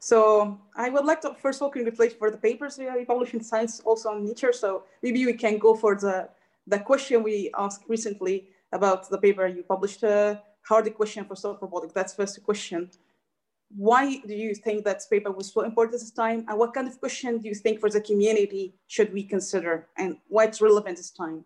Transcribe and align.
So 0.00 0.58
I 0.74 0.88
would 0.88 1.04
like 1.04 1.20
to 1.22 1.34
first 1.34 1.58
of 1.58 1.64
all 1.64 1.70
congratulate 1.70 2.18
for 2.18 2.30
the 2.30 2.38
papers 2.38 2.78
we 2.78 3.04
published 3.04 3.34
in 3.34 3.42
Science 3.42 3.80
also 3.80 4.08
on 4.10 4.24
nature. 4.24 4.52
So 4.52 4.84
maybe 5.02 5.24
we 5.26 5.34
can 5.34 5.58
go 5.58 5.74
for 5.76 5.94
the, 5.94 6.28
the 6.66 6.78
question 6.78 7.22
we 7.22 7.50
asked 7.56 7.84
recently 7.86 8.48
about 8.72 9.08
the 9.10 9.18
paper 9.18 9.46
you 9.46 9.62
published. 9.62 10.02
Uh, 10.02 10.36
the 10.84 10.90
question 10.90 11.24
for 11.24 11.34
soft 11.34 11.60
robotics? 11.60 11.92
That's 11.92 12.14
first 12.14 12.42
question. 12.44 12.90
Why 13.76 14.20
do 14.26 14.34
you 14.34 14.54
think 14.54 14.84
that 14.84 15.02
paper 15.10 15.32
was 15.32 15.52
so 15.52 15.62
important 15.62 16.00
this 16.00 16.12
time? 16.12 16.44
And 16.48 16.58
what 16.58 16.74
kind 16.74 16.86
of 16.86 16.98
question 17.00 17.38
do 17.38 17.48
you 17.48 17.54
think 17.54 17.80
for 17.80 17.90
the 17.90 18.00
community 18.00 18.74
should 18.86 19.12
we 19.12 19.24
consider? 19.24 19.88
And 19.96 20.18
why 20.28 20.44
it's 20.44 20.60
relevant 20.60 20.96
this 20.96 21.10
time? 21.10 21.44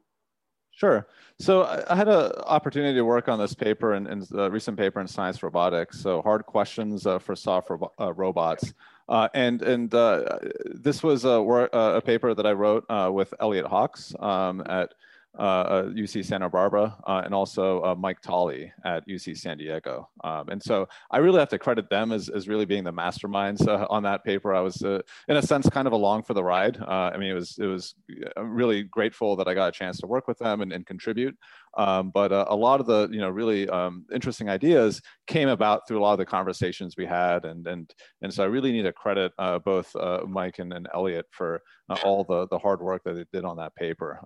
Sure. 0.76 1.06
So 1.38 1.64
I 1.88 1.94
had 1.94 2.08
an 2.08 2.32
opportunity 2.46 2.94
to 2.94 3.04
work 3.04 3.28
on 3.28 3.38
this 3.38 3.54
paper 3.54 3.94
in 3.94 4.24
the 4.30 4.50
recent 4.50 4.76
paper 4.76 5.00
in 5.00 5.06
Science 5.06 5.42
Robotics. 5.42 6.00
So 6.00 6.20
hard 6.22 6.46
questions 6.46 7.06
uh, 7.06 7.18
for 7.18 7.36
soft 7.36 7.70
ro 7.70 7.92
uh, 8.00 8.12
robots. 8.12 8.74
Uh, 9.08 9.28
and 9.34 9.62
and 9.62 9.94
uh, 9.94 10.38
this 10.64 11.02
was 11.02 11.24
a, 11.24 11.28
a, 11.28 12.00
paper 12.00 12.34
that 12.34 12.46
I 12.46 12.52
wrote 12.52 12.84
uh, 12.88 13.10
with 13.12 13.34
Elliot 13.38 13.66
Hawkes 13.66 14.14
um, 14.18 14.62
at 14.66 14.94
UC 15.38 16.20
uh, 16.20 16.22
Santa 16.22 16.48
Barbara, 16.48 16.96
uh, 17.06 17.22
and 17.24 17.34
also 17.34 17.82
uh, 17.82 17.94
Mike 17.94 18.20
Tolley 18.20 18.72
at 18.84 19.06
UC 19.08 19.36
San 19.36 19.58
Diego. 19.58 20.08
Um, 20.22 20.48
and 20.48 20.62
so 20.62 20.88
I 21.10 21.18
really 21.18 21.38
have 21.38 21.48
to 21.50 21.58
credit 21.58 21.90
them 21.90 22.12
as, 22.12 22.28
as 22.28 22.48
really 22.48 22.64
being 22.64 22.84
the 22.84 22.92
masterminds 22.92 23.66
on 23.90 24.02
that 24.04 24.24
paper. 24.24 24.54
I 24.54 24.60
was, 24.60 24.82
in 24.82 25.36
a 25.36 25.42
sense, 25.42 25.68
kind 25.68 25.86
of 25.86 25.92
along 25.92 26.22
for 26.22 26.34
the 26.34 26.44
ride. 26.44 26.78
I 26.80 27.16
mean, 27.16 27.30
it 27.30 27.34
was, 27.34 27.58
it 27.58 27.66
was 27.66 27.94
really 28.36 28.82
grateful 28.82 29.36
that 29.36 29.48
I 29.48 29.54
got 29.54 29.68
a 29.68 29.72
chance 29.72 29.98
to 30.00 30.06
work 30.06 30.28
with 30.28 30.38
them 30.38 30.60
and, 30.60 30.72
and 30.72 30.86
contribute. 30.86 31.36
Um, 31.76 32.10
but 32.10 32.32
uh, 32.32 32.46
a 32.48 32.56
lot 32.56 32.80
of 32.80 32.86
the 32.86 33.08
you 33.10 33.20
know 33.20 33.28
really 33.28 33.68
um, 33.68 34.04
interesting 34.12 34.48
ideas 34.48 35.00
came 35.26 35.48
about 35.48 35.86
through 35.86 35.98
a 35.98 36.02
lot 36.02 36.12
of 36.12 36.18
the 36.18 36.26
conversations 36.26 36.96
we 36.96 37.06
had, 37.06 37.44
and 37.44 37.66
and 37.66 37.92
and 38.22 38.32
so 38.32 38.44
I 38.44 38.46
really 38.46 38.72
need 38.72 38.82
to 38.82 38.92
credit 38.92 39.32
uh, 39.38 39.58
both 39.58 39.94
uh, 39.96 40.20
Mike 40.26 40.58
and, 40.58 40.72
and 40.72 40.88
Elliot 40.94 41.26
for 41.30 41.62
all 42.02 42.24
the 42.24 42.46
the 42.48 42.58
hard 42.58 42.80
work 42.80 43.02
that 43.04 43.14
they 43.14 43.24
did 43.32 43.44
on 43.44 43.56
that 43.56 43.74
paper. 43.74 44.20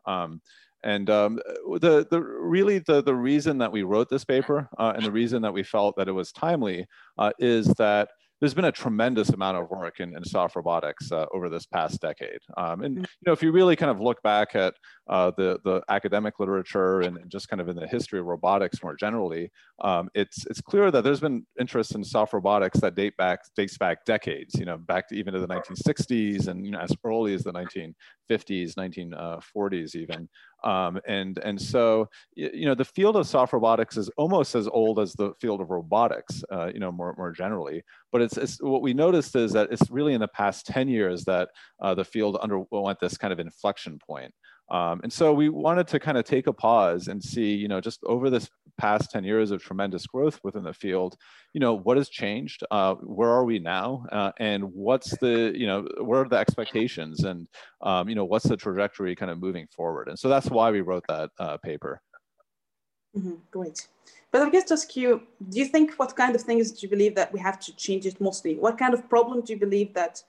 And 0.85 1.11
um, 1.11 1.41
the, 1.81 2.07
the 2.11 2.23
really 2.23 2.79
the, 2.79 3.03
the 3.03 3.15
reason 3.15 3.59
that 3.59 3.73
we 3.73 3.83
wrote 3.83 4.09
this 4.09 4.25
paper 4.25 4.69
uh, 4.79 4.93
and 4.95 5.05
the 5.05 5.11
reason 5.11 5.43
that 5.43 5.53
we 5.53 5.63
felt 5.63 5.97
that 5.97 6.09
it 6.09 6.13
was 6.13 6.33
timely 6.33 6.87
uh, 7.19 7.33
is 7.39 7.67
that 7.75 8.09
there's 8.41 8.55
been 8.55 8.67
a 8.67 8.73
tremendous 8.73 9.31
amount 9.31 9.57
of 9.57 9.69
work 9.69 9.99
in, 10.01 10.17
in 10.17 10.25
soft 10.25 10.55
robotics 10.55 11.11
uh, 11.11 11.27
over 11.35 11.49
this 11.49 11.67
past 11.67 12.01
decade. 12.01 12.39
Um, 12.57 12.83
and 12.83 12.99
mm. 12.99 13.01
you 13.01 13.27
know, 13.27 13.33
if 13.33 13.43
you 13.43 13.51
really 13.51 13.75
kind 13.75 13.91
of 13.91 14.01
look 14.01 14.23
back 14.23 14.55
at 14.55 14.75
uh, 15.09 15.33
the 15.37 15.59
the 15.65 15.83
academic 15.89 16.39
literature 16.39 17.01
and, 17.01 17.17
and, 17.17 17.31
just 17.31 17.49
kind 17.49 17.61
of 17.61 17.69
in 17.69 17.77
the 17.77 17.87
history 17.87 18.21
of 18.21 18.27
robotics 18.27 18.83
more 18.83 18.95
generally, 18.95 19.51
um, 19.81 20.09
it's 20.15 20.47
it's 20.47 20.61
clear 20.61 20.91
that 20.91 21.03
there's 21.03 21.21
been 21.21 21.45
interest 21.59 21.95
in 21.95 22.05
soft 22.05 22.33
robotics 22.33 22.81
that 22.81 22.95
date 22.95 23.17
back 23.17 23.41
dates 23.57 23.77
back 23.77 24.05
decades. 24.05 24.55
You 24.55 24.67
know, 24.67 24.77
back 24.77 25.09
to 25.09 25.17
even 25.17 25.35
to 25.35 25.41
the 25.41 25.49
1960s 25.49 26.47
and 26.49 26.65
you 26.65 26.73
know 26.73 26.81
as 26.81 26.95
early 27.05 27.35
as 27.35 27.43
the 27.43 27.53
1950s, 27.53 28.75
1940s 28.75 29.97
even. 29.97 30.29
Um, 30.65 31.01
and 31.07 31.39
and 31.39 31.61
so 31.61 32.09
you 32.35 32.67
know 32.67 32.75
the 32.75 32.85
field 32.85 33.17
of 33.17 33.27
soft 33.27 33.53
robotics 33.53 33.97
is 33.97 34.09
almost 34.17 34.55
as 34.55 34.67
old 34.69 34.99
as 34.99 35.13
the 35.13 35.33
field 35.41 35.61
of 35.61 35.71
robotics. 35.71 36.43
Uh, 36.51 36.71
you 36.73 36.81
know, 36.81 36.91
more 36.91 37.15
more 37.17 37.33
generally. 37.33 37.83
But 38.11 38.23
it's, 38.23 38.37
it's 38.37 38.63
what 38.63 38.83
we 38.83 38.95
noticed 38.95 39.37
is 39.37 39.53
that 39.53 39.71
it's 39.71 39.91
really 39.91 40.15
in 40.15 40.21
the 40.21 40.29
past 40.29 40.67
10 40.67 40.89
years 40.89 41.25
that 41.25 41.51
uh, 41.81 41.95
the 41.95 42.05
field 42.05 42.37
underwent 42.37 42.99
this 43.01 43.19
kind 43.19 43.33
of 43.33 43.41
inflection 43.41 43.99
point. 43.99 44.33
Um, 44.71 45.01
and 45.03 45.13
so 45.13 45.33
we 45.33 45.49
wanted 45.49 45.89
to 45.89 46.01
kind 46.01 46.19
of 46.19 46.25
take 46.25 46.47
a 46.47 46.53
pause 46.53 47.09
and 47.09 47.23
see, 47.23 47.55
you 47.55 47.69
know, 47.69 47.81
just 47.81 48.01
over 48.05 48.29
this 48.29 48.51
past 48.77 49.11
10 49.11 49.25
years 49.25 49.51
of 49.51 49.63
tremendous 49.63 50.07
growth 50.07 50.39
within 50.45 50.63
the 50.63 50.73
field, 50.73 51.17
you 51.53 51.61
know, 51.61 51.75
what 51.75 51.97
has 51.97 52.09
changed? 52.09 52.63
Uh, 52.71 52.95
where 52.95 53.31
are 53.31 53.45
we 53.45 53.59
now? 53.59 54.05
Uh, 54.13 54.33
and 54.39 54.65
what's 54.65 55.17
the, 55.19 55.53
you 55.55 55.67
know, 55.67 55.87
what 55.99 56.17
are 56.17 56.29
the 56.29 56.37
expectations? 56.37 57.25
And, 57.25 57.49
um, 57.83 58.09
you 58.09 58.15
know, 58.15 58.25
what's 58.25 58.47
the 58.47 58.57
trajectory 58.57 59.17
kind 59.17 59.31
of 59.31 59.39
moving 59.39 59.67
forward? 59.75 60.09
And 60.09 60.19
so 60.19 60.29
that's 60.29 60.51
why 60.51 60.71
we 60.71 60.81
wrote 60.81 61.05
that 61.09 61.31
uh, 61.39 61.57
paper. 61.59 62.01
Mm-hmm. 63.17 63.35
Great. 63.51 63.89
But 64.31 64.43
I 64.43 64.51
guess 64.51 64.69
just 64.69 64.95
you, 64.97 65.23
do 65.49 65.59
you 65.59 65.65
think 65.65 65.95
what 65.95 66.15
kind 66.15 66.35
of 66.35 66.43
things 66.43 66.71
do 66.71 66.79
you 66.83 66.91
believe 66.91 67.15
that 67.15 67.33
we 67.33 67.41
have 67.41 67.59
to 67.61 67.75
change 67.77 68.05
it 68.05 68.21
mostly? 68.21 68.57
What 68.57 68.77
kind 68.79 68.93
of 68.93 69.09
problem 69.09 69.41
do 69.41 69.55
you 69.55 69.59
believe 69.59 69.95
that 69.95 70.23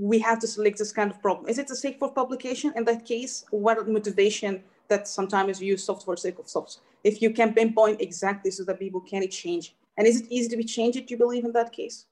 we 0.00 0.18
have 0.20 0.38
to 0.38 0.46
select 0.46 0.78
this 0.78 0.92
kind 0.92 1.10
of 1.10 1.20
problem? 1.20 1.48
Is 1.48 1.58
it 1.58 1.68
the 1.68 1.76
sake 1.76 1.98
for 1.98 2.10
publication 2.10 2.72
in 2.74 2.84
that 2.84 3.04
case? 3.04 3.44
What 3.50 3.86
motivation 3.86 4.62
that 4.88 5.06
sometimes 5.06 5.60
you 5.60 5.68
use 5.68 5.84
software 5.84 6.16
for 6.16 6.20
sake 6.20 6.38
of 6.38 6.48
software? 6.48 6.82
If 7.04 7.20
you 7.20 7.30
can 7.30 7.52
pinpoint 7.52 8.00
exactly 8.00 8.50
so 8.50 8.64
that 8.64 8.78
people 8.78 9.00
can 9.00 9.28
change. 9.28 9.74
And 9.96 10.06
is 10.06 10.22
it 10.22 10.26
easy 10.30 10.48
to 10.48 10.56
be 10.56 10.64
changed, 10.64 11.06
do 11.06 11.14
you 11.14 11.18
believe 11.18 11.44
in 11.44 11.52
that 11.52 11.72
case? 11.72 12.06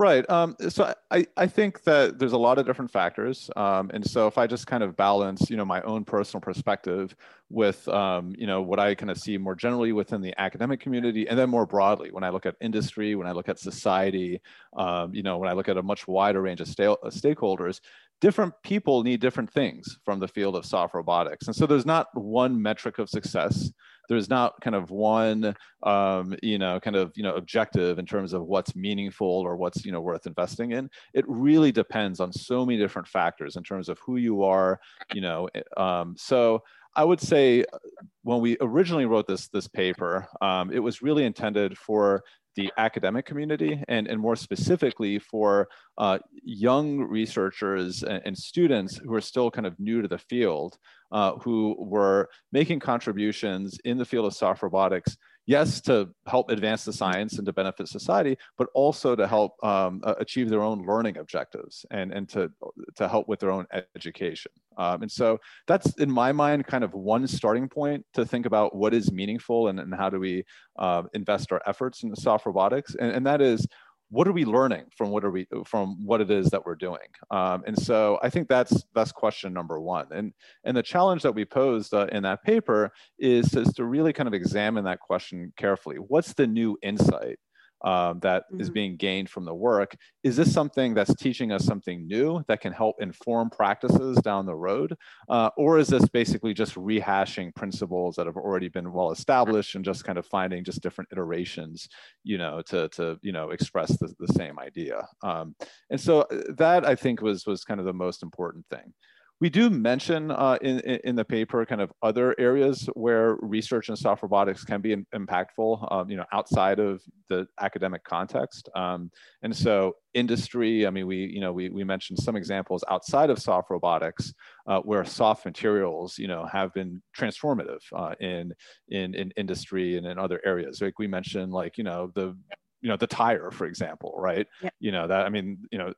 Right. 0.00 0.28
Um, 0.30 0.54
so 0.68 0.94
I, 1.10 1.26
I 1.36 1.48
think 1.48 1.82
that 1.82 2.20
there's 2.20 2.32
a 2.32 2.38
lot 2.38 2.58
of 2.60 2.66
different 2.66 2.92
factors. 2.92 3.50
Um, 3.56 3.90
and 3.92 4.08
so 4.08 4.28
if 4.28 4.38
I 4.38 4.46
just 4.46 4.64
kind 4.68 4.84
of 4.84 4.96
balance, 4.96 5.50
you 5.50 5.56
know, 5.56 5.64
my 5.64 5.80
own 5.82 6.04
personal 6.04 6.40
perspective 6.40 7.16
with, 7.50 7.88
um, 7.88 8.32
you 8.38 8.46
know, 8.46 8.62
what 8.62 8.78
I 8.78 8.94
kind 8.94 9.10
of 9.10 9.18
see 9.18 9.36
more 9.38 9.56
generally 9.56 9.90
within 9.90 10.20
the 10.20 10.32
academic 10.40 10.78
community, 10.78 11.28
and 11.28 11.36
then 11.36 11.50
more 11.50 11.66
broadly, 11.66 12.12
when 12.12 12.22
I 12.22 12.28
look 12.28 12.46
at 12.46 12.54
industry, 12.60 13.16
when 13.16 13.26
I 13.26 13.32
look 13.32 13.48
at 13.48 13.58
society, 13.58 14.40
um, 14.76 15.12
you 15.16 15.24
know, 15.24 15.36
when 15.38 15.48
I 15.48 15.52
look 15.54 15.68
at 15.68 15.76
a 15.76 15.82
much 15.82 16.06
wider 16.06 16.42
range 16.42 16.60
of 16.60 16.68
sta- 16.68 16.96
stakeholders, 17.06 17.80
different 18.20 18.54
people 18.62 19.02
need 19.02 19.20
different 19.20 19.50
things 19.52 19.98
from 20.04 20.20
the 20.20 20.28
field 20.28 20.54
of 20.54 20.64
soft 20.64 20.94
robotics. 20.94 21.48
And 21.48 21.56
so 21.56 21.66
there's 21.66 21.86
not 21.86 22.06
one 22.14 22.60
metric 22.62 23.00
of 23.00 23.08
success 23.10 23.72
there's 24.08 24.28
not 24.28 24.60
kind 24.60 24.76
of 24.76 24.90
one 24.90 25.54
um, 25.82 26.34
you 26.42 26.58
know 26.58 26.80
kind 26.80 26.96
of 26.96 27.12
you 27.14 27.22
know 27.22 27.34
objective 27.34 27.98
in 27.98 28.06
terms 28.06 28.32
of 28.32 28.44
what's 28.44 28.74
meaningful 28.74 29.28
or 29.28 29.56
what's 29.56 29.84
you 29.84 29.92
know 29.92 30.00
worth 30.00 30.26
investing 30.26 30.72
in. 30.72 30.90
It 31.14 31.24
really 31.28 31.72
depends 31.72 32.20
on 32.20 32.32
so 32.32 32.64
many 32.64 32.78
different 32.78 33.08
factors 33.08 33.56
in 33.56 33.62
terms 33.62 33.88
of 33.88 33.98
who 34.04 34.16
you 34.16 34.42
are 34.42 34.80
you 35.12 35.20
know 35.20 35.48
eh, 35.54 35.62
um, 35.76 36.14
so 36.18 36.62
I 36.96 37.04
would 37.04 37.20
say 37.20 37.64
uh, 37.72 37.78
when 38.22 38.40
we 38.40 38.56
originally 38.60 39.06
wrote 39.06 39.28
this 39.28 39.48
this 39.48 39.68
paper, 39.68 40.26
um, 40.40 40.72
it 40.72 40.80
was 40.80 41.00
really 41.00 41.24
intended 41.24 41.78
for 41.78 42.24
the 42.56 42.72
academic 42.76 43.24
community 43.24 43.80
and, 43.86 44.08
and 44.08 44.20
more 44.20 44.34
specifically 44.34 45.20
for 45.20 45.68
uh, 45.96 46.18
young 46.42 46.98
researchers 46.98 48.02
and, 48.02 48.20
and, 48.24 48.36
students 48.36 48.96
who 48.96 49.14
are 49.14 49.20
still 49.20 49.48
kind 49.48 49.64
of 49.64 49.78
new 49.78 50.02
to 50.02 50.08
the 50.08 50.18
field 50.18 50.76
uh, 51.12 51.32
who 51.36 51.76
were 51.78 52.28
making 52.52 52.80
contributions 52.80 53.78
in 53.84 53.98
the 53.98 54.04
field 54.04 54.26
of 54.26 54.34
soft 54.34 54.62
robotics 54.62 55.16
yes, 55.48 55.80
to 55.80 56.10
help 56.26 56.50
advance 56.50 56.84
the 56.84 56.92
science 56.92 57.38
and 57.38 57.46
to 57.46 57.52
benefit 57.54 57.88
society, 57.88 58.36
but 58.58 58.68
also 58.74 59.16
to 59.16 59.26
help 59.26 59.52
um, 59.64 60.02
achieve 60.04 60.50
their 60.50 60.60
own 60.60 60.86
learning 60.86 61.16
objectives 61.16 61.86
and, 61.90 62.12
and 62.12 62.28
to, 62.28 62.52
to 62.94 63.08
help 63.08 63.26
with 63.28 63.40
their 63.40 63.50
own 63.50 63.66
education. 63.96 64.52
Um, 64.76 65.00
and 65.00 65.10
so 65.10 65.38
that's, 65.66 65.94
in 65.94 66.10
my 66.10 66.32
mind, 66.32 66.66
kind 66.66 66.84
of 66.84 66.92
one 66.92 67.26
starting 67.26 67.66
point 67.66 68.04
to 68.12 68.26
think 68.26 68.44
about 68.44 68.76
what 68.76 68.92
is 68.92 69.10
meaningful 69.10 69.68
and, 69.68 69.80
and 69.80 69.94
how 69.94 70.10
do 70.10 70.20
we 70.20 70.44
uh, 70.78 71.04
invest 71.14 71.50
our 71.50 71.62
efforts 71.66 72.02
in 72.02 72.14
soft 72.14 72.44
robotics. 72.44 72.94
And, 72.94 73.10
and 73.10 73.26
that 73.26 73.40
is 73.40 73.66
what 74.10 74.26
are 74.26 74.32
we 74.32 74.44
learning 74.44 74.84
from 74.96 75.10
what 75.10 75.24
are 75.24 75.30
we 75.30 75.46
from 75.66 76.04
what 76.04 76.20
it 76.20 76.30
is 76.30 76.50
that 76.50 76.64
we're 76.64 76.74
doing? 76.74 77.08
Um, 77.30 77.62
and 77.66 77.78
so 77.78 78.18
i 78.22 78.30
think 78.30 78.48
that's 78.48 78.84
that's 78.94 79.12
question 79.12 79.52
number 79.52 79.80
one. 79.80 80.06
And 80.10 80.32
and 80.64 80.76
the 80.76 80.82
challenge 80.82 81.22
that 81.22 81.34
we 81.34 81.44
posed 81.44 81.94
uh, 81.94 82.06
in 82.12 82.22
that 82.22 82.42
paper 82.42 82.90
is, 83.18 83.54
is 83.54 83.72
to 83.74 83.84
really 83.84 84.12
kind 84.12 84.26
of 84.26 84.34
examine 84.34 84.84
that 84.84 85.00
question 85.00 85.52
carefully. 85.56 85.96
What's 85.96 86.32
the 86.34 86.46
new 86.46 86.78
insight 86.82 87.38
um, 87.82 88.20
that 88.20 88.44
mm-hmm. 88.44 88.60
is 88.60 88.70
being 88.70 88.96
gained 88.96 89.28
from 89.28 89.44
the 89.44 89.54
work. 89.54 89.96
Is 90.24 90.36
this 90.36 90.52
something 90.52 90.94
that's 90.94 91.14
teaching 91.14 91.52
us 91.52 91.64
something 91.64 92.06
new 92.06 92.42
that 92.48 92.60
can 92.60 92.72
help 92.72 93.00
inform 93.00 93.50
practices 93.50 94.18
down 94.18 94.46
the 94.46 94.54
road? 94.54 94.94
Uh, 95.28 95.50
or 95.56 95.78
is 95.78 95.88
this 95.88 96.06
basically 96.08 96.54
just 96.54 96.74
rehashing 96.74 97.54
principles 97.54 98.16
that 98.16 98.26
have 98.26 98.36
already 98.36 98.68
been 98.68 98.92
well 98.92 99.10
established 99.10 99.74
and 99.74 99.84
just 99.84 100.04
kind 100.04 100.18
of 100.18 100.26
finding 100.26 100.64
just 100.64 100.82
different 100.82 101.08
iterations, 101.12 101.88
you 102.24 102.38
know, 102.38 102.62
to, 102.66 102.88
to 102.90 103.18
you 103.22 103.32
know, 103.32 103.50
express 103.50 103.96
the, 103.98 104.12
the 104.18 104.32
same 104.34 104.58
idea? 104.58 105.06
Um, 105.22 105.54
and 105.90 106.00
so 106.00 106.22
uh, 106.22 106.42
that 106.56 106.86
I 106.86 106.94
think 106.94 107.22
was, 107.22 107.46
was 107.46 107.64
kind 107.64 107.80
of 107.80 107.86
the 107.86 107.92
most 107.92 108.22
important 108.22 108.64
thing 108.70 108.92
we 109.40 109.48
do 109.48 109.70
mention 109.70 110.32
uh, 110.32 110.58
in, 110.62 110.80
in 110.80 111.14
the 111.14 111.24
paper 111.24 111.64
kind 111.64 111.80
of 111.80 111.92
other 112.02 112.34
areas 112.38 112.88
where 112.94 113.36
research 113.40 113.88
in 113.88 113.94
soft 113.94 114.22
robotics 114.22 114.64
can 114.64 114.80
be 114.80 114.96
impactful, 115.14 115.92
um, 115.92 116.10
you 116.10 116.16
know, 116.16 116.24
outside 116.32 116.80
of 116.80 117.00
the 117.28 117.46
academic 117.60 118.02
context. 118.02 118.68
Um, 118.74 119.10
and 119.42 119.54
so 119.54 119.94
industry, 120.14 120.88
I 120.88 120.90
mean, 120.90 121.06
we, 121.06 121.18
you 121.18 121.40
know, 121.40 121.52
we, 121.52 121.68
we 121.68 121.84
mentioned 121.84 122.18
some 122.18 122.34
examples 122.34 122.82
outside 122.90 123.30
of 123.30 123.38
soft 123.38 123.70
robotics 123.70 124.34
uh, 124.66 124.80
where 124.80 125.04
soft 125.04 125.44
materials, 125.44 126.18
you 126.18 126.26
know, 126.26 126.44
have 126.46 126.74
been 126.74 127.00
transformative 127.16 127.78
uh, 127.94 128.14
in, 128.20 128.52
in, 128.88 129.14
in 129.14 129.30
industry 129.36 129.98
and 129.98 130.06
in 130.06 130.18
other 130.18 130.40
areas. 130.44 130.80
Like 130.80 130.98
we 130.98 131.06
mentioned, 131.06 131.52
like, 131.52 131.78
you 131.78 131.84
know, 131.84 132.10
the 132.16 132.36
you 132.80 132.88
know 132.88 132.96
the 132.96 133.06
tire 133.06 133.50
for 133.50 133.66
example 133.66 134.14
right? 134.18 134.46
Yeah. 134.62 134.70
you 134.80 134.92
know 134.92 135.06
that 135.06 135.26
i 135.26 135.28
mean 135.28 135.58
you 135.70 135.78
know 135.78 135.92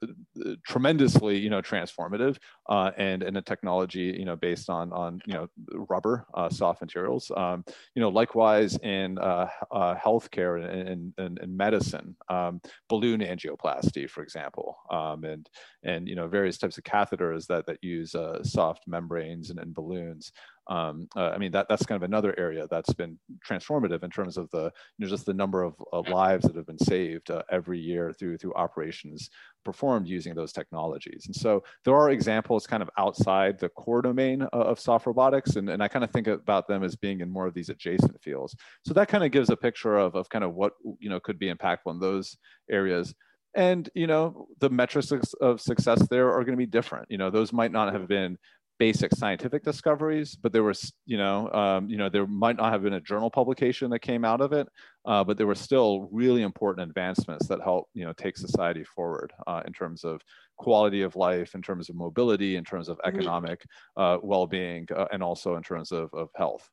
tremendously 0.66 1.38
you 1.38 1.50
know 1.50 1.60
transformative 1.60 2.38
uh, 2.68 2.90
and 2.96 3.22
and 3.22 3.36
a 3.36 3.42
technology 3.42 4.14
you 4.18 4.24
know 4.24 4.36
based 4.36 4.70
on 4.70 4.92
on 4.92 5.20
you 5.26 5.34
know 5.34 5.48
rubber 5.88 6.26
uh, 6.34 6.48
soft 6.48 6.80
materials. 6.80 7.30
Um, 7.36 7.64
you 7.94 8.00
know 8.00 8.08
likewise 8.08 8.76
in 8.78 9.18
uh, 9.18 9.48
uh, 9.70 9.94
healthcare 9.94 10.62
and, 10.62 11.12
and, 11.18 11.38
and 11.38 11.56
medicine 11.56 12.16
um, 12.28 12.60
balloon 12.88 13.20
angioplasty 13.20 14.08
for 14.08 14.22
example 14.22 14.78
um, 14.90 15.24
and 15.24 15.48
and 15.82 16.08
you 16.08 16.14
know 16.14 16.28
various 16.28 16.58
types 16.58 16.78
of 16.78 16.84
catheters 16.84 17.46
that 17.46 17.66
that 17.66 17.82
use 17.82 18.14
uh, 18.14 18.42
soft 18.42 18.84
membranes 18.86 19.50
and, 19.50 19.58
and 19.58 19.74
balloons 19.74 20.32
um, 20.70 21.08
uh, 21.16 21.30
I 21.30 21.38
mean, 21.38 21.50
that, 21.50 21.66
that's 21.68 21.84
kind 21.84 21.96
of 21.96 22.08
another 22.08 22.32
area 22.38 22.68
that's 22.70 22.94
been 22.94 23.18
transformative 23.46 24.04
in 24.04 24.10
terms 24.10 24.36
of 24.36 24.48
the, 24.50 24.72
you 24.96 25.04
know, 25.04 25.08
just 25.08 25.26
the 25.26 25.34
number 25.34 25.64
of, 25.64 25.74
of 25.92 26.08
lives 26.08 26.46
that 26.46 26.54
have 26.54 26.66
been 26.66 26.78
saved 26.78 27.28
uh, 27.28 27.42
every 27.50 27.80
year 27.80 28.12
through, 28.12 28.38
through 28.38 28.54
operations 28.54 29.30
performed 29.64 30.06
using 30.06 30.32
those 30.32 30.52
technologies. 30.52 31.24
And 31.26 31.34
so 31.34 31.64
there 31.84 31.96
are 31.96 32.10
examples 32.10 32.68
kind 32.68 32.84
of 32.84 32.90
outside 32.96 33.58
the 33.58 33.68
core 33.70 34.00
domain 34.00 34.42
of 34.52 34.78
soft 34.78 35.06
robotics. 35.06 35.56
And, 35.56 35.68
and 35.68 35.82
I 35.82 35.88
kind 35.88 36.04
of 36.04 36.12
think 36.12 36.28
about 36.28 36.68
them 36.68 36.84
as 36.84 36.94
being 36.94 37.20
in 37.20 37.28
more 37.28 37.48
of 37.48 37.54
these 37.54 37.68
adjacent 37.68 38.22
fields. 38.22 38.54
So 38.86 38.94
that 38.94 39.08
kind 39.08 39.24
of 39.24 39.32
gives 39.32 39.50
a 39.50 39.56
picture 39.56 39.98
of, 39.98 40.14
of 40.14 40.28
kind 40.28 40.44
of 40.44 40.54
what, 40.54 40.74
you 41.00 41.10
know, 41.10 41.18
could 41.18 41.40
be 41.40 41.52
impactful 41.52 41.90
in 41.90 41.98
those 41.98 42.36
areas 42.70 43.12
and 43.56 43.90
you 43.94 44.06
know 44.06 44.46
the 44.60 44.70
metrics 44.70 45.10
of 45.40 45.60
success 45.60 46.06
there 46.08 46.30
are 46.30 46.44
going 46.44 46.52
to 46.52 46.56
be 46.56 46.66
different 46.66 47.06
you 47.10 47.18
know 47.18 47.30
those 47.30 47.52
might 47.52 47.72
not 47.72 47.92
have 47.92 48.06
been 48.06 48.38
basic 48.80 49.14
scientific 49.14 49.62
discoveries, 49.62 50.34
but 50.34 50.52
there 50.54 50.62
was, 50.62 50.90
you 51.04 51.18
know, 51.18 51.52
um, 51.52 51.86
you 51.90 51.98
know, 51.98 52.08
there 52.08 52.26
might 52.26 52.56
not 52.56 52.72
have 52.72 52.82
been 52.82 52.94
a 52.94 53.00
journal 53.00 53.30
publication 53.30 53.90
that 53.90 53.98
came 54.00 54.24
out 54.24 54.40
of 54.40 54.54
it, 54.54 54.66
uh, 55.04 55.22
but 55.22 55.36
there 55.36 55.46
were 55.46 55.54
still 55.68 56.08
really 56.10 56.40
important 56.40 56.88
advancements 56.88 57.46
that 57.46 57.60
help, 57.60 57.84
you 57.92 58.06
know, 58.06 58.14
take 58.14 58.38
society 58.38 58.82
forward 58.82 59.30
uh, 59.46 59.60
in 59.66 59.72
terms 59.74 60.02
of 60.02 60.22
quality 60.56 61.02
of 61.02 61.14
life, 61.14 61.54
in 61.54 61.60
terms 61.60 61.90
of 61.90 61.94
mobility, 61.94 62.56
in 62.56 62.64
terms 62.64 62.88
of 62.88 62.96
mm-hmm. 62.96 63.10
economic 63.10 63.58
uh, 63.98 64.16
well-being, 64.22 64.86
uh, 64.96 65.06
and 65.12 65.22
also 65.22 65.56
in 65.56 65.62
terms 65.62 65.92
of, 65.92 66.08
of 66.14 66.30
health. 66.34 66.64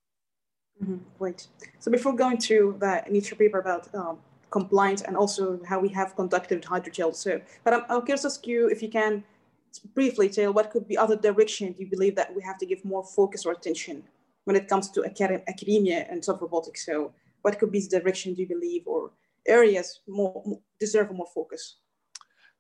Mm-hmm. 0.81 0.99
Great. 1.19 1.47
So 1.79 1.91
before 1.91 2.15
going 2.15 2.37
to 2.51 2.77
the 2.79 2.93
initial 3.05 3.37
paper 3.37 3.59
about 3.59 3.93
um, 3.93 4.19
compliance 4.49 5.01
and 5.01 5.17
also 5.17 5.59
how 5.67 5.77
we 5.85 5.89
have 5.89 6.15
conductive 6.15 6.61
hydrogel, 6.61 7.13
so, 7.13 7.41
but 7.65 7.73
I'm, 7.73 7.83
I'm 7.89 8.01
curious 8.05 8.21
to 8.21 8.29
ask 8.29 8.47
you 8.47 8.69
if 8.69 8.81
you 8.81 8.89
can 8.89 9.25
briefly 9.79 10.29
tell 10.29 10.53
what 10.53 10.71
could 10.71 10.87
be 10.87 10.97
other 10.97 11.15
directions 11.15 11.79
you 11.79 11.87
believe 11.87 12.15
that 12.15 12.35
we 12.35 12.41
have 12.43 12.57
to 12.59 12.65
give 12.65 12.83
more 12.83 13.03
focus 13.03 13.45
or 13.45 13.51
attention 13.53 14.03
when 14.45 14.55
it 14.55 14.67
comes 14.67 14.89
to 14.91 15.03
academia 15.05 16.05
and 16.09 16.23
soft 16.23 16.41
robotics. 16.41 16.85
So 16.85 17.13
what 17.41 17.59
could 17.59 17.71
be 17.71 17.81
the 17.81 17.99
direction 17.99 18.33
do 18.33 18.41
you 18.41 18.47
believe 18.47 18.83
or 18.87 19.11
areas 19.45 20.01
more, 20.07 20.43
deserve 20.79 21.11
more 21.11 21.27
focus? 21.33 21.75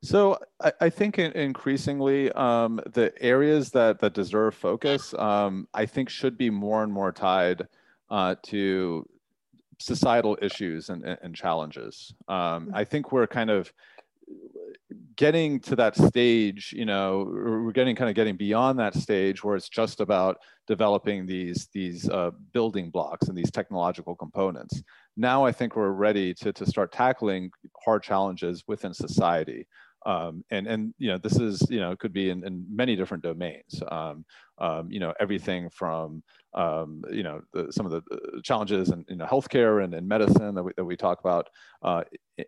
So 0.03 0.37
I, 0.61 0.73
I 0.81 0.89
think 0.89 1.17
increasingly 1.17 2.31
um, 2.33 2.79
the 2.93 3.11
areas 3.21 3.71
that, 3.71 3.99
that 3.99 4.13
deserve 4.13 4.53
focus, 4.53 5.13
um, 5.15 5.67
I 5.73 5.85
think 5.85 6.09
should 6.09 6.37
be 6.37 6.49
more 6.49 6.83
and 6.83 6.91
more 6.91 7.11
tied 7.11 7.67
uh, 8.09 8.35
to 8.43 9.07
societal 9.79 10.37
issues 10.41 10.89
and, 10.89 11.03
and 11.03 11.35
challenges. 11.35 12.13
Um, 12.27 12.71
I 12.73 12.83
think 12.83 13.11
we're 13.11 13.27
kind 13.27 13.49
of 13.49 13.71
getting 15.17 15.59
to 15.59 15.75
that 15.75 15.95
stage, 15.95 16.73
you 16.75 16.85
know, 16.85 17.25
we're 17.27 17.71
getting 17.71 17.95
kind 17.95 18.09
of 18.09 18.15
getting 18.15 18.37
beyond 18.37 18.79
that 18.79 18.95
stage 18.95 19.43
where 19.43 19.55
it's 19.55 19.67
just 19.67 19.99
about 19.99 20.37
developing 20.67 21.25
these 21.25 21.67
these 21.73 22.07
uh, 22.09 22.31
building 22.53 22.89
blocks 22.89 23.27
and 23.27 23.37
these 23.37 23.51
technological 23.51 24.15
components. 24.15 24.81
Now 25.17 25.45
I 25.45 25.51
think 25.51 25.75
we're 25.75 25.89
ready 25.89 26.33
to 26.35 26.53
to 26.53 26.65
start 26.65 26.91
tackling 26.91 27.51
hard 27.83 28.03
challenges 28.03 28.63
within 28.67 28.93
society. 28.93 29.67
Um, 30.05 30.45
and 30.51 30.67
and 30.67 30.93
you 30.99 31.09
know 31.09 31.17
this 31.17 31.37
is 31.39 31.65
you 31.69 31.79
know 31.79 31.95
could 31.95 32.13
be 32.13 32.29
in, 32.29 32.45
in 32.45 32.65
many 32.73 32.95
different 32.95 33.23
domains. 33.23 33.81
Um, 33.89 34.23
um, 34.59 34.91
you 34.91 34.99
know 34.99 35.13
everything 35.19 35.69
from 35.69 36.23
um, 36.53 37.03
you 37.11 37.23
know 37.23 37.41
the, 37.53 37.71
some 37.71 37.85
of 37.85 37.91
the 37.91 38.01
uh, 38.11 38.41
challenges 38.43 38.89
in, 38.89 39.05
in 39.09 39.19
healthcare 39.19 39.83
and 39.83 39.93
in 39.93 40.07
medicine 40.07 40.55
that 40.55 40.63
we, 40.63 40.71
that 40.75 40.85
we 40.85 40.95
talk 40.95 41.19
about 41.19 41.49
uh, 41.83 42.03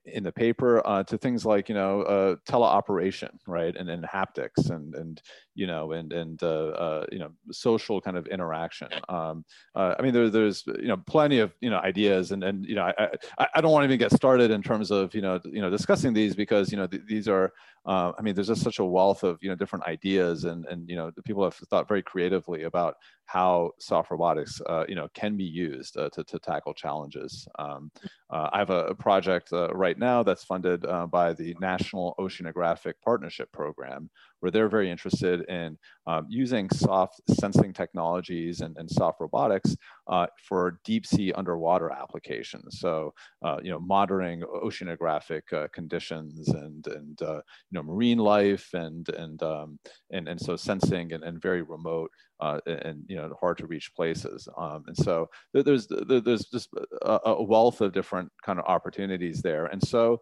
in 0.06 0.24
the 0.24 0.32
paper 0.32 0.82
uh, 0.86 1.04
to 1.04 1.18
things 1.18 1.46
like 1.46 1.70
you 1.70 1.76
know 1.76 2.02
uh, 2.04 2.36
teleoperation 2.48 3.30
right 3.48 3.76
and, 3.76 3.90
and 3.90 4.04
haptics 4.04 4.70
and 4.70 4.96
and 4.96 5.22
you 5.56 5.68
know 5.68 5.92
and 5.92 6.14
and 6.14 6.42
uh, 6.44 6.68
uh, 6.70 7.06
you 7.12 7.20
know 7.20 7.30
social 7.52 8.02
kind 8.02 8.18
of 8.18 8.26
interaction 8.28 8.88
um, 9.10 9.44
uh, 9.76 9.96
I 9.98 10.02
mean 10.02 10.14
there, 10.14 10.30
there's 10.30 10.64
you 10.68 10.88
know 10.88 10.98
plenty 10.98 11.40
of 11.40 11.54
you 11.62 11.70
know 11.70 11.80
ideas 11.80 12.32
and 12.32 12.44
and 12.44 12.66
you 12.66 12.76
know 12.76 12.84
I, 12.98 13.10
I, 13.38 13.48
I 13.56 13.62
don't 13.62 13.72
want 13.72 13.84
to 13.84 13.88
even 13.88 14.00
get 14.00 14.12
started 14.12 14.52
in 14.52 14.64
terms 14.64 14.92
of 14.92 15.14
you 15.14 15.22
know 15.22 15.40
you 15.46 15.62
know 15.62 15.70
discussing 15.70 16.14
these 16.14 16.36
because 16.36 16.72
you 16.72 16.78
know 16.78 16.88
th 16.88 17.04
these 17.08 17.28
are 17.28 17.52
uh, 17.90 18.14
I 18.20 18.22
mean, 18.22 18.36
there's 18.36 18.50
just 18.50 18.62
such 18.62 18.78
a 18.78 18.86
wealth 18.86 19.24
of 19.24 19.40
you 19.42 19.50
know 19.50 19.56
different 19.56 19.88
ideas, 19.88 20.44
and 20.44 20.64
and 20.68 20.88
you 20.88 20.96
know 20.96 21.10
the 21.16 21.24
people 21.24 21.44
have 21.44 21.56
thought 21.56 21.88
very 21.88 22.04
creatively 22.04 22.64
about 22.64 22.94
how 23.26 23.72
soft 23.80 24.12
robotics 24.12 24.62
uh, 24.68 24.86
you 24.88 24.94
know 24.94 25.08
can 25.16 25.36
be 25.36 25.44
used 25.44 25.98
uh, 25.98 26.08
to 26.10 26.24
to 26.26 26.38
tackle 26.38 26.76
challenges. 26.76 27.48
Um, 27.58 27.90
uh, 28.30 28.48
I 28.54 28.60
have 28.60 28.70
a, 28.70 28.86
a 28.90 28.96
project 28.96 29.52
uh, 29.52 29.74
right 29.74 29.98
now 29.98 30.22
that's 30.22 30.44
funded 30.44 30.86
uh, 30.86 31.08
by 31.08 31.34
the 31.34 31.56
National 31.60 32.14
Oceanographic 32.20 32.94
Partnership 33.04 33.52
Program, 33.52 34.12
where 34.40 34.52
they're 34.52 34.70
very 34.70 34.90
interested 34.90 35.42
in 35.50 35.78
um, 36.08 36.26
using 36.30 36.70
soft 36.70 37.22
sensing 37.40 37.74
technologies 37.74 38.62
and, 38.62 38.76
and 38.78 38.90
soft 38.90 39.20
robotics 39.20 39.76
uh, 40.08 40.28
for 40.48 40.80
deep 40.84 41.06
sea 41.06 41.32
underwater 41.34 41.92
applications. 41.92 42.80
So, 42.80 43.14
uh, 43.44 43.58
you 43.62 43.72
know, 43.72 43.80
monitoring 43.80 44.42
oceanographic 44.42 45.54
uh, 45.54 45.68
conditions 45.74 46.50
and, 46.50 46.86
and 46.88 47.22
uh, 47.22 47.36
you 47.36 47.74
know, 47.74 47.84
marine 47.84 48.20
life 48.20 48.70
and, 48.74 49.08
and, 49.10 49.42
um, 49.44 49.80
and, 50.12 50.28
and 50.28 50.40
so 50.40 50.56
sensing 50.56 51.14
and, 51.14 51.24
and 51.24 51.42
very 51.42 51.62
remote 51.62 52.12
uh, 52.42 52.60
and 52.66 53.04
you 53.08 53.16
know 53.16 53.34
hard 53.40 53.58
to 53.58 53.68
reach 53.68 53.94
places. 53.96 54.48
Um, 54.58 54.84
and 54.88 54.96
so 54.96 55.30
there's 55.54 55.88
there's 55.88 56.46
just 56.46 56.70
a, 57.02 57.20
a, 57.26 57.44
wealth 57.44 57.82
of 57.82 57.94
different 57.94 58.32
kind 58.44 58.60
of 58.60 58.66
opportunities 58.66 59.42
there. 59.42 59.66
And 59.66 59.86
so 59.86 60.22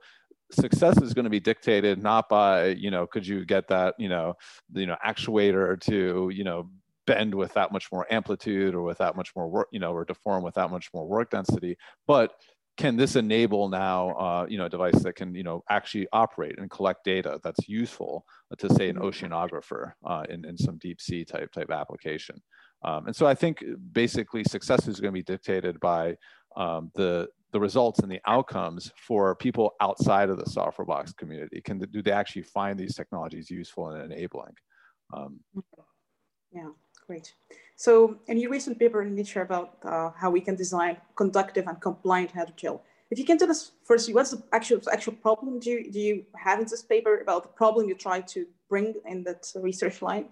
success 0.51 1.01
is 1.01 1.13
going 1.13 1.25
to 1.25 1.29
be 1.29 1.39
dictated 1.39 2.01
not 2.01 2.29
by 2.29 2.67
you 2.67 2.89
know 2.89 3.05
could 3.05 3.25
you 3.27 3.45
get 3.45 3.67
that 3.67 3.95
you 3.97 4.09
know 4.09 4.33
you 4.73 4.85
know 4.85 4.95
actuator 5.05 5.79
to 5.79 6.29
you 6.33 6.43
know 6.43 6.69
bend 7.05 7.33
with 7.33 7.53
that 7.53 7.71
much 7.71 7.91
more 7.91 8.05
amplitude 8.11 8.75
or 8.75 8.81
with 8.81 8.97
that 8.97 9.15
much 9.15 9.31
more 9.35 9.49
work 9.49 9.67
you 9.71 9.79
know 9.79 9.91
or 9.91 10.05
deform 10.05 10.43
with 10.43 10.55
that 10.55 10.69
much 10.69 10.89
more 10.93 11.05
work 11.05 11.29
density 11.31 11.77
but 12.05 12.33
can 12.77 12.95
this 12.95 13.15
enable 13.15 13.69
now 13.69 14.11
uh, 14.11 14.45
you 14.47 14.57
know 14.57 14.65
a 14.65 14.69
device 14.69 15.01
that 15.01 15.15
can 15.15 15.33
you 15.33 15.43
know 15.43 15.63
actually 15.69 16.07
operate 16.13 16.59
and 16.59 16.69
collect 16.69 17.03
data 17.03 17.39
that's 17.43 17.67
useful 17.67 18.23
to 18.57 18.71
say 18.73 18.89
an 18.89 18.97
mm-hmm. 18.97 19.05
oceanographer 19.05 19.93
uh, 20.05 20.23
in, 20.29 20.45
in 20.45 20.57
some 20.57 20.77
deep 20.77 21.01
sea 21.01 21.25
type 21.25 21.51
type 21.51 21.71
application 21.71 22.41
um, 22.83 23.07
and 23.07 23.15
so 23.15 23.25
i 23.25 23.33
think 23.33 23.63
basically 23.91 24.43
success 24.43 24.87
is 24.87 24.99
going 24.99 25.13
to 25.13 25.19
be 25.19 25.23
dictated 25.23 25.79
by 25.79 26.15
um, 26.55 26.91
the 26.95 27.27
the 27.53 27.59
results 27.59 27.99
and 27.99 28.11
the 28.11 28.19
outcomes 28.27 28.91
for 29.07 29.35
people 29.35 29.73
outside 29.81 30.29
of 30.29 30.37
the 30.37 30.45
software 30.45 30.85
box 30.85 31.13
community? 31.13 31.61
Can 31.61 31.79
do 31.79 32.01
they 32.01 32.11
actually 32.11 32.43
find 32.43 32.77
these 32.77 32.95
technologies 32.95 33.49
useful 33.49 33.89
and 33.89 34.11
enabling? 34.11 34.53
Um, 35.13 35.39
yeah, 36.51 36.69
great. 37.05 37.33
So 37.75 38.17
in 38.27 38.37
your 38.37 38.51
recent 38.51 38.79
paper 38.79 39.01
in 39.01 39.15
Nature 39.15 39.41
about 39.41 39.77
uh, 39.83 40.11
how 40.15 40.29
we 40.29 40.41
can 40.41 40.55
design 40.55 40.97
conductive 41.15 41.67
and 41.67 41.79
compliant 41.79 42.33
hydrogel, 42.33 42.81
if 43.09 43.17
you 43.17 43.25
can 43.25 43.37
tell 43.37 43.49
us 43.49 43.71
first, 43.85 44.13
what's 44.13 44.31
the 44.31 44.43
actual 44.51 44.81
actual 44.91 45.13
problem 45.13 45.59
do 45.59 45.69
you, 45.69 45.91
do 45.91 45.99
you 45.99 46.25
have 46.35 46.59
in 46.59 46.65
this 46.65 46.81
paper 46.81 47.19
about 47.19 47.43
the 47.43 47.49
problem 47.49 47.87
you 47.87 47.95
try 47.95 48.19
to 48.21 48.45
bring 48.69 48.95
in 49.05 49.23
that 49.23 49.49
research 49.55 50.01
line? 50.01 50.25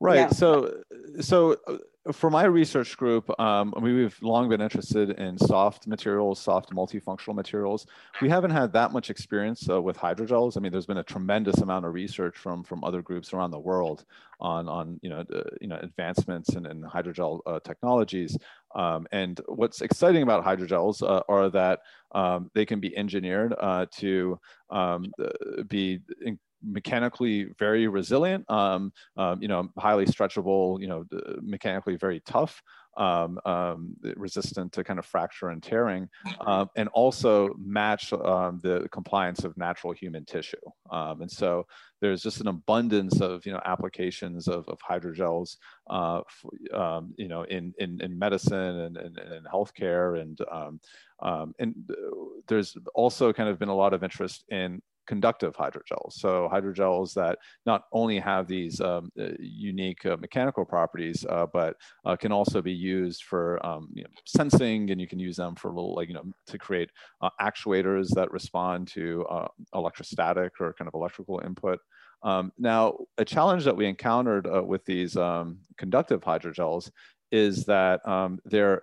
Right. 0.00 0.16
Yeah. 0.16 0.28
So, 0.28 0.82
so 1.20 1.56
uh, 1.66 1.78
for 2.12 2.30
my 2.30 2.44
research 2.44 2.96
group, 2.96 3.28
um, 3.40 3.74
we've 3.80 4.16
long 4.22 4.48
been 4.48 4.60
interested 4.60 5.10
in 5.10 5.36
soft 5.36 5.86
materials, 5.86 6.40
soft 6.40 6.70
multifunctional 6.70 7.34
materials. 7.34 7.86
We 8.22 8.28
haven't 8.28 8.52
had 8.52 8.72
that 8.74 8.92
much 8.92 9.10
experience 9.10 9.68
uh, 9.68 9.82
with 9.82 9.98
hydrogels. 9.98 10.56
I 10.56 10.60
mean, 10.60 10.70
there's 10.72 10.86
been 10.86 10.98
a 10.98 11.04
tremendous 11.04 11.58
amount 11.58 11.84
of 11.84 11.92
research 11.92 12.36
from 12.36 12.62
from 12.62 12.84
other 12.84 13.02
groups 13.02 13.32
around 13.32 13.50
the 13.50 13.58
world 13.58 14.04
on 14.40 14.68
on 14.68 15.00
you 15.02 15.10
know 15.10 15.24
uh, 15.34 15.42
you 15.60 15.66
know 15.66 15.78
advancements 15.82 16.54
in, 16.54 16.64
in 16.66 16.82
hydrogel 16.82 17.40
uh, 17.46 17.58
technologies. 17.60 18.38
Um, 18.74 19.06
and 19.12 19.40
what's 19.46 19.80
exciting 19.80 20.22
about 20.22 20.44
hydrogels 20.44 21.02
uh, 21.02 21.22
are 21.28 21.50
that 21.50 21.80
um, 22.12 22.50
they 22.54 22.64
can 22.64 22.80
be 22.80 22.96
engineered 22.96 23.54
uh, 23.58 23.86
to 23.96 24.38
um, 24.70 25.12
be 25.68 26.00
mechanically 26.62 27.48
very 27.58 27.88
resilient, 27.88 28.48
um, 28.50 28.92
um, 29.16 29.40
you 29.40 29.48
know, 29.48 29.68
highly 29.78 30.06
stretchable, 30.06 30.80
you 30.80 30.86
know, 30.86 31.04
mechanically 31.42 31.96
very 31.96 32.20
tough, 32.20 32.62
um, 32.96 33.38
um, 33.44 33.94
resistant 34.16 34.72
to 34.72 34.82
kind 34.82 34.98
of 34.98 35.06
fracture 35.06 35.50
and 35.50 35.62
tearing, 35.62 36.08
um, 36.40 36.68
and 36.76 36.88
also 36.88 37.54
match 37.58 38.12
um, 38.12 38.58
the 38.62 38.88
compliance 38.90 39.44
of 39.44 39.56
natural 39.56 39.92
human 39.92 40.24
tissue. 40.24 40.56
And 40.90 41.30
so 41.30 41.66
there's 42.00 42.22
just 42.22 42.40
an 42.40 42.48
abundance 42.48 43.20
of 43.20 43.44
you 43.46 43.52
know 43.52 43.60
applications 43.64 44.48
of, 44.48 44.68
of 44.68 44.78
hydrogels, 44.80 45.56
uh, 45.88 46.22
you 47.16 47.28
know, 47.28 47.42
in, 47.42 47.72
in, 47.78 48.00
in 48.00 48.18
medicine 48.18 48.80
and, 48.80 48.96
and, 48.96 49.18
and 49.18 49.46
healthcare, 49.46 50.20
and 50.20 50.38
and 51.58 51.74
uh, 51.90 51.94
there's 52.48 52.76
also 52.94 53.32
kind 53.32 53.48
of 53.48 53.58
been 53.58 53.68
a 53.68 53.74
lot 53.74 53.94
of 53.94 54.02
interest 54.02 54.44
in 54.48 54.82
conductive 55.08 55.56
hydrogels. 55.56 56.12
So 56.12 56.48
hydrogels 56.52 57.14
that 57.14 57.38
not 57.66 57.84
only 57.92 58.18
have 58.20 58.46
these 58.46 58.80
um, 58.80 59.10
uh, 59.18 59.30
unique 59.40 60.04
uh, 60.06 60.16
mechanical 60.18 60.64
properties, 60.64 61.24
uh, 61.28 61.46
but 61.52 61.74
uh, 62.04 62.14
can 62.14 62.30
also 62.30 62.62
be 62.62 62.72
used 62.72 63.24
for 63.24 63.64
um, 63.66 63.88
you 63.94 64.04
know, 64.04 64.10
sensing, 64.26 64.90
and 64.90 65.00
you 65.00 65.08
can 65.08 65.18
use 65.18 65.36
them 65.36 65.56
for 65.56 65.72
little 65.72 65.94
like 65.94 66.08
you 66.08 66.14
know 66.14 66.30
to 66.46 66.58
create 66.58 66.90
uh, 67.22 67.30
actuators 67.40 68.08
that 68.14 68.30
respond 68.30 68.86
to 68.88 69.24
uh, 69.30 69.48
electrostatic 69.74 70.52
or 70.60 70.74
kind 70.74 70.86
of 70.86 70.94
electrical 70.94 71.40
input. 71.44 71.80
Um, 72.22 72.52
now, 72.58 72.98
a 73.16 73.24
challenge 73.24 73.64
that 73.64 73.76
we 73.76 73.86
encountered 73.86 74.46
with 74.66 74.84
these 74.84 75.16
um, 75.16 75.58
conductive 75.78 76.20
hydrogels 76.20 76.90
is 77.30 77.64
that 77.64 78.06
um, 78.06 78.38
they're 78.44 78.82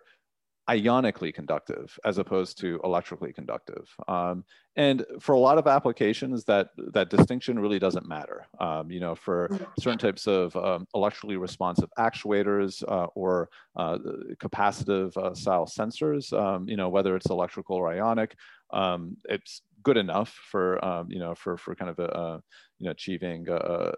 ionically 0.69 1.33
conductive 1.33 1.97
as 2.05 2.17
opposed 2.17 2.57
to 2.59 2.79
electrically 2.83 3.31
conductive. 3.31 3.87
Um, 4.07 4.43
and 4.75 5.05
for 5.19 5.33
a 5.33 5.39
lot 5.39 5.57
of 5.57 5.67
applications, 5.67 6.43
that, 6.45 6.69
that 6.93 7.09
distinction 7.09 7.59
really 7.59 7.79
doesn't 7.79 8.07
matter. 8.07 8.47
Um, 8.59 8.91
you 8.91 8.99
know, 8.99 9.15
for 9.15 9.49
mm-hmm. 9.49 9.63
certain 9.79 9.99
types 9.99 10.27
of 10.27 10.55
um, 10.55 10.87
electrically 10.95 11.37
responsive 11.37 11.89
actuators 11.97 12.83
uh, 12.87 13.07
or 13.15 13.49
uh, 13.75 13.97
capacitive 14.37 15.15
uh, 15.17 15.33
style 15.33 15.65
sensors, 15.65 16.33
um, 16.33 16.67
you 16.67 16.77
know, 16.77 16.89
whether 16.89 17.15
it's 17.15 17.29
electrical 17.29 17.75
or 17.75 17.89
ionic, 17.89 18.35
um, 18.73 19.15
it's 19.25 19.61
good 19.83 19.97
enough 19.97 20.29
for 20.49 20.83
um, 20.83 21.09
you 21.09 21.19
know 21.19 21.35
for 21.35 21.57
for 21.57 21.75
kind 21.75 21.91
of 21.91 21.99
a, 21.99 22.09
uh, 22.11 22.39
you 22.79 22.85
know 22.85 22.91
achieving 22.91 23.47
uh, 23.47 23.53
uh 23.53 23.91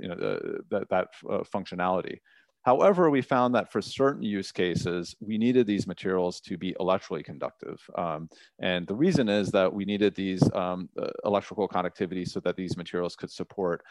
you 0.00 0.08
know 0.08 0.16
that 0.70 0.88
that 0.90 1.08
functionality. 1.54 2.18
However, 2.62 3.08
we 3.08 3.22
found 3.22 3.54
that 3.54 3.72
for 3.72 3.80
certain 3.80 4.22
use 4.22 4.52
cases, 4.52 5.16
we 5.20 5.38
needed 5.38 5.66
these 5.66 5.86
materials 5.86 6.40
to 6.42 6.58
be 6.58 6.74
electrically 6.80 7.22
conductive. 7.22 7.80
Um, 7.96 8.28
and 8.58 8.86
the 8.86 8.94
reason 8.94 9.28
is 9.28 9.50
that 9.52 9.72
we 9.72 9.84
needed 9.84 10.14
these 10.14 10.42
um, 10.54 10.88
uh, 11.00 11.08
electrical 11.24 11.68
conductivity 11.68 12.24
so 12.24 12.40
that 12.40 12.56
these 12.56 12.76
materials 12.76 13.16
could 13.16 13.30
support 13.30 13.82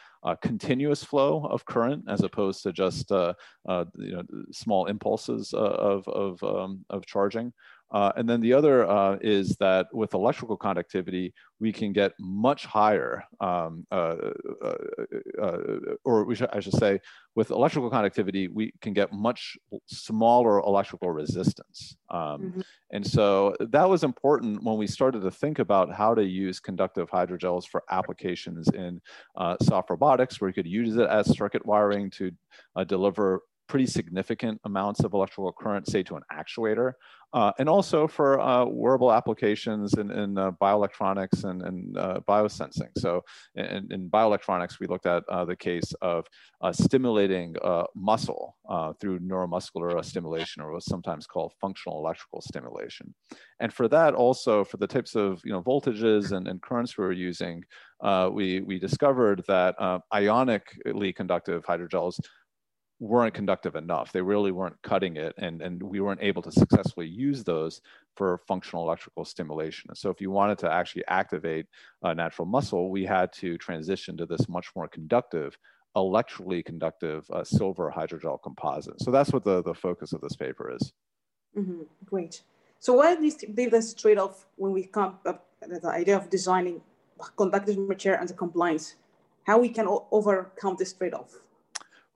continuous 0.42 1.04
flow 1.04 1.46
of 1.46 1.66
current 1.66 2.04
as 2.08 2.22
opposed 2.22 2.64
to 2.64 2.74
just 2.74 3.12
uh, 3.12 3.34
uh 3.68 3.86
you 3.98 4.12
know, 4.12 4.24
small 4.52 4.88
impulses 4.88 5.54
uh, 5.54 5.58
of, 5.58 6.08
of, 6.10 6.44
um, 6.44 6.86
of 6.90 7.06
charging. 7.06 7.54
Uh, 7.92 8.12
and 8.18 8.28
then 8.28 8.42
the 8.42 8.54
other 8.54 8.88
uh, 8.88 9.18
is 9.22 9.56
that 9.58 9.88
with 9.94 10.14
electrical 10.14 10.58
conductivity, 10.58 11.34
we 11.60 11.72
can 11.72 11.94
get 11.94 12.12
much 12.20 12.66
higher, 12.66 13.24
um, 13.40 13.88
uh, 13.92 14.16
uh, 14.62 14.76
uh 15.42 15.58
or 16.04 16.36
should, 16.36 16.50
I 16.52 16.60
should 16.60 16.74
say, 16.74 17.00
with 17.36 17.50
electrical 17.50 17.90
conductivity, 17.90 18.48
we 18.50 18.74
can 18.82 18.94
get 18.94 19.14
much 19.14 19.58
smaller 19.88 20.60
electrical 20.60 21.12
resistance. 21.12 21.96
Um, 22.10 22.42
mm 22.42 22.52
-hmm. 22.52 22.64
And 22.92 23.08
so 23.08 23.56
that 23.60 23.90
was 23.90 24.04
important 24.04 24.64
when 24.64 24.78
we 24.78 24.88
started 24.88 25.22
to 25.22 25.32
think 25.32 25.60
about 25.60 25.90
how 25.92 26.16
to 26.16 26.22
use 26.22 26.60
conductive 26.60 27.08
hydrogels 27.10 27.66
for 27.68 27.84
applications 27.90 28.68
in 28.74 29.02
uh, 29.36 29.56
soft 29.62 29.90
robotics, 29.90 30.40
where 30.40 30.50
you 30.50 30.58
could 30.60 30.72
use 30.82 31.04
it 31.04 31.10
as 31.10 31.38
circuit 31.38 31.66
wiring 31.66 32.12
to 32.12 32.32
deliver 32.86 33.42
pretty 33.68 33.86
significant 33.86 34.60
amounts 34.66 35.02
of 35.02 35.14
electrical 35.14 35.52
current, 35.52 35.90
say 35.90 36.04
to 36.04 36.16
an 36.16 36.24
actuator, 36.32 36.94
uh, 37.34 37.52
and 37.60 37.68
also 37.68 38.08
for 38.08 38.40
uh, 38.40 38.66
wearable 38.66 39.12
applications 39.12 39.94
in, 39.96 40.10
in 40.12 40.38
uh, 40.38 40.52
bioelectronics 40.62 41.44
and, 41.44 41.62
and 41.62 41.98
uh, 41.98 42.20
biosensing. 42.28 42.90
So 42.98 43.22
in, 43.56 43.88
in, 43.92 44.10
bioelectronics, 44.10 44.80
we 44.80 44.88
looked 44.88 45.06
at 45.06 45.24
uh, 45.30 45.44
the 45.44 45.56
case 45.56 45.94
of 46.02 46.26
uh, 46.62 46.72
stimulating 46.72 47.56
muscle 47.96 48.56
through 49.02 49.20
neuromuscular 49.20 50.04
stimulation, 50.04 50.62
or 50.62 50.72
what's 50.72 50.86
sometimes 50.86 51.28
called 51.28 51.54
functional 51.60 52.00
electrical 52.00 52.42
stimulation. 52.42 53.14
And 53.60 53.74
for 53.74 53.88
that, 53.90 54.14
also 54.14 54.64
for 54.64 54.78
the 54.78 54.88
types 54.88 55.16
of 55.16 55.42
you 55.44 55.52
know 55.52 55.62
voltages 55.62 56.32
and, 56.32 56.48
and 56.48 56.62
currents 56.62 56.98
we 56.98 57.04
were 57.04 57.12
using, 57.12 57.64
we 58.32 58.62
we 58.62 58.80
discovered 58.80 59.44
that 59.48 59.76
ionically 60.14 61.14
conductive 61.14 61.66
hydrogels 61.66 62.20
weren't 63.00 63.34
conductive 63.34 63.76
enough. 63.76 64.12
They 64.12 64.22
really 64.22 64.52
weren't 64.52 64.82
cutting 64.82 65.18
it, 65.18 65.34
and, 65.38 65.62
and 65.62 65.82
we 65.82 66.00
weren't 66.00 66.22
able 66.24 66.42
to 66.42 66.52
successfully 66.52 67.08
use 67.08 67.44
those 67.44 67.82
for 68.16 68.42
functional 68.48 68.84
electrical 68.84 69.24
stimulation. 69.24 69.94
So 69.94 70.10
if 70.10 70.20
you 70.20 70.32
wanted 70.32 70.58
to 70.60 70.72
actually 70.72 71.06
activate 71.08 71.68
a 72.02 72.16
natural 72.16 72.48
muscle, 72.48 72.90
we 72.90 73.06
had 73.06 73.32
to 73.34 73.58
transition 73.58 74.18
to 74.18 74.26
this 74.26 74.50
much 74.50 74.70
more 74.76 74.88
conductive, 74.88 75.58
electrically 75.96 76.64
conductive 76.64 77.30
uh, 77.32 77.44
silver 77.44 77.94
hydrogel 77.96 78.42
composite. 78.42 79.00
So 79.02 79.12
that's 79.12 79.32
what 79.32 79.44
the, 79.44 79.62
the 79.62 79.76
focus 79.76 80.12
of 80.14 80.22
this 80.22 80.36
paper 80.36 80.76
is. 80.76 80.94
Mm-hmm. 81.56 81.82
Great. 82.06 82.42
So 82.80 82.94
what 82.94 83.22
you 83.22 83.32
believe 83.54 83.96
trade-off 83.96 84.46
when 84.56 84.72
we 84.72 84.84
come 84.86 85.18
up 85.26 85.46
the 85.62 85.90
idea 85.90 86.18
of 86.18 86.30
designing 86.30 86.82
conductive 87.36 87.78
material 87.78 88.20
and 88.22 88.30
the 88.30 88.34
compliance? 88.34 88.96
How 89.44 89.60
we 89.60 89.70
can 89.70 89.88
overcome 90.12 90.76
this 90.78 90.94
trade-off? 90.94 91.32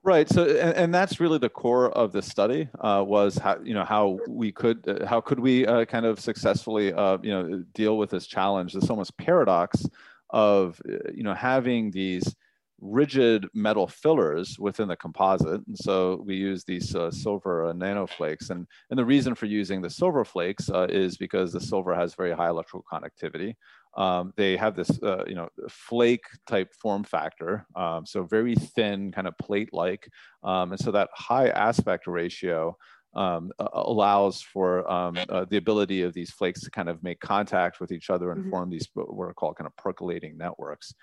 Right. 0.04 0.28
So, 0.28 0.44
and, 0.44 0.76
and, 0.76 0.92
that's 0.92 1.20
really 1.20 1.38
the 1.38 1.48
core 1.48 1.88
of 1.92 2.10
the 2.10 2.22
study 2.22 2.68
uh, 2.80 3.04
was 3.06 3.38
how 3.38 3.58
you 3.62 3.72
know 3.72 3.84
how 3.84 4.18
we 4.28 4.50
could 4.50 4.86
uh, 4.88 5.06
how 5.06 5.20
could 5.20 5.38
we 5.38 5.64
uh, 5.64 5.84
kind 5.84 6.06
of 6.06 6.18
successfully 6.18 6.92
uh, 6.92 7.18
you 7.22 7.30
know 7.30 7.62
deal 7.72 7.96
with 7.98 8.10
this 8.10 8.26
challenge, 8.26 8.72
this 8.72 8.90
almost 8.90 9.16
paradox 9.16 9.86
of 10.30 10.80
uh, 10.90 11.12
you 11.14 11.22
know 11.22 11.34
having 11.34 11.92
these 11.92 12.34
rigid 12.82 13.46
metal 13.54 13.86
fillers 13.86 14.58
within 14.58 14.88
the 14.88 14.96
composite. 14.96 15.64
And 15.66 15.78
so 15.78 16.22
we 16.26 16.34
use 16.34 16.64
these 16.64 16.94
uh, 16.94 17.10
silver 17.10 17.66
uh, 17.66 17.72
nanoflakes. 17.72 18.50
And, 18.50 18.66
and 18.90 18.98
the 18.98 19.04
reason 19.04 19.34
for 19.34 19.46
using 19.46 19.80
the 19.80 19.88
silver 19.88 20.24
flakes 20.24 20.68
uh, 20.68 20.88
is 20.90 21.16
because 21.16 21.52
the 21.52 21.60
silver 21.60 21.94
has 21.94 22.14
very 22.14 22.32
high 22.32 22.48
electrical 22.48 22.84
conductivity. 22.90 23.56
Um, 23.96 24.32
they 24.36 24.56
have 24.56 24.74
this, 24.74 24.90
uh, 25.02 25.24
you 25.26 25.34
know, 25.34 25.48
flake 25.68 26.24
type 26.46 26.72
form 26.80 27.04
factor, 27.04 27.66
um, 27.76 28.06
so 28.06 28.24
very 28.24 28.54
thin, 28.54 29.12
kind 29.12 29.26
of 29.26 29.36
plate-like, 29.38 30.08
um, 30.42 30.72
and 30.72 30.80
so 30.80 30.90
that 30.92 31.10
high 31.14 31.48
aspect 31.48 32.06
ratio 32.06 32.76
um, 33.14 33.52
allows 33.74 34.40
for 34.40 34.90
um, 34.90 35.18
uh, 35.28 35.44
the 35.50 35.58
ability 35.58 36.02
of 36.02 36.14
these 36.14 36.30
flakes 36.30 36.62
to 36.62 36.70
kind 36.70 36.88
of 36.88 37.02
make 37.02 37.20
contact 37.20 37.80
with 37.80 37.92
each 37.92 38.08
other 38.08 38.30
and 38.30 38.40
mm 38.40 38.46
-hmm. 38.46 38.50
form 38.50 38.70
these 38.70 38.88
what 38.94 39.28
are 39.28 39.34
called 39.34 39.56
kind 39.56 39.68
of 39.68 39.76
percolating 39.76 40.36
networks. 40.38 40.94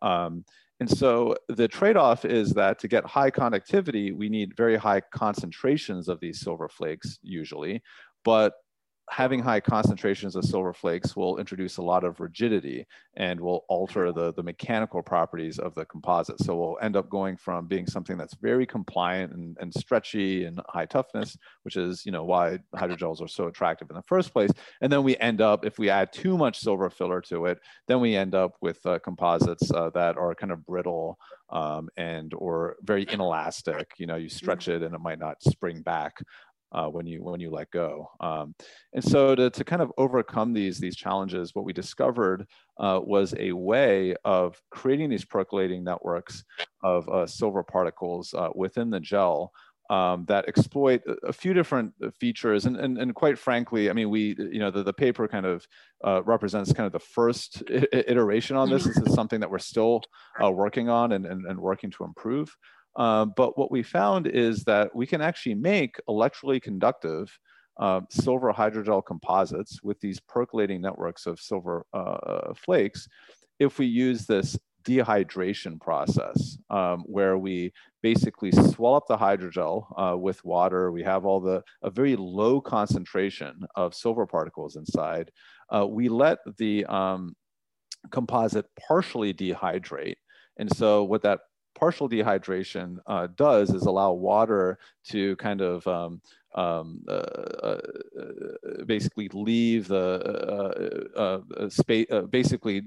Um, 0.00 0.44
and 0.80 0.88
so 0.88 1.34
the 1.48 1.68
trade-off 1.68 2.24
is 2.24 2.52
that 2.54 2.78
to 2.78 2.88
get 2.88 3.04
high 3.04 3.30
conductivity, 3.30 4.12
we 4.12 4.28
need 4.28 4.56
very 4.56 4.76
high 4.76 5.02
concentrations 5.10 6.08
of 6.08 6.20
these 6.20 6.38
silver 6.40 6.68
flakes 6.68 7.18
usually, 7.22 7.82
but 8.24 8.52
having 9.10 9.40
high 9.40 9.60
concentrations 9.60 10.36
of 10.36 10.44
silver 10.44 10.72
flakes 10.72 11.16
will 11.16 11.38
introduce 11.38 11.76
a 11.76 11.82
lot 11.82 12.04
of 12.04 12.20
rigidity 12.20 12.86
and 13.16 13.40
will 13.40 13.64
alter 13.68 14.12
the, 14.12 14.32
the 14.34 14.42
mechanical 14.42 15.02
properties 15.02 15.58
of 15.58 15.74
the 15.74 15.84
composite. 15.86 16.40
So 16.40 16.56
we'll 16.56 16.78
end 16.82 16.96
up 16.96 17.08
going 17.08 17.36
from 17.36 17.66
being 17.66 17.86
something 17.86 18.16
that's 18.16 18.34
very 18.34 18.66
compliant 18.66 19.32
and, 19.32 19.56
and 19.60 19.72
stretchy 19.72 20.44
and 20.44 20.60
high 20.68 20.86
toughness, 20.86 21.36
which 21.62 21.76
is 21.76 22.04
you 22.04 22.12
know 22.12 22.24
why 22.24 22.58
hydrogels 22.74 23.22
are 23.22 23.28
so 23.28 23.46
attractive 23.46 23.90
in 23.90 23.96
the 23.96 24.02
first 24.02 24.32
place. 24.32 24.50
And 24.80 24.92
then 24.92 25.02
we 25.02 25.16
end 25.18 25.40
up, 25.40 25.64
if 25.64 25.78
we 25.78 25.90
add 25.90 26.12
too 26.12 26.36
much 26.36 26.58
silver 26.58 26.90
filler 26.90 27.20
to 27.22 27.46
it, 27.46 27.58
then 27.86 28.00
we 28.00 28.16
end 28.16 28.34
up 28.34 28.52
with 28.60 28.84
uh, 28.86 28.98
composites 29.00 29.70
uh, 29.70 29.90
that 29.94 30.16
are 30.16 30.34
kind 30.34 30.52
of 30.52 30.64
brittle 30.66 31.18
um, 31.50 31.88
and 31.96 32.34
or 32.34 32.76
very 32.82 33.06
inelastic. 33.10 33.92
You 33.98 34.06
know, 34.06 34.16
you 34.16 34.28
stretch 34.28 34.68
it 34.68 34.82
and 34.82 34.94
it 34.94 35.00
might 35.00 35.18
not 35.18 35.42
spring 35.42 35.82
back 35.82 36.14
uh, 36.72 36.86
when 36.86 37.06
you 37.06 37.22
when 37.22 37.40
you 37.40 37.50
let 37.50 37.70
go. 37.70 38.10
Um, 38.20 38.54
and 38.92 39.02
so 39.02 39.34
to, 39.34 39.50
to 39.50 39.64
kind 39.64 39.82
of 39.82 39.92
overcome 39.96 40.52
these 40.52 40.78
these 40.78 40.96
challenges, 40.96 41.54
what 41.54 41.64
we 41.64 41.72
discovered 41.72 42.46
uh, 42.78 43.00
was 43.02 43.34
a 43.38 43.52
way 43.52 44.14
of 44.24 44.60
creating 44.70 45.10
these 45.10 45.24
percolating 45.24 45.84
networks 45.84 46.44
of 46.82 47.08
uh, 47.08 47.26
silver 47.26 47.62
particles 47.62 48.34
uh, 48.34 48.50
within 48.54 48.90
the 48.90 49.00
gel. 49.00 49.52
Um, 49.90 50.26
that 50.28 50.46
exploit 50.48 51.00
a 51.22 51.32
few 51.32 51.54
different 51.54 51.94
features, 52.20 52.66
and, 52.66 52.76
and 52.76 52.98
and 52.98 53.14
quite 53.14 53.38
frankly, 53.38 53.88
I 53.88 53.94
mean, 53.94 54.10
we 54.10 54.36
you 54.38 54.58
know 54.58 54.70
the, 54.70 54.82
the 54.82 54.92
paper 54.92 55.26
kind 55.26 55.46
of 55.46 55.66
uh, 56.04 56.22
represents 56.24 56.70
kind 56.74 56.86
of 56.86 56.92
the 56.92 56.98
first 56.98 57.62
iteration 57.92 58.54
on 58.54 58.68
this. 58.68 58.84
This 58.84 58.98
is 58.98 59.14
something 59.14 59.40
that 59.40 59.50
we're 59.50 59.58
still 59.58 60.02
uh, 60.44 60.50
working 60.50 60.90
on 60.90 61.12
and, 61.12 61.24
and 61.24 61.46
and 61.46 61.58
working 61.58 61.90
to 61.92 62.04
improve. 62.04 62.54
Uh, 62.98 63.24
but 63.24 63.56
what 63.56 63.70
we 63.70 63.82
found 63.82 64.26
is 64.26 64.64
that 64.64 64.94
we 64.94 65.06
can 65.06 65.20
actually 65.22 65.54
make 65.54 65.96
electrically 66.08 66.60
conductive 66.60 67.38
uh, 67.78 68.00
silver 68.10 68.52
hydrogel 68.52 69.04
composites 69.04 69.80
with 69.84 69.98
these 70.00 70.18
percolating 70.18 70.80
networks 70.80 71.26
of 71.26 71.40
silver 71.40 71.86
uh, 71.94 72.52
flakes 72.54 73.06
if 73.60 73.78
we 73.78 73.86
use 73.86 74.26
this 74.26 74.58
dehydration 74.84 75.80
process 75.80 76.58
um, 76.70 77.00
where 77.06 77.38
we 77.38 77.72
basically 78.02 78.50
swell 78.50 78.94
up 78.94 79.06
the 79.06 79.16
hydrogel 79.16 79.84
uh, 79.96 80.16
with 80.16 80.44
water. 80.44 80.90
We 80.90 81.02
have 81.02 81.24
all 81.24 81.40
the, 81.40 81.62
a 81.82 81.90
very 81.90 82.16
low 82.16 82.60
concentration 82.60 83.60
of 83.76 83.94
silver 83.94 84.26
particles 84.26 84.76
inside. 84.76 85.30
Uh, 85.72 85.86
we 85.86 86.08
let 86.08 86.38
the 86.56 86.84
um, 86.86 87.36
composite 88.10 88.66
partially 88.88 89.34
dehydrate. 89.34 90.16
And 90.58 90.74
so 90.74 91.04
what 91.04 91.22
that 91.22 91.40
partial 91.78 92.08
dehydration 92.08 92.96
uh, 93.06 93.28
does 93.36 93.70
is 93.70 93.82
allow 93.82 94.12
water 94.12 94.78
to 95.10 95.36
kind 95.36 95.60
of 95.60 95.86
um, 95.86 96.20
um, 96.54 97.02
uh, 97.06 97.12
uh, 97.12 97.80
basically 98.86 99.28
leave 99.32 99.86
the 99.86 101.12
uh, 101.16 101.20
uh, 101.20 101.40
uh, 101.56 101.68
space, 101.68 102.06
basically 102.30 102.82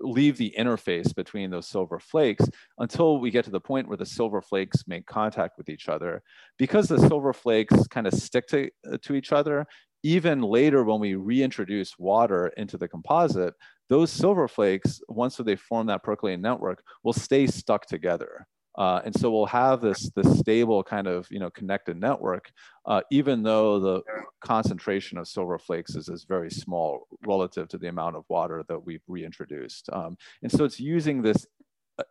leave 0.00 0.36
the 0.36 0.54
interface 0.58 1.14
between 1.14 1.50
those 1.50 1.68
silver 1.68 1.98
flakes 1.98 2.44
until 2.78 3.20
we 3.20 3.30
get 3.30 3.44
to 3.44 3.50
the 3.50 3.60
point 3.60 3.88
where 3.88 3.96
the 3.96 4.04
silver 4.04 4.42
flakes 4.42 4.84
make 4.86 5.06
contact 5.06 5.56
with 5.56 5.68
each 5.68 5.88
other. 5.88 6.22
Because 6.58 6.88
the 6.88 6.98
silver 6.98 7.32
flakes 7.32 7.86
kind 7.86 8.06
of 8.06 8.12
stick 8.12 8.46
to, 8.48 8.70
to 9.02 9.14
each 9.14 9.32
other, 9.32 9.66
even 10.06 10.40
later 10.40 10.84
when 10.84 11.00
we 11.00 11.16
reintroduce 11.16 11.98
water 11.98 12.46
into 12.56 12.78
the 12.78 12.86
composite, 12.86 13.52
those 13.88 14.08
silver 14.08 14.46
flakes, 14.46 15.00
once 15.08 15.36
they 15.36 15.56
form 15.56 15.88
that 15.88 16.04
percolating 16.04 16.40
network, 16.40 16.80
will 17.02 17.12
stay 17.12 17.44
stuck 17.44 17.86
together. 17.86 18.46
Uh, 18.78 19.00
and 19.04 19.18
so 19.18 19.32
we'll 19.32 19.46
have 19.46 19.80
this, 19.80 20.08
this 20.14 20.38
stable 20.38 20.84
kind 20.84 21.08
of 21.08 21.26
you 21.28 21.40
know, 21.40 21.50
connected 21.50 21.98
network, 21.98 22.52
uh, 22.84 23.00
even 23.10 23.42
though 23.42 23.80
the 23.80 24.00
concentration 24.44 25.18
of 25.18 25.26
silver 25.26 25.58
flakes 25.58 25.96
is, 25.96 26.08
is 26.08 26.22
very 26.22 26.52
small 26.52 27.08
relative 27.26 27.66
to 27.66 27.76
the 27.76 27.88
amount 27.88 28.14
of 28.14 28.22
water 28.28 28.62
that 28.68 28.78
we've 28.78 29.02
reintroduced. 29.08 29.90
Um, 29.92 30.16
and 30.40 30.52
so 30.52 30.62
it's 30.62 30.78
using 30.78 31.20
this 31.20 31.48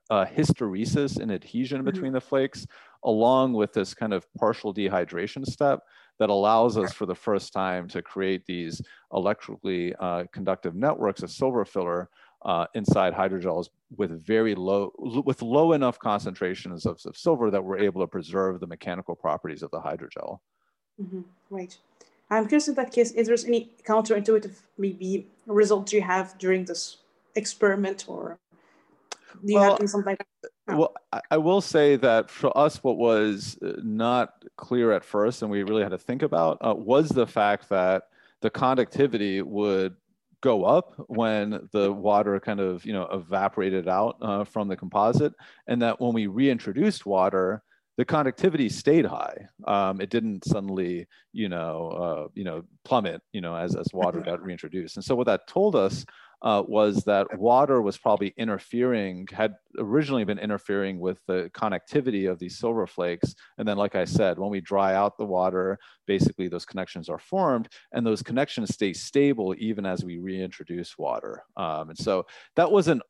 uh, 0.10 0.26
hysteresis 0.26 1.18
and 1.18 1.32
adhesion 1.32 1.78
mm-hmm. 1.78 1.92
between 1.92 2.12
the 2.12 2.20
flakes, 2.20 2.68
along 3.06 3.54
with 3.54 3.72
this 3.72 3.94
kind 3.94 4.14
of 4.14 4.26
partial 4.34 4.74
dehydration 4.74 5.46
step 5.46 5.80
that 6.20 6.30
allows 6.30 6.78
us 6.78 6.94
for 6.94 7.06
the 7.06 7.16
first 7.16 7.54
time 7.54 7.88
to 7.90 8.02
create 8.02 8.46
these 8.46 8.82
electrically 9.14 9.94
uh, 10.00 10.24
conductive 10.32 10.76
networks 10.76 11.24
of 11.24 11.32
silver 11.32 11.66
filler 11.66 12.10
uh, 12.44 12.68
inside 12.76 13.14
hydrogels 13.14 13.70
with 13.98 14.12
very 14.26 14.54
low, 14.56 14.92
with 15.26 15.42
low 15.42 15.74
enough 15.74 15.98
concentrations 16.00 16.86
of, 16.86 17.00
of, 17.06 17.18
silver 17.18 17.50
that 17.50 17.64
we're 17.64 17.80
able 17.80 18.02
to 18.02 18.08
preserve 18.08 18.60
the 18.60 18.68
mechanical 18.68 19.16
properties 19.16 19.64
of 19.64 19.72
the 19.72 19.80
hydrogel. 19.80 20.40
Mm-hmm. 21.02 21.22
Right. 21.50 21.76
I'm 22.30 22.48
curious 22.48 22.68
in 22.68 22.76
that 22.76 22.92
case, 22.92 23.12
is 23.12 23.28
there 23.28 23.38
any 23.48 23.72
counterintuitive 23.84 24.56
maybe 24.78 25.28
result 25.48 25.92
you 25.92 26.02
have 26.02 26.38
during 26.38 26.66
this 26.66 26.98
experiment 27.36 28.06
or 28.08 28.40
do 29.44 29.54
you 29.54 29.60
well, 29.60 29.78
have 29.80 29.90
something 29.90 30.12
like 30.12 30.26
that? 30.42 30.50
Well, 30.68 30.94
I 31.30 31.38
will 31.38 31.62
say 31.62 31.96
that 31.98 32.32
for 32.32 32.56
us, 32.58 32.84
what 32.84 32.98
was 32.98 33.58
uh, 33.64 33.74
not 33.84 34.44
clear 34.58 34.92
at 34.92 35.04
first, 35.06 35.44
and 35.44 35.52
we 35.52 35.62
really 35.62 35.84
had 35.84 35.92
to 35.92 35.98
think 35.98 36.24
about, 36.24 36.58
uh, 36.66 36.74
was 36.76 37.10
the 37.10 37.28
fact 37.28 37.70
that 37.70 38.10
the 38.42 38.50
conductivity 38.50 39.44
would 39.44 39.96
go 40.42 40.64
up 40.64 40.94
when 41.08 41.68
the 41.72 41.92
water 41.92 42.40
kind 42.40 42.60
of 42.60 42.86
you 42.86 42.94
know 42.94 43.08
evaporated 43.12 43.88
out 43.88 44.18
uh, 44.22 44.44
from 44.44 44.68
the 44.68 44.76
composite 44.76 45.34
and 45.66 45.82
that 45.82 46.00
when 46.00 46.14
we 46.14 46.28
reintroduced 46.28 47.04
water 47.04 47.64
the 47.98 48.06
conductivity 48.06 48.70
stayed 48.70 49.06
high 49.06 49.48
um, 49.68 50.02
it 50.02 50.10
didn't 50.10 50.46
suddenly 50.46 51.06
you 51.34 51.50
know 51.50 51.90
uh, 51.90 52.28
you 52.34 52.44
know 52.44 52.64
plummet 52.84 53.22
you 53.34 53.42
know 53.42 53.56
as, 53.56 53.76
as 53.76 53.88
water 53.94 54.22
got 54.22 54.42
reintroduced 54.42 54.98
and 54.98 55.06
so 55.06 55.16
what 55.16 55.28
that 55.28 55.48
told 55.48 55.76
us 55.76 56.06
uh, 56.42 56.62
was 56.68 57.04
that 57.06 57.28
water 57.40 57.82
was 57.82 57.98
probably 57.98 58.34
interfering, 58.38 59.28
had 59.32 59.56
originally 59.80 60.24
been 60.24 60.38
interfering 60.38 61.00
with 61.00 61.20
the 61.28 61.50
connectivity 61.54 62.30
of 62.30 62.40
these 62.40 62.58
silver 62.60 62.86
flakes. 62.86 63.34
And 63.58 63.68
then, 63.68 63.78
like 63.78 63.96
I 63.96 64.06
said, 64.06 64.38
when 64.38 64.52
we 64.52 64.62
dry 64.62 64.94
out 64.94 65.18
the 65.18 65.26
water, 65.26 65.80
basically 66.06 66.48
those 66.48 66.66
connections 66.66 67.10
are 67.10 67.20
formed 67.20 67.70
and 67.94 68.06
those 68.06 68.22
connections 68.22 68.74
stay 68.74 68.94
stable 68.94 69.56
even 69.58 69.86
as 69.86 70.06
we 70.06 70.20
reintroduce 70.20 70.98
water. 70.98 71.44
Um, 71.58 71.90
and 71.90 71.98
so 71.98 72.26
that 72.56 72.72
was 72.72 72.88
an 72.88 73.02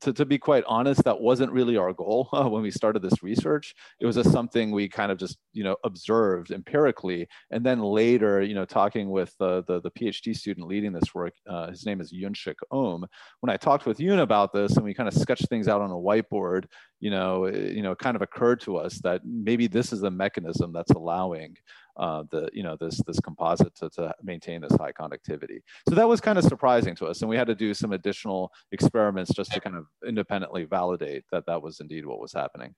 to, 0.00 0.12
to 0.12 0.24
be 0.24 0.38
quite 0.38 0.64
honest, 0.66 1.04
that 1.04 1.20
wasn't 1.20 1.52
really 1.52 1.76
our 1.76 1.92
goal 1.92 2.28
uh, 2.32 2.48
when 2.48 2.62
we 2.62 2.70
started 2.70 3.02
this 3.02 3.22
research. 3.22 3.74
It 4.00 4.06
was 4.06 4.16
just 4.16 4.32
something 4.32 4.70
we 4.70 4.88
kind 4.88 5.12
of 5.12 5.18
just, 5.18 5.38
you 5.52 5.64
know, 5.64 5.76
observed 5.84 6.50
empirically. 6.50 7.28
And 7.50 7.64
then 7.64 7.80
later, 7.80 8.42
you 8.42 8.54
know, 8.54 8.64
talking 8.64 9.10
with 9.10 9.34
uh, 9.40 9.62
the, 9.66 9.80
the 9.80 9.90
PhD 9.90 10.34
student 10.34 10.66
leading 10.66 10.92
this 10.92 11.14
work, 11.14 11.34
uh, 11.48 11.70
his 11.70 11.84
name 11.84 12.00
is 12.00 12.12
Yunsik 12.12 12.56
Ohm. 12.70 13.06
When 13.40 13.50
I 13.50 13.56
talked 13.56 13.86
with 13.86 14.00
Yun 14.00 14.20
about 14.20 14.52
this 14.52 14.76
and 14.76 14.84
we 14.84 14.94
kind 14.94 15.08
of 15.08 15.14
sketched 15.14 15.48
things 15.48 15.68
out 15.68 15.82
on 15.82 15.90
a 15.90 15.94
whiteboard, 15.94 16.64
you 17.00 17.10
know, 17.10 17.44
it, 17.44 17.72
you 17.72 17.82
know, 17.82 17.92
it 17.92 17.98
kind 17.98 18.16
of 18.16 18.22
occurred 18.22 18.60
to 18.62 18.76
us 18.78 18.98
that 19.00 19.22
maybe 19.24 19.66
this 19.66 19.92
is 19.92 20.02
a 20.02 20.10
mechanism 20.10 20.72
that's 20.72 20.92
allowing 20.92 21.56
uh, 21.96 22.24
the 22.30 22.48
you 22.52 22.62
know 22.62 22.76
this 22.80 23.00
this 23.06 23.20
composite 23.20 23.74
to, 23.76 23.88
to 23.90 24.14
maintain 24.22 24.60
this 24.60 24.74
high 24.78 24.92
conductivity. 24.92 25.62
So 25.88 25.94
that 25.94 26.08
was 26.08 26.20
kind 26.20 26.38
of 26.38 26.44
surprising 26.44 26.94
to 26.96 27.06
us, 27.06 27.20
and 27.20 27.28
we 27.28 27.36
had 27.36 27.46
to 27.46 27.54
do 27.54 27.74
some 27.74 27.92
additional 27.92 28.52
experiments 28.72 29.32
just 29.32 29.52
to 29.52 29.60
kind 29.60 29.76
of 29.76 29.86
independently 30.06 30.64
validate 30.64 31.24
that 31.32 31.46
that 31.46 31.62
was 31.62 31.80
indeed 31.80 32.06
what 32.06 32.20
was 32.20 32.32
happening. 32.32 32.74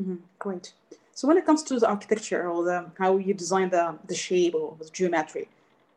Mm-hmm. 0.00 0.16
Great. 0.38 0.72
So 1.12 1.28
when 1.28 1.36
it 1.36 1.46
comes 1.46 1.62
to 1.64 1.78
the 1.78 1.88
architecture 1.88 2.48
or 2.48 2.64
the 2.64 2.90
how 2.98 3.16
you 3.16 3.34
design 3.34 3.70
the 3.70 3.96
the 4.06 4.14
shape 4.14 4.54
or 4.54 4.76
the 4.78 4.88
geometry, 4.90 5.48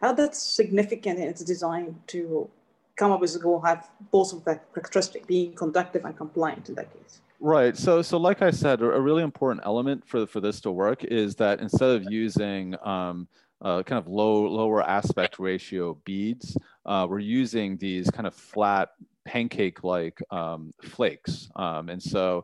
how 0.01 0.13
that's 0.13 0.41
significant 0.41 1.19
in 1.19 1.27
its 1.27 1.43
design 1.43 1.99
to 2.07 2.49
come 2.95 3.11
up 3.11 3.21
with 3.21 3.35
a 3.35 3.39
goal 3.39 3.61
have 3.61 3.89
both 4.11 4.33
of 4.33 4.43
that 4.45 4.73
characteristic 4.73 5.27
being 5.27 5.53
conductive 5.53 6.03
and 6.03 6.17
compliant 6.17 6.67
in 6.69 6.75
that 6.75 6.91
case. 6.93 7.21
Right. 7.39 7.77
So, 7.77 8.01
so 8.01 8.17
like 8.17 8.41
I 8.41 8.49
said, 8.49 8.81
a 8.81 8.99
really 8.99 9.21
important 9.21 9.65
element 9.65 10.07
for 10.07 10.25
for 10.25 10.39
this 10.39 10.59
to 10.61 10.71
work 10.71 11.03
is 11.03 11.35
that 11.35 11.59
instead 11.59 11.91
of 11.91 12.03
using 12.11 12.75
um, 12.83 13.27
uh, 13.61 13.83
kind 13.83 13.99
of 13.99 14.07
low 14.07 14.47
lower 14.47 14.81
aspect 14.81 15.37
ratio 15.37 15.93
beads, 16.03 16.57
uh, 16.85 17.05
we're 17.07 17.19
using 17.19 17.77
these 17.77 18.09
kind 18.09 18.25
of 18.25 18.33
flat 18.33 18.89
pancake-like 19.25 20.19
um, 20.31 20.73
flakes, 20.81 21.49
um, 21.55 21.89
and 21.89 22.01
so 22.01 22.43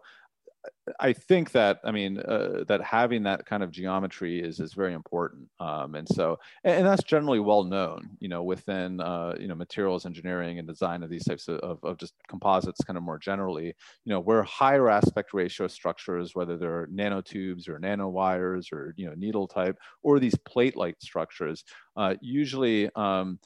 I 0.99 1.13
think 1.13 1.51
that 1.51 1.79
I 1.83 1.91
mean 1.91 2.19
uh, 2.19 2.63
that 2.67 2.81
having 2.81 3.23
that 3.23 3.45
kind 3.45 3.63
of 3.63 3.71
geometry 3.71 4.41
is 4.41 4.59
is 4.59 4.73
very 4.73 4.93
important, 4.93 5.47
um, 5.59 5.95
and 5.95 6.07
so 6.07 6.39
and, 6.63 6.77
and, 6.77 6.85
that's 6.85 7.03
generally 7.03 7.39
well 7.39 7.63
known, 7.63 8.09
you 8.19 8.29
know, 8.29 8.43
within 8.43 8.99
uh, 8.99 9.35
you 9.39 9.47
know 9.47 9.55
materials 9.55 10.05
engineering 10.05 10.59
and 10.59 10.67
design 10.67 11.03
of 11.03 11.09
these 11.09 11.25
types 11.25 11.47
of, 11.47 11.59
of, 11.59 11.79
of, 11.83 11.97
just 11.97 12.13
composites, 12.27 12.83
kind 12.83 12.97
of 12.97 13.03
more 13.03 13.17
generally, 13.17 13.67
you 13.67 13.73
know, 14.13 14.19
where 14.19 14.43
higher 14.43 14.89
aspect 14.89 15.33
ratio 15.33 15.67
structures, 15.67 16.35
whether 16.35 16.57
they're 16.57 16.87
nanotubes 16.87 17.67
or 17.67 17.79
nanowires 17.79 18.71
or 18.71 18.93
you 18.97 19.05
know 19.05 19.15
needle 19.15 19.47
type 19.47 19.77
or 20.01 20.19
these 20.19 20.35
plate-like 20.35 20.95
structures, 20.99 21.63
uh, 21.97 22.15
usually. 22.21 22.89
Um, 22.95 23.39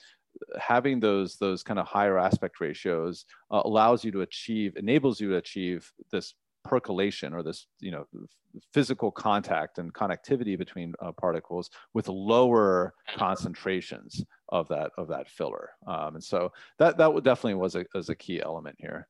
having 0.59 0.99
those 0.99 1.37
those 1.37 1.63
kind 1.63 1.79
of 1.79 1.87
higher 1.87 2.19
aspect 2.19 2.59
ratios 2.59 3.25
uh, 3.49 3.61
allows 3.65 4.05
you 4.05 4.11
to 4.11 4.21
achieve 4.21 4.77
enables 4.77 5.19
you 5.19 5.29
to 5.29 5.37
achieve 5.37 5.91
this 6.11 6.35
percolation 6.67 7.33
or 7.33 7.41
this 7.43 7.67
you 7.79 7.91
know 7.91 8.05
physical 8.73 9.11
contact 9.11 9.77
and 9.77 9.93
connectivity 9.93 10.57
between 10.57 10.93
uh, 10.99 11.11
particles 11.11 11.69
with 11.93 12.07
lower 12.07 12.93
concentrations 13.17 14.23
of 14.49 14.67
that 14.67 14.91
of 14.97 15.07
that 15.07 15.29
filler. 15.29 15.69
Um, 15.85 16.15
and 16.15 16.23
so 16.23 16.51
that 16.79 16.97
that 16.97 17.09
definitely 17.23 17.55
was 17.55 17.75
a, 17.75 17.85
was 17.93 18.09
a 18.09 18.15
key 18.15 18.41
element 18.41 18.77
here. 18.79 19.07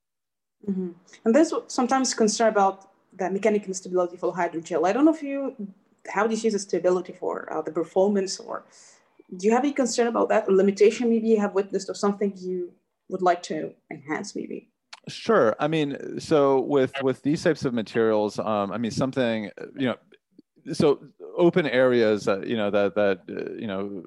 Mm-hmm. 0.67 0.89
and 1.23 1.35
there's 1.35 1.53
sometimes 1.67 2.15
concern 2.15 2.47
about 2.47 2.89
the 3.13 3.29
mechanical 3.29 3.73
stability 3.75 4.17
for 4.17 4.33
hydrogel. 4.33 4.87
I 4.87 4.91
don't 4.91 5.05
know 5.05 5.13
if 5.13 5.21
you 5.21 5.55
how 6.09 6.27
see 6.29 6.49
the 6.49 6.59
stability 6.59 7.13
for 7.13 7.51
uh, 7.53 7.61
the 7.61 7.71
performance 7.71 8.39
or 8.39 8.63
do 9.35 9.45
you 9.45 9.53
have 9.53 9.63
any 9.63 9.73
concern 9.73 10.07
about 10.07 10.29
that? 10.29 10.47
Or 10.47 10.53
limitation 10.53 11.09
maybe 11.09 11.27
you 11.27 11.39
have 11.39 11.53
witnessed 11.53 11.89
or 11.89 11.93
something 11.93 12.33
you 12.37 12.71
would 13.09 13.21
like 13.21 13.43
to 13.43 13.73
enhance 13.91 14.35
maybe 14.35 14.69
Sure. 15.07 15.55
I 15.59 15.67
mean, 15.67 16.19
so 16.19 16.59
with 16.61 16.91
with 17.01 17.21
these 17.21 17.41
types 17.43 17.63
of 17.63 17.73
materials, 17.73 18.39
um, 18.39 18.71
I 18.71 18.77
mean, 18.77 18.91
something 18.91 19.49
you 19.77 19.87
know, 19.87 19.95
so 20.73 20.99
open 21.37 21.65
areas 21.65 22.25
that 22.25 22.45
you 22.47 22.57
know 22.57 22.69
that 22.69 22.93
that 22.95 23.19
uh, 23.29 23.53
you 23.53 23.67
know 23.67 24.03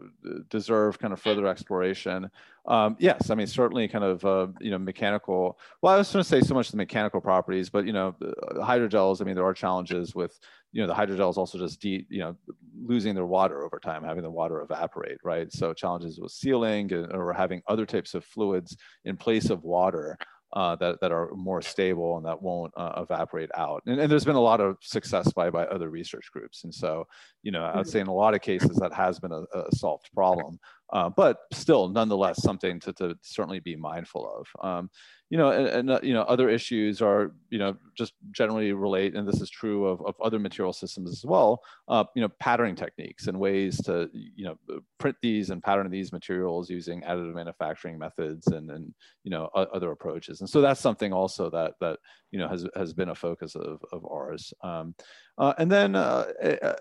deserve 0.50 0.98
kind 0.98 1.12
of 1.14 1.20
further 1.20 1.46
exploration. 1.46 2.30
Um, 2.66 2.96
yes, 2.98 3.30
I 3.30 3.34
mean 3.34 3.46
certainly 3.46 3.88
kind 3.88 4.04
of 4.04 4.24
uh, 4.26 4.48
you 4.60 4.70
know 4.70 4.78
mechanical. 4.78 5.58
Well, 5.80 5.94
I 5.94 5.98
was 5.98 6.12
going 6.12 6.22
to 6.22 6.28
say 6.28 6.42
so 6.42 6.52
much 6.54 6.70
the 6.70 6.76
mechanical 6.76 7.20
properties, 7.22 7.70
but 7.70 7.86
you 7.86 7.94
know 7.94 8.14
hydrogels. 8.56 9.22
I 9.22 9.24
mean 9.24 9.36
there 9.36 9.46
are 9.46 9.54
challenges 9.54 10.14
with 10.14 10.38
you 10.72 10.82
know 10.82 10.86
the 10.86 10.94
hydrogels 10.94 11.38
also 11.38 11.56
just 11.58 11.80
de- 11.80 12.06
you 12.10 12.18
know 12.20 12.36
losing 12.84 13.14
their 13.14 13.26
water 13.26 13.64
over 13.64 13.78
time, 13.78 14.04
having 14.04 14.22
the 14.22 14.30
water 14.30 14.60
evaporate, 14.60 15.18
right? 15.24 15.50
So 15.50 15.72
challenges 15.72 16.20
with 16.20 16.32
sealing 16.32 16.92
or 16.92 17.32
having 17.32 17.62
other 17.68 17.86
types 17.86 18.12
of 18.14 18.22
fluids 18.24 18.76
in 19.06 19.16
place 19.16 19.48
of 19.48 19.64
water 19.64 20.18
uh, 20.52 20.74
that, 20.76 21.00
that 21.00 21.12
are 21.12 21.30
more 21.34 21.62
stable 21.62 22.16
and 22.16 22.26
that 22.26 22.42
won't 22.42 22.72
uh, 22.76 22.92
evaporate 22.96 23.50
out. 23.56 23.82
And, 23.86 24.00
and, 24.00 24.10
there's 24.10 24.24
been 24.24 24.34
a 24.34 24.40
lot 24.40 24.60
of 24.60 24.76
success 24.80 25.32
by, 25.32 25.48
by 25.48 25.64
other 25.66 25.90
research 25.90 26.30
groups. 26.32 26.64
And 26.64 26.74
so, 26.74 27.06
you 27.42 27.52
know, 27.52 27.64
I'd 27.64 27.74
mm-hmm. 27.74 27.88
say 27.88 28.00
in 28.00 28.08
a 28.08 28.14
lot 28.14 28.34
of 28.34 28.40
cases 28.40 28.76
that 28.78 28.92
has 28.92 29.20
been 29.20 29.32
a, 29.32 29.42
a 29.54 29.64
solved 29.72 30.10
problem, 30.12 30.58
uh, 30.92 31.08
but 31.08 31.38
still 31.52 31.88
nonetheless 31.88 32.42
something 32.42 32.80
to, 32.80 32.92
to 32.94 33.16
certainly 33.22 33.60
be 33.60 33.76
mindful 33.76 34.28
of. 34.40 34.68
Um, 34.68 34.90
you 35.30 35.38
know, 35.38 35.50
and, 35.50 35.68
and 35.68 35.90
uh, 35.90 36.00
you 36.02 36.12
know, 36.12 36.22
other 36.22 36.48
issues 36.48 37.00
are, 37.00 37.32
you 37.50 37.58
know, 37.58 37.76
just 37.96 38.14
generally 38.32 38.72
relate, 38.72 39.14
and 39.14 39.26
this 39.26 39.40
is 39.40 39.48
true 39.48 39.86
of, 39.86 40.04
of 40.04 40.16
other 40.20 40.40
material 40.40 40.72
systems 40.72 41.08
as 41.08 41.24
well. 41.24 41.62
Uh, 41.86 42.02
you 42.16 42.22
know, 42.22 42.28
patterning 42.40 42.74
techniques 42.74 43.28
and 43.28 43.38
ways 43.38 43.80
to, 43.82 44.10
you 44.12 44.44
know, 44.44 44.56
print 44.98 45.16
these 45.22 45.50
and 45.50 45.62
pattern 45.62 45.88
these 45.88 46.12
materials 46.12 46.68
using 46.68 47.02
additive 47.02 47.34
manufacturing 47.34 47.96
methods 47.96 48.48
and 48.48 48.70
and 48.72 48.92
you 49.22 49.30
know 49.30 49.46
other 49.54 49.92
approaches. 49.92 50.40
And 50.40 50.50
so 50.50 50.60
that's 50.60 50.80
something 50.80 51.12
also 51.12 51.48
that 51.50 51.74
that 51.80 52.00
you 52.32 52.40
know 52.40 52.48
has 52.48 52.66
has 52.74 52.92
been 52.92 53.10
a 53.10 53.14
focus 53.14 53.54
of 53.54 53.84
of 53.92 54.04
ours. 54.04 54.52
Um, 54.62 54.96
uh, 55.38 55.54
and 55.58 55.70
then 55.70 55.94
uh, 55.94 56.26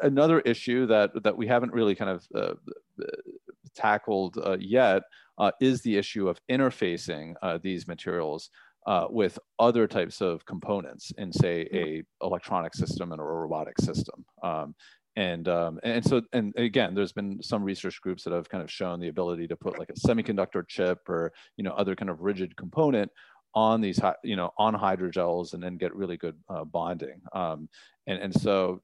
another 0.01 0.39
issue 0.39 0.87
that 0.87 1.11
that 1.23 1.37
we 1.37 1.45
haven't 1.45 1.71
really 1.71 1.93
kind 1.93 2.09
of 2.09 2.27
uh, 2.33 2.55
tackled 3.75 4.37
uh, 4.43 4.57
yet 4.59 5.03
uh, 5.39 5.51
is 5.61 5.81
the 5.81 5.97
issue 5.97 6.27
of 6.27 6.39
interfacing 6.51 7.33
uh, 7.41 7.57
these 7.61 7.87
materials 7.87 8.49
uh, 8.87 9.07
with 9.09 9.37
other 9.59 9.87
types 9.87 10.21
of 10.21 10.45
components 10.45 11.11
in, 11.17 11.31
say, 11.31 11.67
a 11.73 12.03
electronic 12.23 12.73
system 12.73 13.11
and 13.11 13.21
a 13.21 13.23
robotic 13.23 13.79
system. 13.79 14.25
Um, 14.43 14.75
and 15.15 15.49
um, 15.49 15.79
and 15.83 16.05
so 16.05 16.21
and 16.33 16.53
again, 16.55 16.95
there's 16.95 17.11
been 17.11 17.41
some 17.41 17.63
research 17.63 17.99
groups 18.01 18.23
that 18.23 18.31
have 18.31 18.47
kind 18.47 18.63
of 18.63 18.71
shown 18.71 18.99
the 18.99 19.09
ability 19.09 19.47
to 19.47 19.55
put 19.55 19.77
like 19.77 19.89
a 19.89 19.93
semiconductor 19.93 20.65
chip 20.67 21.09
or 21.09 21.33
you 21.57 21.63
know 21.63 21.71
other 21.71 21.95
kind 21.95 22.09
of 22.09 22.21
rigid 22.21 22.55
component 22.55 23.11
on 23.55 23.81
these 23.81 23.99
you 24.23 24.35
know 24.35 24.53
on 24.57 24.75
hydrogels 24.75 25.53
and 25.53 25.63
then 25.63 25.75
get 25.75 25.93
really 25.95 26.15
good 26.15 26.37
uh, 26.49 26.63
bonding 26.63 27.19
um, 27.33 27.67
and 28.07 28.19
and 28.19 28.33
so 28.33 28.81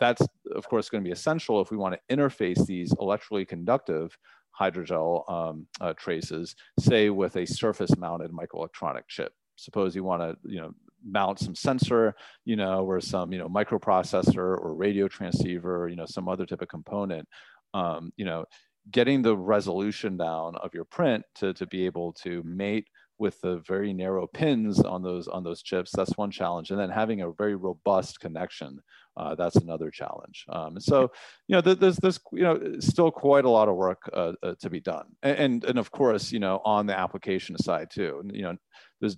that's 0.00 0.22
of 0.54 0.66
course 0.68 0.88
going 0.88 1.04
to 1.04 1.06
be 1.06 1.12
essential 1.12 1.60
if 1.60 1.70
we 1.70 1.76
want 1.76 1.94
to 1.94 2.16
interface 2.16 2.64
these 2.66 2.94
electrically 2.98 3.44
conductive 3.44 4.16
hydrogel 4.58 5.30
um, 5.30 5.66
uh, 5.80 5.92
traces, 5.94 6.54
say 6.78 7.10
with 7.10 7.36
a 7.36 7.46
surface 7.46 7.96
mounted 7.96 8.30
microelectronic 8.30 9.02
chip. 9.08 9.32
Suppose 9.56 9.94
you 9.94 10.04
want 10.04 10.22
to, 10.22 10.36
you 10.50 10.60
know, 10.60 10.72
mount 11.04 11.38
some 11.38 11.54
sensor, 11.54 12.14
you 12.44 12.56
know, 12.56 12.84
or 12.84 13.00
some, 13.00 13.32
you 13.32 13.38
know, 13.38 13.48
microprocessor 13.48 14.36
or 14.36 14.74
radio 14.74 15.08
transceiver, 15.08 15.88
you 15.88 15.96
know, 15.96 16.06
some 16.06 16.28
other 16.28 16.46
type 16.46 16.62
of 16.62 16.68
component, 16.68 17.28
um, 17.74 18.12
you 18.16 18.24
know, 18.24 18.44
getting 18.90 19.22
the 19.22 19.36
resolution 19.36 20.16
down 20.16 20.56
of 20.56 20.72
your 20.74 20.84
print 20.84 21.24
to, 21.34 21.52
to 21.54 21.66
be 21.66 21.86
able 21.86 22.12
to 22.12 22.42
mate 22.44 22.86
with 23.18 23.40
the 23.40 23.62
very 23.66 23.92
narrow 23.92 24.26
pins 24.26 24.80
on 24.80 25.02
those 25.02 25.28
on 25.28 25.42
those 25.42 25.62
chips 25.62 25.90
that's 25.94 26.16
one 26.16 26.30
challenge. 26.30 26.70
And 26.70 26.78
then 26.78 26.90
having 26.90 27.22
a 27.22 27.30
very 27.30 27.54
robust 27.54 28.20
connection 28.20 28.80
uh, 29.16 29.34
that's 29.34 29.56
another 29.56 29.90
challenge. 29.90 30.44
Um, 30.50 30.78
so 30.78 31.10
you 31.48 31.54
know 31.54 31.60
there's 31.60 31.96
there's 31.96 32.20
you 32.32 32.42
know 32.42 32.60
still 32.80 33.10
quite 33.10 33.44
a 33.44 33.50
lot 33.50 33.68
of 33.68 33.76
work 33.76 34.02
uh, 34.12 34.32
uh, 34.42 34.54
to 34.60 34.68
be 34.68 34.80
done. 34.80 35.06
And, 35.22 35.64
and, 35.64 35.78
of 35.78 35.90
course 35.90 36.32
you 36.32 36.38
know 36.38 36.60
on 36.64 36.86
the 36.86 36.98
application 36.98 37.56
side 37.58 37.90
too 37.90 38.22
you 38.32 38.42
know 38.42 38.56
there's 39.00 39.16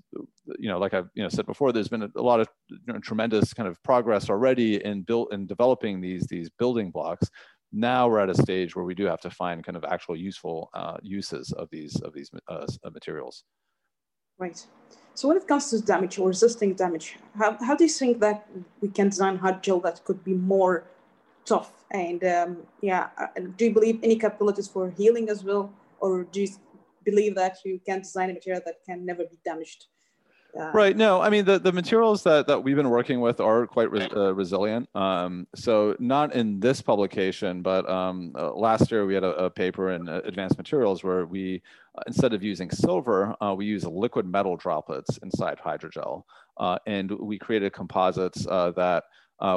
you 0.59 0.69
know 0.69 0.79
like 0.79 0.93
i've 0.93 1.09
you 1.15 1.23
know 1.23 1.29
said 1.29 1.47
before 1.47 1.73
there's 1.73 1.89
been 1.89 2.03
a, 2.03 2.23
lot 2.23 2.41
of 2.41 2.49
you 2.69 2.93
know, 2.93 2.99
tremendous 2.99 3.55
kind 3.55 3.69
of 3.69 3.81
progress 3.85 4.29
already 4.29 4.85
in 4.85 5.03
built 5.03 5.33
in 5.33 5.47
developing 5.47 6.01
these 6.01 6.27
these 6.27 6.51
building 6.59 6.91
blocks. 6.91 7.29
Now 7.73 8.09
we're 8.09 8.21
at 8.21 8.31
a 8.31 8.35
stage 8.35 8.75
where 8.75 8.85
we 8.85 8.95
do 8.95 9.05
have 9.05 9.21
to 9.21 9.31
find 9.31 9.65
kind 9.65 9.77
of 9.77 9.85
actual 9.85 10.17
useful 10.17 10.71
uh, 10.75 10.97
uses 11.03 11.53
of 11.53 11.69
these 11.71 12.01
of 12.01 12.13
these 12.15 12.31
uh, 12.49 12.67
materials 12.93 13.45
Right. 14.39 14.65
So 15.15 15.27
when 15.27 15.37
it 15.37 15.49
comes 15.49 15.69
to 15.71 15.81
damage 15.81 16.19
or 16.19 16.29
resisting 16.29 16.75
damage, 16.75 17.17
how, 17.37 17.57
how 17.61 17.75
do 17.75 17.85
you 17.85 17.91
think 17.91 18.21
that 18.21 18.47
we 18.81 18.89
can 18.89 19.09
design 19.09 19.37
hydrogel 19.39 19.83
that 19.83 20.05
could 20.05 20.23
be 20.23 20.35
more 20.35 20.85
tough? 21.45 21.73
And 21.91 22.23
um, 22.23 22.59
yeah, 22.81 23.09
uh, 23.19 23.27
do 23.57 23.65
you 23.65 23.75
believe 23.75 23.99
any 24.03 24.17
capabilities 24.17 24.69
for 24.69 24.91
healing 24.91 25.29
as 25.29 25.43
well? 25.43 25.73
Or 25.99 26.23
do 26.23 26.43
you 26.43 26.49
believe 27.05 27.35
that 27.35 27.59
you 27.65 27.81
can 27.85 27.99
design 27.99 28.31
a 28.31 28.35
material 28.35 28.63
that 28.65 28.77
can 28.87 29.05
never 29.05 29.25
be 29.25 29.39
damaged? 29.45 29.87
Uh, 30.57 30.71
right. 30.73 30.97
No, 30.97 31.21
I 31.21 31.31
mean 31.31 31.45
the, 31.45 31.59
the 31.59 31.73
materials 31.73 32.23
that, 32.23 32.47
that 32.47 32.63
we've 32.63 32.77
been 32.77 32.89
working 32.91 33.21
with 33.21 33.41
are 33.41 33.67
quite 33.67 33.91
re 33.91 34.09
uh, 34.15 34.33
resilient. 34.33 34.89
Um, 34.95 35.47
so 35.55 35.95
not 35.99 36.35
in 36.35 36.59
this 36.61 36.81
publication, 36.81 37.63
but 37.63 37.89
um, 37.89 38.33
uh, 38.37 38.53
last 38.55 38.91
year 38.91 39.05
we 39.05 39.15
had 39.15 39.25
a, 39.25 39.45
a 39.45 39.51
paper 39.51 39.93
in 39.93 40.09
uh, 40.09 40.21
Advanced 40.25 40.57
Materials 40.57 41.05
where 41.05 41.27
we, 41.27 41.63
uh, 41.97 42.03
instead 42.07 42.33
of 42.33 42.43
using 42.43 42.71
silver, 42.71 43.37
uh, 43.43 43.55
we 43.55 43.67
use 43.67 43.85
liquid 43.85 44.27
metal 44.27 44.57
droplets 44.57 45.19
inside 45.19 45.59
hydrogel, 45.59 46.25
and 46.87 47.11
we 47.11 47.39
created 47.39 47.73
composites 47.73 48.45
that 48.47 49.05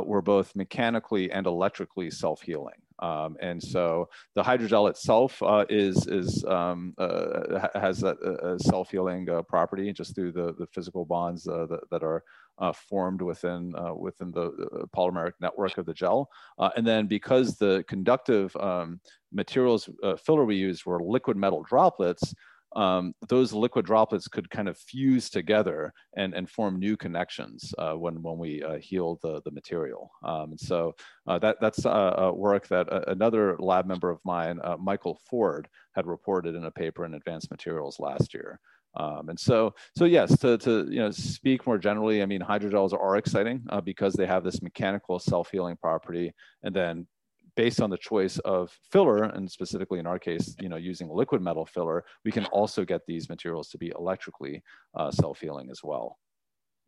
were 0.06 0.22
both 0.22 0.56
mechanically 0.56 1.32
and 1.32 1.48
electrically 1.48 2.12
self-healing. 2.12 2.76
Um, 3.02 3.36
and 3.42 3.62
so 3.62 4.10
the 4.36 4.44
hydrogel 4.44 4.90
itself 4.90 5.42
uh, 5.42 5.66
is, 5.70 6.08
is 6.08 6.46
um, 6.46 6.94
uh, 6.98 7.68
has 7.74 8.04
uh, 8.04 8.58
self-healing 8.60 9.30
uh, 9.30 9.42
property 9.44 9.92
just 9.92 10.14
through 10.16 10.32
the, 10.32 10.54
the 10.60 10.68
physical 10.68 11.06
bonds 11.06 11.48
uh, 11.48 11.66
that, 11.68 11.90
that, 11.90 12.04
are 12.04 12.24
uh, 12.60 12.72
formed 12.72 13.22
within, 13.22 13.74
within 13.98 14.30
the 14.32 14.52
polymeric 14.96 15.34
network 15.42 15.80
of 15.80 15.86
the 15.86 15.94
gel. 15.94 16.30
and 16.76 16.86
then 16.86 17.08
because 17.08 17.58
the 17.58 17.84
conductive 17.88 18.56
um, 18.58 19.00
materials 19.32 19.90
filler 20.24 20.46
we 20.46 20.56
used 20.56 20.86
were 20.86 21.02
liquid 21.02 21.38
metal 21.38 21.64
droplets, 21.64 22.36
um, 22.76 23.14
those 23.28 23.54
liquid 23.54 23.86
droplets 23.86 24.28
could 24.28 24.50
kind 24.50 24.70
of 24.70 24.78
fuse 24.78 25.30
together 25.30 25.94
and, 26.16 26.34
and 26.34 26.50
form 26.50 26.80
new 26.80 26.96
connections 26.96 27.74
uh, 27.78 27.94
when, 27.94 28.22
when 28.22 28.38
we 28.38 28.64
uh, 28.64 28.78
heal 28.78 29.20
the, 29.22 29.42
the 29.44 29.52
material. 29.52 30.12
Um, 30.24 30.52
and 30.52 30.60
so 30.60 30.96
uh, 31.28 31.40
that, 31.40 31.58
that's 31.60 31.86
uh, 31.86 32.32
work 32.34 32.68
that 32.70 32.92
uh, 32.92 33.02
another 33.08 33.58
lab 33.60 33.86
member 33.86 34.10
of 34.10 34.20
mine, 34.24 34.60
uh, 34.64 34.78
Michael 34.78 35.20
Ford, 35.30 35.68
had 35.96 36.08
reported 36.08 36.56
in 36.56 36.66
a 36.66 36.72
paper 36.72 37.06
in 37.06 37.14
Advanced 37.14 37.52
Materials 37.52 38.00
last 38.00 38.34
year. 38.34 38.60
Um, 38.96 39.30
and 39.30 39.40
so, 39.40 39.74
so 39.98 40.06
yes, 40.06 40.38
to, 40.40 40.58
to 40.60 40.88
you 40.90 41.00
know 41.00 41.12
speak 41.12 41.66
more 41.66 41.78
generally, 41.78 42.22
I 42.22 42.26
mean 42.26 42.42
hydrogels 42.42 42.94
are 42.94 43.16
exciting 43.16 43.64
uh, 43.70 43.80
because 43.80 44.14
they 44.14 44.26
have 44.26 44.44
this 44.44 44.62
mechanical 44.62 45.18
self-healing 45.18 45.78
property, 45.78 46.34
and 46.64 46.76
then 46.76 47.08
based 47.56 47.82
on 47.82 47.90
the 47.90 47.98
choice 47.98 48.40
of 48.40 48.72
filler, 48.92 49.24
and 49.24 49.50
specifically 49.50 50.00
in 50.00 50.08
our 50.08 50.20
case, 50.20 50.56
you 50.60 50.70
know, 50.70 50.78
using 50.78 51.10
liquid 51.10 51.42
metal 51.42 51.66
filler, 51.66 52.04
we 52.24 52.32
can 52.32 52.46
also 52.46 52.86
get 52.86 53.02
these 53.08 53.30
materials 53.30 53.70
to 53.70 53.78
be 53.78 53.92
electrically 53.98 54.64
uh, 54.96 55.12
self-healing 55.12 55.70
as 55.70 55.82
well. 55.84 56.18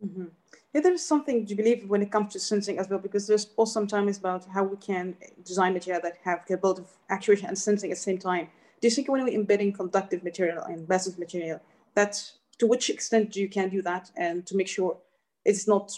Mm-hmm. 0.04 0.26
Yeah, 0.74 0.82
there's 0.82 1.06
something 1.06 1.46
to 1.46 1.56
believe 1.56 1.90
when 1.90 2.02
it 2.02 2.12
comes 2.12 2.34
to 2.34 2.40
sensing 2.40 2.78
as 2.78 2.90
well, 2.90 3.00
because 3.00 3.28
there's 3.28 3.50
also 3.56 3.74
sometimes 3.74 4.12
is 4.12 4.18
about 4.18 4.46
how 4.54 4.64
we 4.64 4.78
can 4.78 5.16
design 5.46 5.74
material 5.74 6.02
that 6.04 6.18
have 6.24 6.46
capability 6.46 6.82
of 6.82 6.92
actuation 7.10 7.48
and 7.48 7.58
sensing 7.58 7.92
at 7.92 7.98
the 7.98 8.02
same 8.02 8.18
time. 8.18 8.50
Do 8.82 8.88
you 8.88 8.92
think 8.92 9.08
when 9.08 9.24
we're 9.24 9.34
embedding 9.34 9.72
conductive 9.72 10.24
material 10.24 10.64
and 10.64 10.88
passive 10.88 11.18
material, 11.18 11.62
that 11.96 12.22
to 12.58 12.68
which 12.68 12.90
extent 12.90 13.32
do 13.32 13.40
you 13.40 13.48
can 13.48 13.70
do 13.70 13.82
that 13.82 14.12
and 14.18 14.46
to 14.48 14.58
make 14.58 14.68
sure 14.68 14.98
it's 15.46 15.68
not 15.68 15.98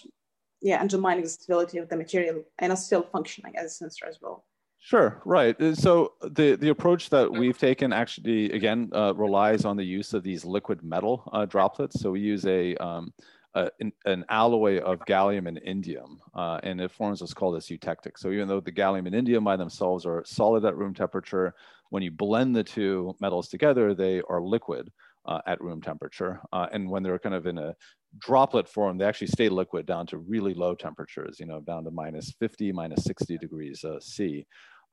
yeah 0.62 0.80
undermining 0.80 1.24
the 1.24 1.30
stability 1.30 1.78
of 1.80 1.90
the 1.90 1.98
material 1.98 2.44
and 2.60 2.72
it's 2.72 2.86
still 2.86 3.04
functioning 3.04 3.56
as 3.58 3.66
a 3.66 3.70
sensor 3.70 4.06
as 4.08 4.20
well? 4.22 4.46
Sure, 4.86 5.20
right. 5.26 5.60
Uh, 5.60 5.74
so 5.74 6.14
the, 6.22 6.56
the 6.56 6.70
approach 6.70 7.10
that 7.10 7.32
we've 7.32 7.58
taken 7.58 7.92
actually, 7.92 8.52
again, 8.52 8.92
uh, 8.94 9.16
relies 9.16 9.66
on 9.66 9.78
the 9.78 9.84
use 9.84 10.14
of 10.14 10.22
these 10.22 10.46
liquid 10.46 10.84
metal 10.84 11.28
uh, 11.34 11.44
droplets. 11.44 12.00
So 12.00 12.12
we 12.12 12.20
use 12.20 12.46
a, 12.46 12.76
um, 12.76 13.12
a 13.56 13.72
an, 14.06 14.26
alloy 14.30 14.78
of 14.82 15.00
gallium 15.06 15.48
and 15.48 15.60
indium, 15.66 16.18
uh, 16.36 16.60
and 16.62 16.80
it 16.80 16.92
forms 16.92 17.22
what's 17.22 17.34
called 17.34 17.56
a 17.56 17.62
eutectic. 17.62 18.20
So 18.20 18.30
even 18.30 18.48
though 18.48 18.60
the 18.60 18.72
gallium 18.72 19.08
and 19.08 19.16
indium 19.16 19.44
by 19.44 19.56
themselves 19.56 20.06
are 20.06 20.22
solid 20.24 20.64
at 20.66 20.78
room 20.78 20.94
temperature, 20.94 21.56
when 21.90 22.04
you 22.04 22.12
blend 22.12 22.56
the 22.56 22.64
two 22.64 23.16
metals 23.20 23.50
together, 23.50 23.96
they 23.96 24.22
are 24.30 24.40
liquid. 24.40 24.92
Uh, 25.28 25.42
at 25.48 25.60
room 25.60 25.82
temperature. 25.82 26.40
Uh, 26.54 26.68
and 26.72 26.88
when 26.88 27.02
they're 27.02 27.18
kind 27.18 27.34
of 27.34 27.48
in 27.48 27.58
a 27.58 27.76
droplet 28.20 28.70
form, 28.70 28.96
they 28.96 29.06
actually 29.06 29.26
stay 29.26 29.50
liquid 29.50 29.88
down 29.88 30.06
to 30.06 30.20
really 30.20 30.54
low 30.54 30.76
temperatures, 30.76 31.38
you 31.40 31.48
know, 31.48 31.60
down 31.62 31.84
to 31.84 31.90
minus 31.90 32.32
50, 32.40 32.72
minus 32.72 33.04
60 33.06 33.40
degrees 33.40 33.84
uh, 33.84 34.00
C. 34.00 34.46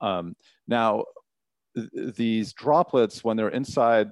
Um, 0.03 0.37
now, 0.67 1.05
th 1.75 2.15
these 2.17 2.53
droplets, 2.53 3.25
when 3.25 3.37
they're 3.37 3.57
inside, 3.61 4.09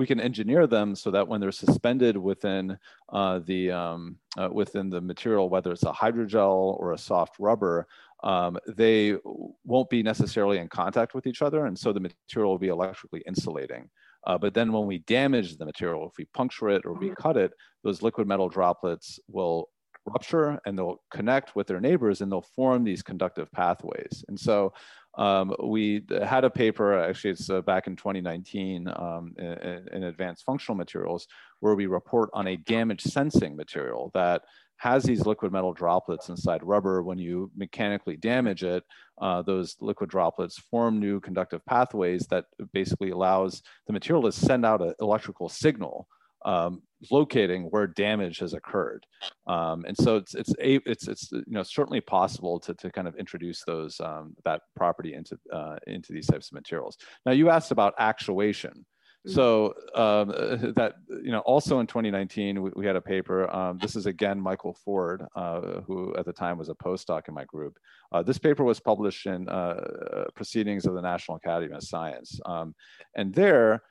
we 0.00 0.06
can 0.06 0.20
engineer 0.20 0.66
them 0.66 0.94
so 0.94 1.10
that 1.10 1.26
when 1.28 1.40
they're 1.40 1.52
suspended 1.52 2.16
within 2.16 2.76
uh, 3.12 3.40
the 3.50 3.70
um, 3.70 4.16
uh, 4.40 4.48
within 4.60 4.90
the 4.90 5.00
material, 5.00 5.48
whether 5.48 5.70
it's 5.72 5.84
a 5.84 5.92
hydrogel 5.92 6.78
or 6.80 6.92
a 6.92 6.98
soft 6.98 7.34
rubber, 7.38 7.86
um, 8.22 8.58
they 8.66 9.16
won't 9.64 9.90
be 9.90 10.02
necessarily 10.02 10.58
in 10.58 10.68
contact 10.68 11.14
with 11.14 11.26
each 11.26 11.42
other, 11.42 11.66
and 11.66 11.78
so 11.78 11.92
the 11.92 12.00
material 12.00 12.50
will 12.52 12.58
be 12.58 12.68
electrically 12.68 13.22
insulating. 13.26 13.88
Uh, 14.26 14.38
but 14.38 14.54
then 14.54 14.72
when 14.72 14.86
we 14.86 14.98
damage 15.00 15.56
the 15.56 15.66
material, 15.66 16.08
if 16.08 16.16
we 16.16 16.24
puncture 16.32 16.70
it 16.70 16.82
or 16.86 16.94
we 16.94 17.06
mm-hmm. 17.06 17.22
cut 17.22 17.36
it, 17.36 17.52
those 17.82 18.00
liquid 18.02 18.26
metal 18.26 18.48
droplets 18.48 19.20
will 19.28 19.68
rupture 20.06 20.60
and 20.66 20.78
they'll 20.78 21.02
connect 21.10 21.56
with 21.56 21.66
their 21.66 21.80
neighbors 21.80 22.20
and 22.20 22.30
they'll 22.30 22.42
form 22.42 22.84
these 22.84 23.02
conductive 23.02 23.50
pathways. 23.52 24.24
And 24.28 24.38
so 24.38 24.72
um, 25.16 25.54
we 25.62 26.04
had 26.24 26.44
a 26.44 26.50
paper, 26.50 26.98
actually 26.98 27.30
it's 27.30 27.48
uh, 27.48 27.60
back 27.62 27.86
in 27.86 27.96
2019 27.96 28.88
um, 28.88 29.34
in, 29.38 29.88
in, 29.92 30.02
advanced 30.04 30.44
functional 30.44 30.76
materials, 30.76 31.28
where 31.60 31.76
we 31.76 31.86
report 31.86 32.30
on 32.32 32.48
a 32.48 32.56
damage 32.56 33.02
sensing 33.02 33.54
material 33.54 34.10
that 34.14 34.42
has 34.78 35.04
these 35.04 35.24
liquid 35.24 35.52
metal 35.52 35.72
droplets 35.72 36.28
inside 36.28 36.62
rubber. 36.64 37.02
When 37.02 37.16
you 37.18 37.50
mechanically 37.56 38.16
damage 38.16 38.64
it, 38.64 38.82
uh, 39.20 39.42
those 39.42 39.76
liquid 39.80 40.10
droplets 40.10 40.58
form 40.58 40.98
new 40.98 41.20
conductive 41.20 41.64
pathways 41.64 42.26
that 42.26 42.46
basically 42.72 43.10
allows 43.10 43.62
the 43.86 43.92
material 43.92 44.22
to 44.24 44.32
send 44.32 44.66
out 44.66 44.82
an 44.82 44.94
electrical 45.00 45.48
signal 45.48 46.08
um, 46.44 46.82
locating 47.10 47.64
where 47.64 47.86
damage 47.86 48.38
has 48.38 48.54
occurred. 48.54 49.06
Um, 49.46 49.84
and 49.86 49.96
so 49.96 50.16
it's, 50.16 50.34
it's, 50.34 50.54
a, 50.60 50.76
it's, 50.86 51.08
it's, 51.08 51.32
you 51.32 51.44
know, 51.48 51.62
certainly 51.62 52.00
possible 52.00 52.60
to, 52.60 52.74
to 52.74 52.90
kind 52.90 53.08
of 53.08 53.16
introduce 53.16 53.62
those, 53.64 54.00
um, 54.00 54.34
that 54.44 54.62
property 54.76 55.14
into, 55.14 55.38
uh, 55.52 55.76
into 55.86 56.12
these 56.12 56.26
types 56.26 56.48
of 56.48 56.54
materials. 56.54 56.98
Now 57.26 57.32
you 57.32 57.50
asked 57.50 57.70
about 57.70 57.94
actuation. 57.98 58.84
So 59.26 59.74
um, 59.94 60.28
that 60.76 60.94
you 61.08 61.32
know, 61.32 61.40
also 61.40 61.80
in 61.80 61.86
2019, 61.86 62.62
we, 62.62 62.70
we 62.76 62.86
had 62.86 62.96
a 62.96 63.00
paper. 63.00 63.50
Um, 63.54 63.78
this 63.78 63.96
is 63.96 64.06
again 64.06 64.40
Michael 64.40 64.76
Ford, 64.84 65.24
uh, 65.34 65.80
who 65.86 66.14
at 66.16 66.26
the 66.26 66.32
time 66.32 66.58
was 66.58 66.68
a 66.68 66.74
postdoc 66.74 67.28
in 67.28 67.34
my 67.34 67.44
group. 67.44 67.78
Uh, 68.12 68.22
this 68.22 68.38
paper 68.38 68.64
was 68.64 68.80
published 68.80 69.26
in 69.26 69.48
uh, 69.48 70.24
Proceedings 70.34 70.86
of 70.86 70.94
the 70.94 71.02
National 71.02 71.36
Academy 71.38 71.74
of 71.74 71.82
Science, 71.82 72.38
um, 72.46 72.74
and 73.16 73.34
there, 73.34 73.82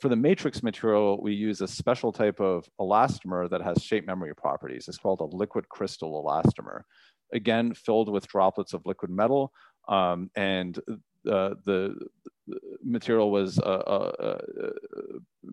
for 0.00 0.08
the 0.08 0.16
matrix 0.16 0.62
material, 0.62 1.20
we 1.20 1.32
use 1.32 1.60
a 1.60 1.68
special 1.68 2.12
type 2.12 2.40
of 2.40 2.68
elastomer 2.80 3.48
that 3.50 3.62
has 3.62 3.82
shape 3.82 4.06
memory 4.06 4.34
properties. 4.34 4.88
It's 4.88 4.98
called 4.98 5.20
a 5.20 5.36
liquid 5.36 5.68
crystal 5.68 6.22
elastomer. 6.22 6.82
Again, 7.32 7.72
filled 7.74 8.10
with 8.10 8.26
droplets 8.26 8.74
of 8.74 8.84
liquid 8.84 9.10
metal, 9.10 9.52
um, 9.88 10.30
and 10.36 10.78
uh, 11.30 11.54
the, 11.64 11.96
material 12.84 13.30
was 13.30 13.58
uh, 13.58 13.62
uh, 13.62 14.12
uh, 14.20 14.38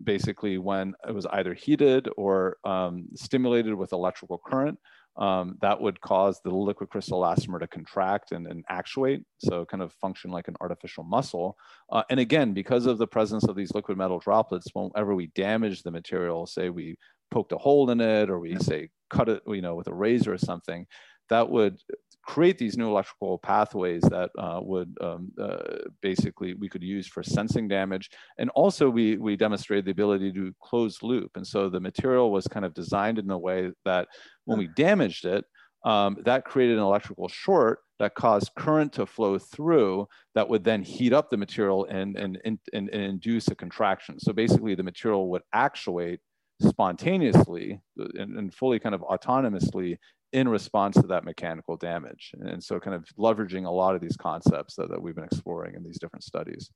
basically 0.02 0.58
when 0.58 0.94
it 1.06 1.14
was 1.14 1.26
either 1.26 1.54
heated 1.54 2.08
or 2.16 2.56
um, 2.64 3.06
stimulated 3.14 3.74
with 3.74 3.92
electrical 3.92 4.40
current, 4.44 4.78
um, 5.20 5.58
that 5.60 5.80
would 5.80 6.00
cause 6.00 6.40
the 6.42 6.50
liquid 6.50 6.88
crystal 6.88 7.20
elastomer 7.20 7.60
to 7.60 7.68
contract 7.68 8.32
and, 8.32 8.46
and, 8.46 8.64
actuate, 8.70 9.22
so 9.38 9.66
kind 9.66 9.82
of 9.82 9.92
function 9.92 10.30
like 10.30 10.48
an 10.48 10.56
artificial 10.62 11.04
muscle. 11.04 11.56
Uh, 11.92 12.02
and 12.08 12.18
again, 12.18 12.54
because 12.54 12.86
of 12.86 12.96
the 12.96 13.06
presence 13.06 13.44
of 13.44 13.54
these 13.54 13.72
liquid 13.74 13.98
metal 13.98 14.18
droplets, 14.18 14.68
whenever 14.72 15.14
we 15.14 15.26
damage 15.34 15.82
the 15.82 15.90
material, 15.90 16.46
say 16.46 16.70
we 16.70 16.96
poked 17.30 17.52
a 17.52 17.58
hole 17.58 17.90
in 17.90 18.00
it 18.00 18.30
or 18.30 18.40
we 18.40 18.56
say 18.58 18.88
cut 19.10 19.28
it 19.28 19.42
you 19.46 19.60
know, 19.60 19.74
with 19.74 19.88
a 19.88 19.94
razor 19.94 20.32
or 20.32 20.38
something, 20.38 20.86
that 21.30 21.48
would 21.48 21.80
create 22.22 22.58
these 22.58 22.76
new 22.76 22.88
electrical 22.88 23.38
pathways 23.38 24.02
that 24.02 24.30
uh, 24.38 24.60
would 24.62 24.94
um, 25.00 25.32
uh, 25.40 25.78
basically 26.02 26.54
we 26.54 26.68
could 26.68 26.82
use 26.82 27.06
for 27.06 27.22
sensing 27.22 27.66
damage. 27.66 28.10
And 28.38 28.50
also 28.50 28.88
we, 28.90 29.16
we 29.16 29.36
demonstrated 29.36 29.84
the 29.84 29.90
ability 29.90 30.32
to 30.34 30.54
close 30.62 31.02
loop. 31.02 31.32
And 31.36 31.46
so 31.46 31.68
the 31.68 31.80
material 31.80 32.30
was 32.30 32.46
kind 32.46 32.64
of 32.64 32.74
designed 32.74 33.18
in 33.18 33.30
a 33.30 33.38
way 33.38 33.72
that 33.84 34.08
when 34.44 34.58
we 34.58 34.68
damaged 34.76 35.24
it, 35.24 35.44
um, 35.84 36.18
that 36.24 36.44
created 36.44 36.76
an 36.76 36.84
electrical 36.84 37.28
short 37.28 37.78
that 37.98 38.14
caused 38.14 38.54
current 38.54 38.92
to 38.92 39.06
flow 39.06 39.38
through 39.38 40.06
that 40.34 40.48
would 40.48 40.62
then 40.62 40.82
heat 40.82 41.12
up 41.12 41.30
the 41.30 41.36
material 41.36 41.86
and, 41.86 42.16
and, 42.16 42.38
and, 42.44 42.58
and, 42.74 42.90
induce 42.90 43.48
a 43.48 43.54
contraction. 43.54 44.20
So 44.20 44.32
basically 44.34 44.74
the 44.74 44.82
material 44.82 45.30
would 45.30 45.42
actuate 45.54 46.20
spontaneously 46.60 47.80
and, 47.96 48.38
and 48.38 48.54
fully 48.54 48.78
kind 48.78 48.94
of 48.94 49.00
autonomously 49.00 49.96
in 50.32 50.48
response 50.48 50.94
to 50.96 51.06
that 51.08 51.24
mechanical 51.24 51.76
damage. 51.76 52.32
And 52.40 52.62
so 52.62 52.78
kind 52.78 52.94
of 52.94 53.04
leveraging 53.18 53.66
a 53.66 53.70
lot 53.70 53.94
of 53.94 54.00
these 54.00 54.16
concepts 54.16 54.76
that, 54.76 54.88
that 54.90 55.00
we've 55.02 55.14
been 55.14 55.24
exploring 55.24 55.74
in 55.74 55.82
these 55.82 55.98
different 55.98 56.24
studies. 56.24 56.70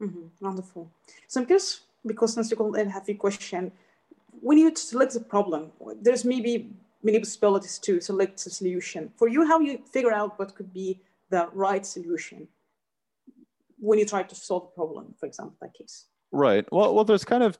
Mm-hmm. 0.00 0.26
Wonderful. 0.40 0.90
So 1.26 1.40
I'm 1.40 1.46
curious, 1.46 1.80
because 2.04 2.34
since 2.34 2.52
and 2.52 2.92
have 2.92 3.08
a 3.08 3.14
question, 3.14 3.72
when 4.40 4.58
you 4.58 4.74
select 4.76 5.14
the 5.14 5.20
problem, 5.20 5.72
there's 6.00 6.24
maybe 6.24 6.70
many 7.02 7.18
possibilities 7.18 7.78
to 7.80 8.00
select 8.00 8.44
a 8.46 8.50
solution. 8.50 9.10
For 9.16 9.28
you, 9.28 9.46
how 9.46 9.58
you 9.60 9.80
figure 9.90 10.12
out 10.12 10.38
what 10.38 10.54
could 10.54 10.72
be 10.72 11.00
the 11.30 11.48
right 11.52 11.84
solution 11.84 12.48
when 13.78 13.98
you 13.98 14.06
try 14.06 14.22
to 14.22 14.34
solve 14.34 14.64
a 14.64 14.74
problem, 14.74 15.14
for 15.18 15.26
example, 15.26 15.56
that 15.60 15.74
case? 15.74 16.04
Right. 16.32 16.66
Well, 16.72 16.94
well, 16.94 17.04
there's 17.04 17.24
kind 17.24 17.42
of 17.42 17.58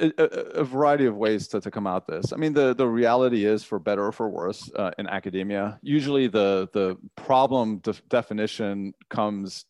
a, 0.00 0.12
a, 0.18 0.64
variety 0.64 1.06
of 1.06 1.16
ways 1.16 1.46
to, 1.48 1.60
to 1.60 1.70
come 1.70 1.86
out 1.86 2.06
this. 2.06 2.32
I 2.32 2.36
mean, 2.36 2.52
the, 2.52 2.74
the 2.74 2.86
reality 2.86 3.44
is, 3.44 3.62
for 3.62 3.78
better 3.78 4.04
or 4.04 4.12
for 4.12 4.28
worse, 4.28 4.70
uh, 4.74 4.90
in 4.98 5.06
academia, 5.06 5.78
usually 5.82 6.26
the 6.26 6.68
the 6.72 6.98
problem 7.16 7.78
de- 7.78 7.94
definition 8.08 8.92
comes 9.08 9.66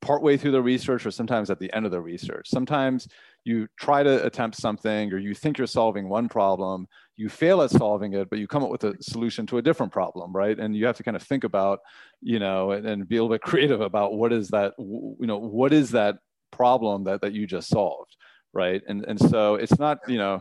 partway 0.00 0.36
through 0.36 0.52
the 0.52 0.62
research, 0.62 1.04
or 1.04 1.10
sometimes 1.10 1.50
at 1.50 1.58
the 1.58 1.72
end 1.72 1.84
of 1.84 1.90
the 1.90 2.00
research. 2.00 2.48
Sometimes 2.48 3.08
you 3.44 3.66
try 3.78 4.04
to 4.04 4.24
attempt 4.24 4.56
something, 4.56 5.12
or 5.12 5.18
you 5.18 5.34
think 5.34 5.58
you're 5.58 5.66
solving 5.66 6.08
one 6.08 6.28
problem, 6.28 6.86
you 7.16 7.28
fail 7.28 7.62
at 7.62 7.70
solving 7.70 8.14
it, 8.14 8.30
but 8.30 8.38
you 8.38 8.46
come 8.46 8.62
up 8.62 8.70
with 8.70 8.84
a 8.84 8.94
solution 9.02 9.46
to 9.46 9.58
a 9.58 9.62
different 9.62 9.92
problem, 9.92 10.32
right? 10.32 10.58
And 10.58 10.76
you 10.76 10.86
have 10.86 10.96
to 10.98 11.02
kind 11.02 11.16
of 11.16 11.22
think 11.22 11.44
about, 11.44 11.80
you 12.20 12.38
know, 12.38 12.70
and, 12.70 12.86
and 12.86 13.08
be 13.08 13.16
a 13.16 13.22
little 13.22 13.34
bit 13.34 13.42
creative 13.42 13.80
about 13.80 14.14
what 14.14 14.32
is 14.32 14.48
that, 14.48 14.74
you 14.78 15.16
know, 15.26 15.38
what 15.38 15.72
is 15.72 15.90
that 15.90 16.18
problem 16.50 17.04
that, 17.04 17.20
that 17.20 17.32
you 17.32 17.46
just 17.46 17.68
solved 17.68 18.16
right? 18.56 18.82
And 18.88 19.04
and 19.04 19.20
so 19.20 19.56
it's 19.56 19.78
not 19.78 19.98
you 20.08 20.18
know 20.18 20.40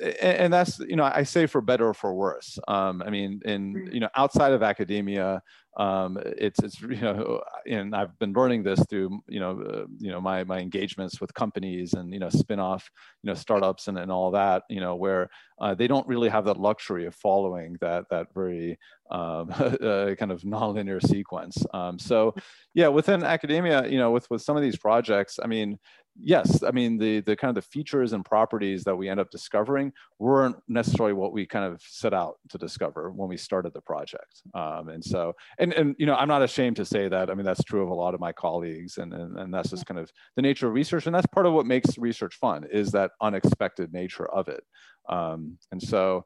and, 0.00 0.36
and 0.38 0.52
that's 0.52 0.78
you 0.80 0.96
know 0.96 1.04
i 1.04 1.22
say 1.22 1.46
for 1.46 1.60
better 1.60 1.88
or 1.88 1.94
for 1.94 2.14
worse 2.14 2.58
um, 2.68 3.02
i 3.06 3.10
mean 3.10 3.40
in 3.44 3.74
mm. 3.74 3.94
you 3.94 4.00
know 4.00 4.08
outside 4.16 4.52
of 4.52 4.62
academia 4.62 5.42
um, 5.76 6.18
it's 6.24 6.60
it's 6.62 6.80
you 6.82 7.00
know 7.00 7.40
and 7.68 7.94
i've 7.94 8.18
been 8.18 8.32
learning 8.32 8.62
this 8.62 8.84
through 8.90 9.20
you 9.28 9.38
know 9.40 9.60
uh, 9.62 9.84
you 9.98 10.10
know 10.10 10.20
my 10.20 10.42
my 10.44 10.58
engagements 10.58 11.20
with 11.20 11.32
companies 11.34 11.94
and 11.94 12.12
you 12.12 12.18
know 12.18 12.28
spin-off 12.28 12.90
you 13.22 13.28
know 13.28 13.34
startups 13.34 13.88
and, 13.88 13.98
and 13.98 14.10
all 14.10 14.30
that 14.30 14.64
you 14.68 14.80
know 14.80 14.96
where 14.96 15.30
uh, 15.60 15.74
they 15.74 15.86
don't 15.86 16.06
really 16.08 16.28
have 16.28 16.44
that 16.44 16.58
luxury 16.58 17.06
of 17.06 17.14
following 17.14 17.76
that 17.80 18.04
that 18.10 18.26
very 18.34 18.78
um, 19.10 19.50
uh, 19.50 20.14
kind 20.18 20.32
of 20.32 20.42
nonlinear 20.42 21.00
sequence 21.06 21.64
um, 21.72 21.98
so 21.98 22.34
yeah 22.74 22.88
within 22.88 23.22
academia 23.22 23.86
you 23.86 23.98
know 23.98 24.10
with 24.10 24.28
with 24.30 24.42
some 24.42 24.56
of 24.56 24.62
these 24.62 24.76
projects 24.76 25.38
i 25.42 25.46
mean 25.46 25.78
yes, 26.22 26.62
I 26.62 26.70
mean 26.70 26.98
the 26.98 27.20
the 27.20 27.36
kind 27.36 27.50
of 27.50 27.54
the 27.62 27.68
features 27.68 28.12
and 28.12 28.24
properties 28.24 28.84
that 28.84 28.96
we 28.96 29.08
end 29.08 29.20
up 29.20 29.30
discovering 29.30 29.92
weren't 30.18 30.56
necessarily 30.68 31.12
what 31.12 31.32
we 31.32 31.46
kind 31.46 31.64
of 31.64 31.80
set 31.82 32.14
out 32.14 32.36
to 32.50 32.58
discover 32.58 33.10
when 33.10 33.28
we 33.28 33.36
started 33.36 33.72
the 33.72 33.80
project. 33.80 34.42
Um, 34.54 34.88
and 34.88 35.04
so, 35.04 35.34
and 35.58 35.72
and 35.74 35.96
you 35.98 36.06
know, 36.06 36.14
I'm 36.14 36.28
not 36.28 36.42
ashamed 36.42 36.76
to 36.76 36.84
say 36.84 37.08
that. 37.08 37.30
I 37.30 37.34
mean, 37.34 37.46
that's 37.46 37.64
true 37.64 37.82
of 37.82 37.90
a 37.90 37.94
lot 37.94 38.14
of 38.14 38.20
my 38.20 38.32
colleagues, 38.32 38.98
and 38.98 39.12
and, 39.12 39.38
and 39.38 39.52
that's 39.54 39.70
just 39.70 39.86
kind 39.86 40.00
of 40.00 40.10
the 40.36 40.42
nature 40.42 40.66
of 40.66 40.74
research, 40.74 41.06
and 41.06 41.14
that's 41.14 41.26
part 41.26 41.46
of 41.46 41.52
what 41.52 41.66
makes 41.66 41.98
research 41.98 42.36
fun 42.36 42.66
is 42.70 42.92
that 42.92 43.12
unexpected 43.20 43.92
nature 43.92 44.26
of 44.30 44.48
it. 44.48 44.62
Um, 45.08 45.58
and 45.72 45.82
so 45.82 46.24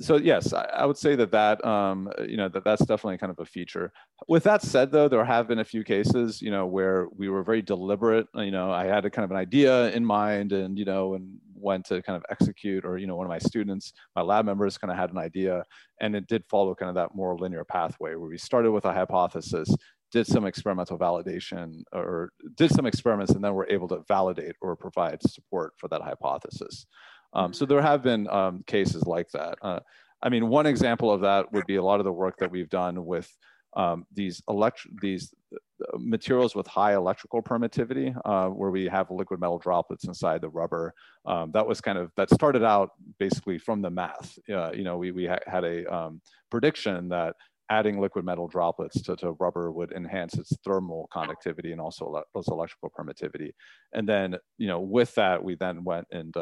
so 0.00 0.16
yes, 0.16 0.52
I, 0.52 0.64
I, 0.64 0.86
would 0.86 0.96
say 0.96 1.14
that 1.16 1.30
that 1.32 1.64
um, 1.64 2.10
you 2.26 2.36
know 2.36 2.48
that 2.48 2.64
that's 2.64 2.84
definitely 2.84 3.18
kind 3.18 3.30
of 3.30 3.38
a 3.38 3.44
feature. 3.44 3.92
With 4.28 4.44
that 4.44 4.62
said, 4.62 4.90
though, 4.90 5.08
there 5.08 5.24
have 5.24 5.48
been 5.48 5.58
a 5.58 5.64
few 5.64 5.84
cases, 5.84 6.40
you 6.40 6.50
know, 6.50 6.66
where 6.66 7.08
we 7.16 7.28
were 7.28 7.42
very 7.42 7.62
deliberate. 7.62 8.26
You 8.34 8.50
know, 8.50 8.70
I 8.70 8.86
had 8.86 9.04
a 9.04 9.10
kind 9.10 9.24
of 9.24 9.30
an 9.30 9.36
idea 9.36 9.90
in 9.90 10.04
mind, 10.04 10.52
and 10.52 10.78
you 10.78 10.84
know, 10.84 11.14
and 11.14 11.38
went 11.54 11.86
to 11.86 12.02
kind 12.02 12.16
of 12.16 12.24
execute, 12.30 12.84
or 12.84 12.98
you 12.98 13.06
know, 13.06 13.16
one 13.16 13.26
of 13.26 13.30
my 13.30 13.38
students, 13.38 13.92
my 14.16 14.22
lab 14.22 14.44
members, 14.44 14.78
kind 14.78 14.90
of 14.90 14.96
had 14.96 15.10
an 15.10 15.18
idea, 15.18 15.62
and 16.00 16.16
it 16.16 16.26
did 16.26 16.44
follow 16.50 16.74
kind 16.74 16.88
of 16.88 16.94
that 16.94 17.14
more 17.14 17.36
linear 17.38 17.64
pathway 17.64 18.14
where 18.14 18.28
we 18.28 18.38
started 18.38 18.72
with 18.72 18.84
a 18.84 18.92
hypothesis, 18.92 19.74
did 20.10 20.26
some 20.26 20.46
experimental 20.46 20.98
validation, 20.98 21.82
or 21.92 22.30
did 22.56 22.70
some 22.70 22.86
experiments, 22.86 23.32
and 23.32 23.44
then 23.44 23.54
we're 23.54 23.68
able 23.68 23.88
to 23.88 24.02
validate 24.08 24.56
or 24.60 24.74
provide 24.74 25.22
support 25.22 25.74
for 25.76 25.88
that 25.88 26.02
hypothesis. 26.02 26.86
Um, 27.34 27.52
so 27.52 27.64
there 27.64 27.82
have 27.82 28.02
been 28.02 28.28
um, 28.28 28.62
cases 28.66 29.04
like 29.06 29.28
that. 29.30 29.58
Uh, 29.62 29.80
I 30.22 30.28
mean, 30.28 30.48
one 30.48 30.66
example 30.66 31.10
of 31.10 31.20
that 31.22 31.52
would 31.52 31.66
be 31.66 31.76
a 31.76 31.82
lot 31.82 32.00
of 32.00 32.04
the 32.04 32.12
work 32.12 32.36
that 32.38 32.50
we've 32.50 32.68
done 32.68 33.04
with 33.04 33.28
um, 33.74 34.06
these 34.12 34.42
elect 34.48 34.86
these 35.00 35.32
uh, 35.52 35.56
materials 35.98 36.54
with 36.54 36.66
high 36.66 36.94
electrical 36.94 37.42
permittivity, 37.42 38.14
uh, 38.24 38.48
where 38.48 38.70
we 38.70 38.84
have 38.86 39.10
liquid 39.10 39.40
metal 39.40 39.58
droplets 39.58 40.04
inside 40.04 40.42
the 40.42 40.48
rubber. 40.48 40.92
Um, 41.24 41.50
that 41.52 41.66
was 41.66 41.80
kind 41.80 41.98
of 41.98 42.10
that 42.16 42.30
started 42.30 42.62
out 42.62 42.90
basically 43.18 43.58
from 43.58 43.80
the 43.80 43.90
math. 43.90 44.38
Uh, 44.48 44.72
you 44.72 44.84
know, 44.84 44.98
we 44.98 45.10
we 45.10 45.26
ha 45.26 45.38
had 45.46 45.64
a 45.64 45.92
um, 45.92 46.20
prediction 46.50 47.08
that 47.08 47.34
adding 47.70 47.98
liquid 47.98 48.24
metal 48.24 48.46
droplets 48.46 49.00
to, 49.00 49.16
to 49.16 49.32
rubber 49.40 49.72
would 49.72 49.92
enhance 49.92 50.34
its 50.34 50.54
thermal 50.62 51.08
conductivity 51.10 51.72
and 51.72 51.80
also 51.80 52.22
those 52.34 52.48
electrical 52.48 52.90
permittivity. 52.90 53.50
And 53.94 54.06
then, 54.06 54.36
you 54.58 54.66
know, 54.66 54.80
with 54.80 55.14
that, 55.14 55.42
we 55.42 55.54
then 55.54 55.82
went 55.82 56.06
and 56.12 56.36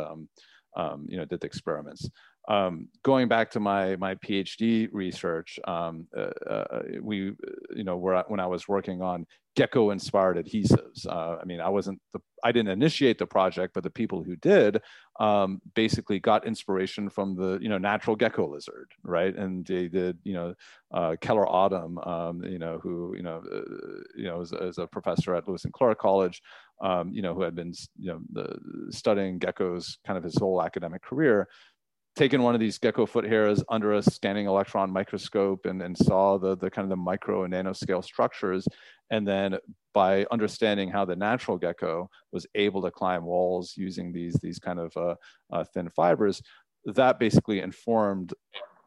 um, 0.76 1.06
you 1.08 1.16
know, 1.16 1.24
did 1.24 1.40
the 1.40 1.46
experiments. 1.46 2.08
Um, 2.48 2.88
going 3.02 3.28
back 3.28 3.50
to 3.52 3.60
my 3.60 3.96
my 3.96 4.14
PhD 4.16 4.88
research, 4.92 5.58
um, 5.66 6.06
uh, 6.16 6.30
uh, 6.48 6.82
we, 7.02 7.32
you 7.76 7.84
know, 7.84 7.96
when 7.96 8.40
I 8.40 8.46
was 8.46 8.66
working 8.66 9.02
on 9.02 9.26
gecko-inspired 9.56 10.36
adhesives. 10.36 11.06
Uh, 11.06 11.36
I 11.40 11.44
mean, 11.44 11.60
I 11.60 11.68
wasn't 11.68 12.00
the, 12.12 12.20
I 12.44 12.52
didn't 12.52 12.70
initiate 12.70 13.18
the 13.18 13.26
project, 13.26 13.74
but 13.74 13.82
the 13.82 13.90
people 13.90 14.22
who 14.22 14.36
did 14.36 14.80
um, 15.18 15.60
basically 15.74 16.18
got 16.20 16.46
inspiration 16.46 17.10
from 17.10 17.36
the, 17.36 17.58
you 17.60 17.68
know, 17.68 17.76
natural 17.76 18.16
gecko 18.16 18.48
lizard, 18.48 18.90
right? 19.02 19.34
And 19.34 19.66
they 19.66 19.88
did, 19.88 20.18
you 20.22 20.34
know, 20.34 20.54
uh, 20.94 21.16
Kellar 21.20 21.46
Autumn, 21.48 21.98
um, 21.98 22.42
you 22.44 22.58
know, 22.58 22.78
who, 22.82 23.14
you 23.16 23.22
know, 23.22 23.42
uh, 23.52 23.60
you 24.16 24.24
know, 24.24 24.40
as, 24.40 24.78
a 24.78 24.86
professor 24.86 25.34
at 25.34 25.46
Lewis 25.46 25.64
and 25.64 25.72
Clark 25.72 25.98
College, 25.98 26.40
um, 26.80 27.10
you 27.12 27.22
know, 27.22 27.34
who 27.34 27.42
had 27.42 27.54
been, 27.54 27.72
you 27.98 28.12
know, 28.12 28.20
the, 28.32 28.58
studying 28.90 29.38
geckos 29.38 29.96
kind 30.06 30.16
of 30.16 30.24
his 30.24 30.36
whole 30.36 30.62
academic 30.62 31.02
career, 31.02 31.48
taken 32.16 32.42
one 32.42 32.54
of 32.54 32.60
these 32.60 32.78
gecko 32.78 33.06
foot 33.06 33.24
hairs 33.24 33.62
under 33.68 33.94
a 33.94 34.02
scanning 34.02 34.46
electron 34.46 34.90
microscope 34.90 35.66
and, 35.66 35.80
and 35.82 35.96
saw 35.96 36.38
the, 36.38 36.56
the 36.56 36.70
kind 36.70 36.84
of 36.84 36.90
the 36.90 36.96
micro 36.96 37.44
and 37.44 37.54
nanoscale 37.54 38.04
structures. 38.04 38.66
And 39.10 39.26
then 39.26 39.58
by 39.94 40.26
understanding 40.30 40.90
how 40.90 41.04
the 41.04 41.16
natural 41.16 41.56
gecko 41.56 42.10
was 42.32 42.46
able 42.54 42.82
to 42.82 42.90
climb 42.90 43.24
walls 43.24 43.74
using 43.76 44.12
these, 44.12 44.34
these 44.42 44.58
kind 44.58 44.78
of 44.78 44.96
uh, 44.96 45.14
uh, 45.52 45.64
thin 45.72 45.88
fibers, 45.90 46.42
that 46.84 47.18
basically 47.18 47.60
informed 47.60 48.32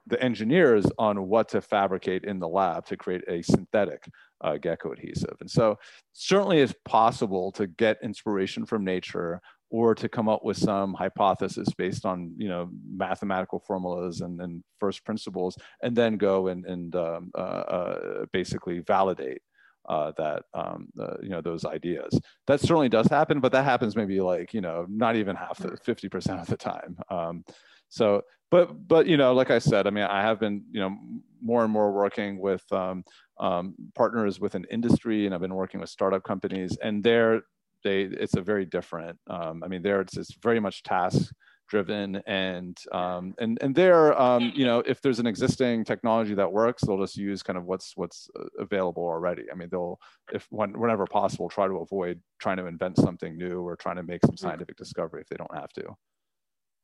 the 0.08 0.22
engineers 0.22 0.86
on 0.98 1.28
what 1.28 1.50
to 1.50 1.62
fabricate 1.62 2.26
in 2.26 2.40
the 2.40 2.48
lab 2.48 2.86
to 2.88 2.98
create 2.98 3.24
a 3.28 3.42
synthetic 3.42 4.04
uh, 4.44 4.58
gecko 4.58 4.92
adhesive. 4.92 5.36
And 5.40 5.50
so 5.50 5.78
certainly 6.14 6.60
it's 6.60 6.76
possible 6.86 7.52
to 7.54 7.68
get 7.68 7.98
inspiration 8.04 8.66
from 8.66 8.84
nature 8.84 9.42
or 9.70 9.96
to 9.96 10.08
come 10.08 10.30
up 10.30 10.46
with 10.46 10.58
some 10.58 10.94
hypothesis 10.94 11.68
based 11.76 12.06
on 12.06 12.34
you 12.38 12.48
know 12.48 12.70
mathematical 12.88 13.60
formulas 13.66 14.22
and, 14.22 14.40
and 14.40 14.64
first 14.80 15.04
principles 15.04 15.58
and 15.82 15.96
then 15.96 16.18
go 16.18 16.48
and, 16.48 16.66
and 16.66 16.96
um, 16.96 17.32
uh, 17.36 17.42
uh, 17.42 18.26
basically 18.32 18.80
validate 18.80 19.42
uh, 19.90 20.12
that 20.18 20.44
um, 20.54 20.88
you 21.22 21.30
know 21.30 21.42
those 21.42 21.66
ideas. 21.66 22.20
That 22.48 22.62
certainly 22.62 22.90
does 22.90 23.08
happen, 23.08 23.40
but 23.40 23.52
that 23.52 23.66
happens 23.66 23.96
maybe 23.96 24.22
like 24.22 24.54
you 24.54 24.62
know 24.62 24.86
not 24.90 25.16
even 25.16 25.36
half 25.36 25.58
the 25.58 25.76
fifty 25.78 26.08
percent 26.08 26.40
of 26.40 26.48
the 26.48 26.58
time. 26.58 26.98
Um, 27.10 27.44
so, 27.90 28.22
but 28.54 28.88
but 28.88 29.08
you 29.08 29.18
know, 29.18 29.34
like 29.34 29.50
I 29.50 29.58
said, 29.58 29.88
I 29.88 29.90
mean, 29.90 30.04
I 30.04 30.22
have 30.22 30.40
been 30.40 30.64
you 30.72 30.80
know 30.80 30.96
more 31.42 31.64
and 31.64 31.74
more 31.74 31.92
working 31.92 32.40
with 32.40 32.64
um, 32.72 33.04
um, 33.40 33.74
partners 33.96 34.40
within 34.40 34.64
industry, 34.70 35.26
and 35.26 35.34
I've 35.34 35.42
been 35.42 35.56
working 35.56 35.80
with 35.80 35.90
startup 35.90 36.24
companies, 36.24 36.78
and 36.84 37.04
they're 37.04 37.42
they 37.84 38.04
it's 38.04 38.36
a 38.36 38.42
very 38.42 38.66
different. 38.66 39.18
Um, 39.28 39.64
I 39.64 39.68
mean, 39.68 39.82
there 39.82 40.02
it's, 40.02 40.18
it's 40.18 40.36
very 40.36 40.60
much 40.60 40.84
task 40.84 41.34
driven 41.68 42.18
and 42.28 42.78
um, 42.92 43.34
and 43.40 43.58
and 43.62 43.74
there 43.74 44.22
um, 44.22 44.52
you 44.54 44.66
know 44.66 44.84
if 44.86 45.02
there's 45.02 45.18
an 45.18 45.26
existing 45.26 45.84
technology 45.84 46.36
that 46.36 46.52
works 46.52 46.84
they'll 46.84 47.00
just 47.00 47.18
use 47.18 47.42
kind 47.42 47.58
of 47.58 47.64
what's 47.66 47.94
what's 47.96 48.30
uh, 48.38 48.44
available 48.60 49.02
already 49.02 49.44
i 49.50 49.56
mean 49.56 49.70
they'll 49.72 49.98
if 50.34 50.46
when, 50.50 50.78
whenever 50.78 51.08
possible 51.08 51.48
try 51.48 51.66
to 51.66 51.78
avoid 51.78 52.20
trying 52.38 52.58
to 52.58 52.66
invent 52.68 52.98
something 52.98 53.38
new 53.38 53.66
or 53.66 53.78
trying 53.78 53.96
to 53.96 54.04
make 54.04 54.24
some 54.26 54.36
scientific 54.36 54.76
discovery 54.76 55.22
if 55.22 55.28
they 55.30 55.38
don't 55.38 55.56
have 55.56 55.72
to 55.72 55.86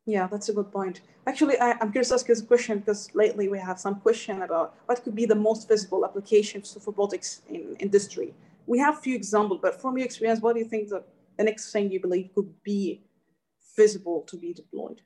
yeah 0.10 0.28
that's 0.28 0.50
a 0.50 0.54
good 0.54 0.72
point 0.72 1.02
actually 1.28 1.58
I, 1.60 1.72
am 1.82 1.92
curious 1.92 2.10
to 2.10 2.16
ask 2.16 2.28
you 2.28 2.36
a 2.36 2.42
question 2.42 2.80
because 2.80 3.14
lately 3.14 3.48
we 3.48 3.60
have 3.60 3.80
some 3.80 3.96
question 4.00 4.42
about 4.42 4.76
what 4.86 5.04
could 5.04 5.16
be 5.16 5.26
the 5.26 5.36
most 5.36 5.68
visible 5.68 6.06
applications 6.06 6.76
of 6.76 6.86
robotics 6.88 7.42
in 7.50 7.76
industry 7.80 8.34
we 8.70 8.78
have 8.78 9.00
a 9.00 9.02
few 9.02 9.16
examples, 9.16 9.60
but 9.62 9.82
from 9.82 9.98
your 9.98 10.06
experience, 10.06 10.42
what 10.42 10.54
do 10.54 10.60
you 10.60 10.66
think 10.66 10.90
the, 10.90 11.04
the 11.38 11.44
next 11.44 11.72
thing 11.72 11.92
you 11.92 12.00
believe 12.00 12.30
could 12.36 12.54
be 12.64 13.02
visible 13.76 14.22
to 14.28 14.38
be 14.38 14.54
deployed? 14.54 15.02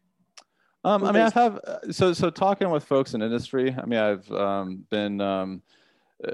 Um, 0.84 1.06
I 1.06 1.14
mean, 1.14 1.22
I 1.22 1.30
have 1.30 1.62
so 1.92 2.12
so 2.12 2.30
talking 2.30 2.70
with 2.70 2.84
folks 2.84 3.14
in 3.14 3.22
industry. 3.22 3.74
I 3.74 3.86
mean, 3.86 4.00
I've 4.00 4.30
um, 4.34 4.86
been 4.90 5.22
um, 5.22 5.62
uh, 6.28 6.32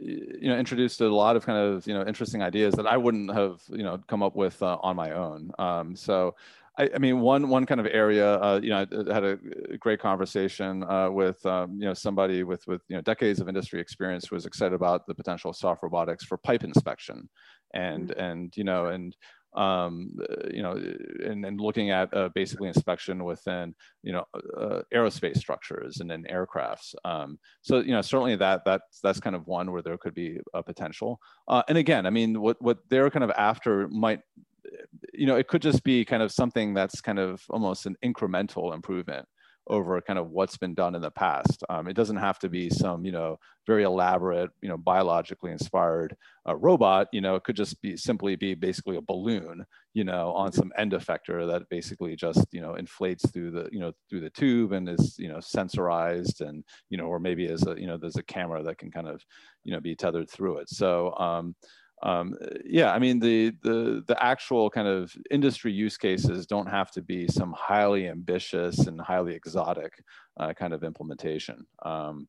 you 0.00 0.48
know 0.48 0.58
introduced 0.58 0.98
to 0.98 1.06
a 1.06 1.14
lot 1.14 1.36
of 1.36 1.46
kind 1.46 1.58
of 1.58 1.86
you 1.86 1.94
know 1.94 2.04
interesting 2.04 2.42
ideas 2.42 2.74
that 2.74 2.88
I 2.88 2.96
wouldn't 2.96 3.32
have 3.32 3.60
you 3.68 3.84
know 3.84 4.00
come 4.08 4.24
up 4.24 4.34
with 4.34 4.60
uh, 4.60 4.78
on 4.82 4.96
my 4.96 5.12
own. 5.12 5.52
Um, 5.60 5.94
so 5.94 6.34
I, 6.78 6.88
I, 6.94 6.98
mean, 6.98 7.20
one 7.20 7.48
one 7.48 7.66
kind 7.66 7.80
of 7.80 7.86
area, 7.86 8.34
uh, 8.34 8.60
you 8.62 8.70
know, 8.70 8.86
I 9.10 9.12
had 9.14 9.24
a 9.24 9.38
great 9.78 10.00
conversation 10.00 10.84
uh, 10.84 11.10
with 11.10 11.44
um, 11.44 11.76
you 11.78 11.86
know 11.86 11.94
somebody 11.94 12.44
with 12.44 12.66
with 12.66 12.82
you 12.88 12.96
know 12.96 13.02
decades 13.02 13.40
of 13.40 13.48
industry 13.48 13.80
experience 13.80 14.26
who 14.26 14.36
was 14.36 14.46
excited 14.46 14.74
about 14.74 15.06
the 15.06 15.14
potential 15.14 15.50
of 15.50 15.56
soft 15.56 15.82
robotics 15.82 16.24
for 16.24 16.38
pipe 16.38 16.64
inspection, 16.64 17.28
and 17.74 18.08
mm-hmm. 18.08 18.20
and 18.20 18.56
you 18.56 18.64
know 18.64 18.86
and 18.86 19.16
um, 19.54 20.10
you 20.52 20.62
know, 20.62 20.72
and, 20.72 21.44
and 21.44 21.60
looking 21.60 21.90
at 21.90 22.14
uh, 22.14 22.28
basically 22.34 22.68
inspection 22.68 23.24
within, 23.24 23.74
you 24.02 24.12
know, 24.12 24.24
uh, 24.56 24.82
aerospace 24.94 25.38
structures 25.38 26.00
and 26.00 26.10
then 26.10 26.26
aircrafts. 26.30 26.94
Um, 27.04 27.38
so, 27.62 27.80
you 27.80 27.92
know, 27.92 28.02
certainly 28.02 28.36
that 28.36 28.64
that's 28.64 29.00
that's 29.02 29.20
kind 29.20 29.34
of 29.34 29.46
one 29.46 29.72
where 29.72 29.82
there 29.82 29.96
could 29.96 30.14
be 30.14 30.38
a 30.54 30.62
potential. 30.62 31.18
Uh, 31.48 31.62
and 31.68 31.78
again, 31.78 32.06
I 32.06 32.10
mean, 32.10 32.40
what 32.40 32.60
what 32.60 32.78
they're 32.88 33.10
kind 33.10 33.24
of 33.24 33.30
after 33.30 33.88
might 33.88 34.20
you 35.14 35.26
know, 35.26 35.36
it 35.36 35.48
could 35.48 35.62
just 35.62 35.82
be 35.84 36.04
kind 36.04 36.22
of 36.22 36.32
something 36.32 36.74
that's 36.74 37.00
kind 37.00 37.18
of 37.18 37.42
almost 37.50 37.86
an 37.86 37.96
incremental 38.04 38.74
improvement 38.74 39.26
over 39.68 40.00
kind 40.00 40.18
of 40.18 40.30
what's 40.30 40.56
been 40.56 40.74
done 40.74 40.94
in 40.94 41.02
the 41.02 41.10
past. 41.10 41.62
Um, 41.68 41.88
it 41.88 41.94
doesn't 41.94 42.16
have 42.16 42.38
to 42.40 42.48
be 42.48 42.70
some, 42.70 43.04
you 43.04 43.12
know, 43.12 43.38
very 43.66 43.82
elaborate, 43.82 44.50
you 44.62 44.68
know, 44.68 44.78
biologically 44.78 45.52
inspired 45.52 46.16
uh, 46.48 46.56
robot. 46.56 47.08
You 47.12 47.20
know, 47.20 47.34
it 47.34 47.44
could 47.44 47.56
just 47.56 47.80
be 47.82 47.96
simply 47.96 48.34
be 48.34 48.54
basically 48.54 48.96
a 48.96 49.02
balloon, 49.02 49.64
you 49.92 50.04
know, 50.04 50.32
on 50.32 50.52
some 50.52 50.72
end 50.78 50.92
effector 50.92 51.46
that 51.46 51.68
basically 51.68 52.16
just, 52.16 52.46
you 52.50 52.62
know, 52.62 52.76
inflates 52.76 53.30
through 53.30 53.50
the, 53.50 53.68
you 53.70 53.78
know, 53.78 53.92
through 54.08 54.20
the 54.20 54.30
tube 54.30 54.72
and 54.72 54.88
is, 54.88 55.16
you 55.18 55.28
know, 55.28 55.38
sensorized 55.38 56.40
and, 56.40 56.64
you 56.88 56.96
know, 56.96 57.04
or 57.04 57.20
maybe 57.20 57.46
as 57.46 57.66
a, 57.66 57.78
you 57.78 57.86
know, 57.86 57.98
there's 57.98 58.16
a 58.16 58.22
camera 58.22 58.62
that 58.62 58.78
can 58.78 58.90
kind 58.90 59.08
of, 59.08 59.22
you 59.64 59.72
know, 59.72 59.80
be 59.80 59.94
tethered 59.94 60.30
through 60.30 60.58
it. 60.58 60.68
So, 60.70 61.14
um, 61.16 61.54
um, 62.02 62.34
yeah, 62.64 62.92
I 62.92 62.98
mean 62.98 63.18
the 63.18 63.52
the 63.62 64.04
the 64.06 64.22
actual 64.22 64.70
kind 64.70 64.86
of 64.86 65.12
industry 65.30 65.72
use 65.72 65.96
cases 65.96 66.46
don't 66.46 66.68
have 66.68 66.90
to 66.92 67.02
be 67.02 67.26
some 67.28 67.52
highly 67.58 68.08
ambitious 68.08 68.86
and 68.86 69.00
highly 69.00 69.34
exotic 69.34 69.92
uh, 70.38 70.52
kind 70.52 70.72
of 70.72 70.84
implementation. 70.84 71.66
Um, 71.84 72.28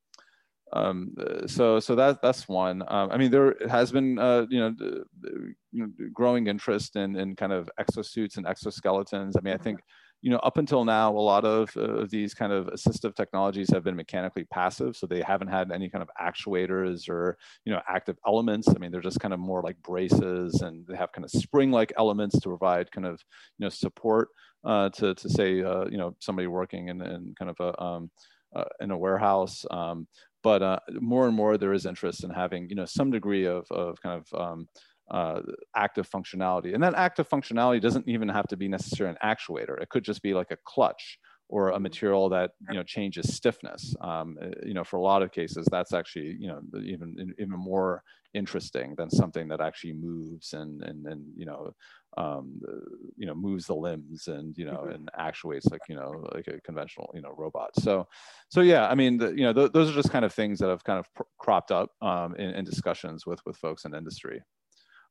um, 0.73 1.15
so 1.47 1.79
so 1.79 1.95
that 1.95 2.21
that's 2.21 2.47
one. 2.47 2.83
Um, 2.87 3.11
I 3.11 3.17
mean, 3.17 3.31
there 3.31 3.55
has 3.69 3.91
been 3.91 4.17
uh, 4.17 4.45
you 4.49 4.59
know, 4.59 4.75
you 4.81 5.55
know 5.73 5.89
growing 6.13 6.47
interest 6.47 6.95
in 6.95 7.15
in 7.15 7.35
kind 7.35 7.53
of 7.53 7.69
exosuits 7.79 8.37
and 8.37 8.45
exoskeletons. 8.45 9.33
I 9.37 9.41
mean, 9.41 9.53
I 9.53 9.57
think 9.57 9.79
you 10.21 10.29
know, 10.29 10.37
up 10.37 10.57
until 10.57 10.83
now, 10.83 11.11
a 11.11 11.17
lot 11.17 11.45
of 11.45 11.75
uh, 11.77 12.05
these 12.09 12.33
kind 12.33 12.51
of 12.51 12.67
assistive 12.67 13.15
technologies 13.15 13.69
have 13.71 13.83
been 13.83 13.95
mechanically 13.95 14.45
passive. 14.45 14.97
So 14.97 15.07
they 15.07 15.21
haven't 15.21 15.47
had 15.47 15.71
any 15.71 15.89
kind 15.89 16.01
of 16.01 16.09
actuators 16.21 17.07
or, 17.07 17.37
you 17.63 17.71
know, 17.71 17.81
active 17.87 18.17
elements. 18.27 18.67
I 18.67 18.79
mean, 18.79 18.91
they're 18.91 19.01
just 19.01 19.21
kind 19.21 19.33
of 19.33 19.39
more 19.39 19.61
like 19.61 19.81
braces 19.81 20.61
and 20.61 20.85
they 20.87 20.97
have 20.97 21.13
kind 21.13 21.23
of 21.23 21.31
spring-like 21.31 21.93
elements 21.97 22.39
to 22.39 22.49
provide 22.49 22.91
kind 22.91 23.07
of, 23.07 23.21
you 23.57 23.65
know, 23.65 23.69
support 23.69 24.29
uh, 24.65 24.89
to, 24.89 25.15
to 25.15 25.29
say, 25.29 25.63
uh, 25.63 25.85
you 25.85 25.97
know, 25.97 26.15
somebody 26.19 26.47
working 26.47 26.89
in, 26.89 27.01
in 27.01 27.33
kind 27.39 27.51
of 27.51 27.59
a, 27.61 27.81
um, 27.81 28.11
uh, 28.53 28.65
in 28.81 28.91
a 28.91 28.97
warehouse. 28.97 29.65
Um, 29.71 30.07
but 30.43 30.61
uh, 30.61 30.79
more 30.99 31.27
and 31.27 31.35
more 31.35 31.57
there 31.57 31.73
is 31.73 31.85
interest 31.85 32.23
in 32.23 32.29
having, 32.29 32.69
you 32.69 32.75
know, 32.75 32.85
some 32.85 33.11
degree 33.11 33.45
of, 33.45 33.65
of 33.71 34.01
kind 34.01 34.21
of, 34.21 34.41
um, 34.41 34.67
uh, 35.11 35.41
active 35.75 36.09
functionality. 36.09 36.73
And 36.73 36.83
that 36.83 36.95
active 36.95 37.29
functionality 37.29 37.81
doesn't 37.81 38.07
even 38.07 38.29
have 38.29 38.47
to 38.47 38.57
be 38.57 38.67
necessarily 38.67 39.17
an 39.21 39.35
actuator. 39.35 39.81
It 39.81 39.89
could 39.89 40.03
just 40.03 40.21
be 40.21 40.33
like 40.33 40.51
a 40.51 40.57
clutch 40.65 41.19
or 41.49 41.69
a 41.69 41.73
mm-hmm. 41.73 41.83
material 41.83 42.29
that 42.29 42.51
you 42.69 42.75
know 42.75 42.83
changes 42.83 43.33
stiffness. 43.33 43.95
Um, 44.01 44.37
uh, 44.41 44.49
you 44.63 44.73
know, 44.75 44.83
for 44.83 44.97
a 44.97 45.01
lot 45.01 45.23
of 45.23 45.31
cases, 45.31 45.67
that's 45.69 45.93
actually 45.93 46.37
you 46.39 46.47
know 46.47 46.61
even 46.79 47.33
even 47.39 47.59
more 47.59 48.03
interesting 48.35 48.93
than 48.95 49.09
something 49.09 49.47
that 49.47 49.59
actually 49.59 49.93
moves 49.93 50.53
and 50.53 50.83
and 50.83 51.07
and 51.07 51.23
you 51.35 51.47
know 51.47 51.73
um, 52.17 52.61
you 53.17 53.25
know 53.25 53.33
moves 53.33 53.65
the 53.65 53.75
limbs 53.75 54.27
and 54.27 54.55
you 54.57 54.65
know 54.65 54.83
mm-hmm. 54.83 54.91
and 54.91 55.09
actuates 55.17 55.65
like 55.71 55.81
you 55.89 55.95
know 55.95 56.23
like 56.35 56.47
a 56.47 56.61
conventional 56.61 57.11
you 57.15 57.21
know 57.21 57.33
robot. 57.35 57.71
So 57.79 58.07
so 58.49 58.61
yeah, 58.61 58.87
I 58.87 58.93
mean 58.93 59.17
the, 59.17 59.29
you 59.29 59.43
know 59.43 59.53
th 59.53 59.71
those 59.71 59.89
are 59.89 59.95
just 59.95 60.11
kind 60.11 60.25
of 60.25 60.33
things 60.33 60.59
that 60.59 60.69
have 60.69 60.83
kind 60.83 60.99
of 60.99 61.07
cropped 61.39 61.71
up 61.71 61.89
um, 62.01 62.35
in, 62.35 62.51
in 62.51 62.63
discussions 62.63 63.25
with 63.25 63.43
with 63.45 63.57
folks 63.57 63.85
in 63.85 63.95
industry 63.95 64.41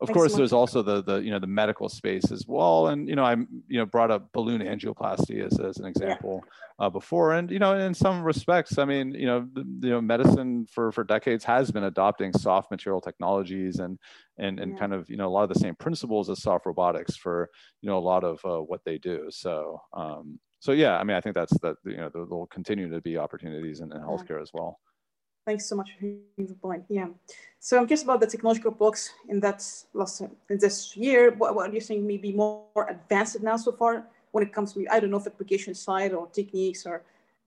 of 0.00 0.10
course 0.12 0.34
there's 0.34 0.52
also 0.52 0.82
the 0.82 1.02
the 1.02 1.16
you 1.16 1.30
know 1.30 1.38
the 1.38 1.46
medical 1.46 1.88
space 1.88 2.30
as 2.30 2.44
well 2.46 2.88
and 2.88 3.08
you 3.08 3.16
know 3.16 3.24
I'm 3.24 3.48
you 3.66 3.78
know 3.78 3.86
brought 3.86 4.10
up 4.10 4.30
balloon 4.32 4.60
angioplasty 4.60 5.44
as, 5.44 5.58
as 5.58 5.78
an 5.78 5.86
example 5.86 6.42
yeah. 6.44 6.86
uh, 6.86 6.90
before 6.90 7.32
and 7.32 7.50
you 7.50 7.58
know 7.58 7.76
in 7.76 7.94
some 7.94 8.22
respects 8.22 8.78
i 8.78 8.84
mean 8.84 9.12
you 9.12 9.26
know 9.26 9.46
the, 9.52 9.64
you 9.82 9.90
know 9.90 10.00
medicine 10.00 10.66
for 10.70 10.92
for 10.92 11.04
decades 11.04 11.44
has 11.44 11.70
been 11.70 11.84
adopting 11.84 12.32
soft 12.32 12.70
material 12.70 13.00
technologies 13.00 13.80
and 13.80 13.98
and 14.38 14.60
and 14.60 14.72
yeah. 14.72 14.78
kind 14.78 14.92
of 14.92 15.08
you 15.10 15.16
know 15.16 15.26
a 15.26 15.30
lot 15.30 15.42
of 15.42 15.48
the 15.48 15.58
same 15.58 15.74
principles 15.74 16.30
as 16.30 16.42
soft 16.42 16.66
robotics 16.66 17.16
for 17.16 17.50
you 17.80 17.88
know 17.88 17.98
a 17.98 18.00
lot 18.00 18.22
of 18.22 18.40
uh, 18.44 18.60
what 18.60 18.80
they 18.84 18.98
do 18.98 19.26
so 19.30 19.80
um 19.96 20.38
so 20.60 20.72
yeah 20.72 20.96
i 20.98 21.04
mean 21.04 21.16
i 21.16 21.20
think 21.20 21.34
that's 21.34 21.58
that 21.60 21.76
you 21.84 21.96
know 21.96 22.10
there 22.12 22.24
will 22.24 22.46
continue 22.46 22.88
to 22.88 23.00
be 23.00 23.16
opportunities 23.16 23.80
in, 23.80 23.92
in 23.92 24.00
healthcare 24.00 24.36
yeah. 24.36 24.42
as 24.42 24.50
well 24.54 24.78
Thanks 25.48 25.64
so 25.64 25.76
much 25.76 25.96
for 25.98 26.04
the 26.36 26.54
point. 26.60 26.84
Yeah. 26.90 27.06
So 27.58 27.78
I'm 27.78 27.86
curious 27.86 28.02
about 28.02 28.20
the 28.20 28.26
technological 28.26 28.70
blocks 28.70 29.14
in 29.30 29.40
that 29.40 29.64
last 29.94 30.20
in 30.20 30.58
this 30.58 30.94
year. 30.94 31.30
What, 31.30 31.54
what 31.54 31.70
do 31.70 31.74
you 31.74 31.80
think 31.80 32.04
maybe 32.04 32.32
more, 32.32 32.66
more 32.74 32.86
advanced 32.90 33.40
now 33.42 33.56
so 33.56 33.72
far 33.72 34.06
when 34.32 34.44
it 34.46 34.52
comes 34.52 34.74
to 34.74 34.86
I 34.90 35.00
don't 35.00 35.10
know 35.10 35.16
if 35.16 35.26
application 35.26 35.74
side 35.74 36.12
or 36.12 36.26
techniques 36.26 36.84
or 36.84 37.02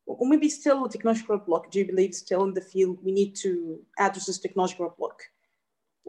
or 0.08 0.28
maybe 0.28 0.50
still 0.50 0.86
a 0.86 0.90
technological 0.90 1.38
block? 1.38 1.70
Do 1.70 1.78
you 1.78 1.86
believe 1.86 2.16
still 2.16 2.44
in 2.46 2.56
the 2.56 2.66
field 2.72 2.98
we 3.04 3.12
need 3.12 3.36
to 3.44 3.80
address 4.00 4.26
this 4.26 4.40
technological 4.40 4.96
block? 4.98 5.22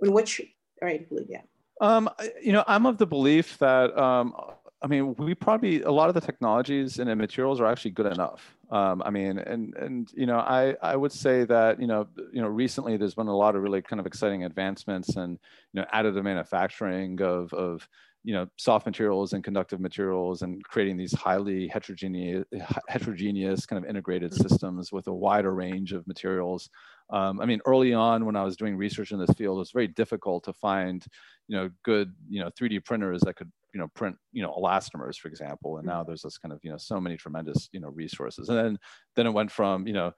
In 0.01 0.15
which 0.15 0.41
area 0.81 1.01
believe 1.01 1.27
yeah. 1.29 1.43
Um, 1.83 2.09
you 2.41 2.53
know, 2.53 2.65
I'm 2.67 2.87
of 2.87 2.97
the 2.97 3.07
belief 3.07 3.59
that 3.59 3.95
um, 3.99 4.35
I 4.83 4.89
mean, 4.89 5.15
we 5.15 5.35
probably 5.35 5.83
a 5.83 5.91
lot 5.91 6.09
of 6.09 6.15
the 6.15 6.21
technologies 6.21 6.99
and 6.99 7.09
the 7.09 7.15
materials 7.15 7.61
are 7.61 7.67
actually 7.67 7.93
good 7.93 8.07
enough. 8.07 8.57
Um, 8.71 9.01
I 9.05 9.11
mean, 9.11 9.39
and 9.39 9.75
and 9.77 10.11
you 10.15 10.27
know, 10.27 10.39
I 10.39 10.75
I 10.83 10.97
would 10.97 11.13
say 11.13 11.45
that 11.45 11.81
you 11.81 11.87
know 11.87 12.09
you 12.33 12.43
know 12.43 12.49
recently 12.49 12.97
there's 12.97 13.15
been 13.15 13.29
a 13.29 13.37
lot 13.37 13.55
of 13.55 13.63
really 13.63 13.81
kind 13.81 14.01
of 14.01 14.07
exciting 14.07 14.45
advancements 14.45 15.17
and 15.17 15.39
you 15.73 15.81
know 15.81 15.87
additive 15.95 16.25
manufacturing 16.25 17.21
of 17.23 17.53
of 17.53 17.89
you 18.25 18.33
know, 18.33 18.47
soft 18.57 18.87
materials 18.87 19.33
and 19.33 19.43
conductive 19.43 19.81
materials 19.81 20.43
and 20.43 20.63
creating 20.65 20.97
these 20.97 21.13
highly 21.13 21.67
heterogeneous, 21.67 22.45
heterogeneous 22.89 23.67
kind 23.67 23.83
of 23.83 23.89
integrated 23.89 24.33
systems 24.33 24.93
with 24.93 25.09
a 25.09 25.13
wider 25.13 25.53
range 25.53 25.93
of 25.93 26.07
materials. 26.07 26.71
Um, 27.13 27.41
I 27.41 27.47
mean, 27.47 27.61
early 27.67 27.93
on 27.93 28.25
when 28.25 28.37
I 28.37 28.43
was 28.43 28.57
doing 28.57 28.77
research 28.77 29.13
in 29.13 29.19
this 29.19 29.35
field, 29.37 29.57
it 29.57 29.59
was 29.59 29.71
very 29.71 29.87
difficult 29.89 30.45
to 30.45 30.53
find, 30.55 31.05
you 31.47 31.57
know, 31.57 31.71
good, 31.85 32.13
you 32.29 32.41
know, 32.41 32.51
3D 32.59 32.85
printers 32.85 33.21
that 33.23 33.37
could, 33.37 33.53
you 33.75 33.81
know, 33.81 33.89
print, 33.95 34.17
you 34.33 34.43
know, 34.43 34.53
elastomers, 34.59 35.17
for 35.17 35.29
example. 35.29 35.77
And 35.77 35.87
now 35.87 36.03
there's 36.03 36.23
this 36.23 36.39
kind 36.39 36.53
of, 36.53 36.61
you 36.63 36.71
know, 36.71 36.79
so 36.79 37.01
many 37.01 37.17
tremendous, 37.17 37.69
you 37.73 37.81
know, 37.81 37.89
resources. 37.89 38.49
And 38.49 38.59
then, 38.59 38.79
then 39.15 39.27
it 39.27 39.33
went 39.33 39.51
from, 39.51 39.87
you 39.87 39.93
know, 39.93 40.13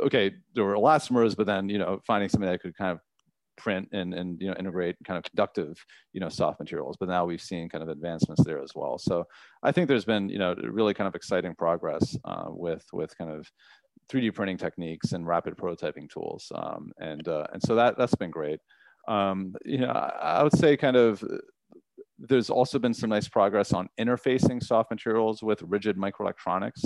okay, 0.00 0.32
there 0.54 0.64
were 0.64 0.74
elastomers, 0.74 1.36
but 1.36 1.46
then, 1.46 1.68
you 1.68 1.78
know, 1.78 2.00
finding 2.06 2.28
something 2.28 2.48
that 2.48 2.60
could 2.60 2.76
kind 2.76 2.92
of 2.92 3.00
print 3.56 3.88
and, 3.92 4.14
and 4.14 4.40
you 4.40 4.48
know 4.48 4.54
integrate 4.58 4.96
kind 5.06 5.16
of 5.16 5.24
conductive 5.24 5.84
you 6.12 6.20
know 6.20 6.28
soft 6.28 6.58
materials 6.58 6.96
but 6.98 7.08
now 7.08 7.24
we've 7.24 7.40
seen 7.40 7.68
kind 7.68 7.82
of 7.82 7.88
advancements 7.88 8.42
there 8.44 8.60
as 8.62 8.72
well 8.74 8.98
so 8.98 9.24
i 9.62 9.70
think 9.70 9.88
there's 9.88 10.04
been 10.04 10.28
you 10.28 10.38
know 10.38 10.54
really 10.70 10.94
kind 10.94 11.08
of 11.08 11.14
exciting 11.14 11.54
progress 11.54 12.16
uh, 12.24 12.46
with 12.48 12.84
with 12.92 13.16
kind 13.16 13.30
of 13.30 13.50
3d 14.08 14.34
printing 14.34 14.56
techniques 14.56 15.12
and 15.12 15.26
rapid 15.26 15.56
prototyping 15.56 16.08
tools 16.10 16.50
um, 16.54 16.92
and 16.98 17.28
uh, 17.28 17.46
and 17.52 17.62
so 17.62 17.74
that 17.74 17.96
that's 17.96 18.14
been 18.14 18.30
great 18.30 18.60
um, 19.08 19.54
you 19.64 19.78
know 19.78 19.90
I, 19.90 20.38
I 20.38 20.42
would 20.42 20.56
say 20.56 20.76
kind 20.76 20.96
of 20.96 21.22
there's 22.18 22.50
also 22.50 22.78
been 22.78 22.94
some 22.94 23.10
nice 23.10 23.28
progress 23.28 23.72
on 23.72 23.88
interfacing 23.98 24.62
soft 24.62 24.90
materials 24.90 25.42
with 25.42 25.62
rigid 25.62 25.96
microelectronics 25.96 26.84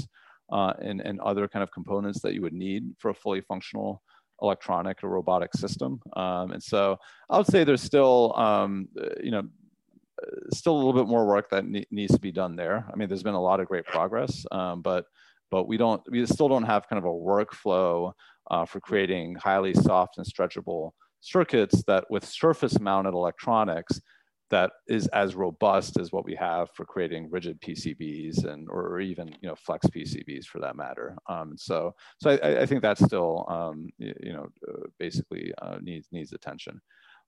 uh, 0.50 0.72
and, 0.80 1.00
and 1.00 1.20
other 1.20 1.46
kind 1.46 1.62
of 1.62 1.70
components 1.70 2.20
that 2.22 2.34
you 2.34 2.42
would 2.42 2.52
need 2.52 2.94
for 2.98 3.10
a 3.10 3.14
fully 3.14 3.40
functional 3.40 4.02
electronic 4.40 5.02
or 5.02 5.08
robotic 5.08 5.52
system. 5.54 6.00
Um, 6.16 6.52
and 6.52 6.62
so 6.62 6.96
I 7.28 7.36
would 7.36 7.46
say 7.46 7.64
there's 7.64 7.82
still, 7.82 8.34
um, 8.36 8.88
you 9.22 9.30
know, 9.30 9.42
still 10.52 10.74
a 10.74 10.78
little 10.78 10.92
bit 10.92 11.06
more 11.06 11.26
work 11.26 11.50
that 11.50 11.66
ne 11.66 11.84
needs 11.90 12.12
to 12.12 12.20
be 12.20 12.32
done 12.32 12.56
there. 12.56 12.86
I 12.92 12.96
mean, 12.96 13.08
there's 13.08 13.22
been 13.22 13.34
a 13.34 13.40
lot 13.40 13.60
of 13.60 13.68
great 13.68 13.84
progress, 13.84 14.44
um, 14.50 14.82
but 14.82 15.04
but 15.50 15.68
we 15.68 15.76
don't, 15.76 16.02
we 16.10 16.24
still 16.26 16.48
don't 16.48 16.64
have 16.64 16.88
kind 16.88 16.98
of 16.98 17.04
a 17.04 17.14
workflow 17.14 18.12
uh, 18.50 18.64
for 18.64 18.80
creating 18.80 19.36
highly 19.36 19.74
soft 19.74 20.18
and 20.18 20.26
stretchable 20.26 20.92
circuits 21.20 21.82
that 21.86 22.04
with 22.10 22.24
surface 22.24 22.78
mounted 22.78 23.14
electronics 23.14 24.00
that 24.50 24.70
is 24.86 25.06
as 25.08 25.34
robust 25.34 25.98
as 25.98 26.12
what 26.12 26.24
we 26.24 26.34
have 26.34 26.70
for 26.74 26.84
creating 26.84 27.30
rigid 27.30 27.60
PCBs 27.60 28.44
and 28.44 28.68
or 28.70 29.00
even 29.00 29.28
you 29.40 29.48
know 29.48 29.54
flex 29.56 29.86
PCBs 29.86 30.46
for 30.46 30.60
that 30.60 30.76
matter. 30.76 31.16
Um, 31.28 31.54
so 31.56 31.94
so 32.20 32.30
I, 32.30 32.62
I, 32.62 32.66
think 32.66 32.82
that 32.82 32.98
still 32.98 33.44
um, 33.48 33.90
you 33.98 34.32
know 34.32 34.48
uh, 34.66 34.86
basically 34.98 35.52
uh, 35.60 35.78
needs 35.82 36.08
needs 36.12 36.32
attention. 36.32 36.80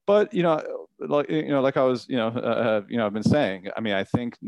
But 0.06 0.32
you 0.32 0.42
know 0.42 0.62
like 0.98 1.28
you 1.30 1.48
know 1.48 1.60
like 1.60 1.76
I 1.76 1.82
was 1.82 2.06
you 2.08 2.16
know 2.16 2.28
uh, 2.28 2.82
you 2.88 2.96
know 2.96 3.06
I've 3.06 3.12
been 3.12 3.22
saying 3.22 3.68
I 3.76 3.80
mean 3.80 3.94
I 3.94 4.04
think 4.04 4.38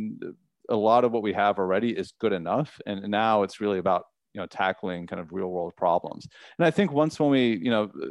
a 0.68 0.76
lot 0.76 1.04
of 1.04 1.12
what 1.12 1.22
we 1.22 1.32
have 1.32 1.58
already 1.58 1.90
is 1.90 2.12
good 2.20 2.32
enough 2.32 2.80
and 2.86 3.02
now 3.08 3.42
it's 3.42 3.60
really 3.60 3.78
about 3.78 4.04
you 4.34 4.40
know 4.40 4.46
tackling 4.46 5.06
kind 5.06 5.20
of 5.20 5.32
real 5.32 5.48
world 5.48 5.74
problems. 5.76 6.26
And 6.58 6.66
I 6.66 6.70
think 6.70 6.92
once 6.92 7.20
when 7.20 7.30
we 7.30 7.58
you 7.62 7.70
know 7.70 7.90
uh, 8.02 8.06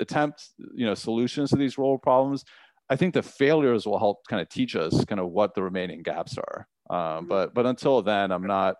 attempt 0.00 0.50
you 0.74 0.86
know 0.86 0.94
solutions 0.94 1.50
to 1.50 1.56
these 1.56 1.78
real 1.78 1.88
world 1.88 2.02
problems 2.02 2.44
I 2.90 2.96
think 2.96 3.14
the 3.14 3.22
failures 3.22 3.86
will 3.86 3.98
help 3.98 4.26
kind 4.28 4.42
of 4.42 4.48
teach 4.48 4.76
us 4.76 5.04
kind 5.06 5.20
of 5.20 5.30
what 5.30 5.54
the 5.54 5.62
remaining 5.62 6.02
gaps 6.02 6.36
are. 6.38 6.68
Um, 6.90 6.98
mm-hmm. 6.98 7.28
but 7.28 7.54
but 7.54 7.66
until 7.66 8.02
then, 8.02 8.30
I'm 8.30 8.46
not, 8.46 8.76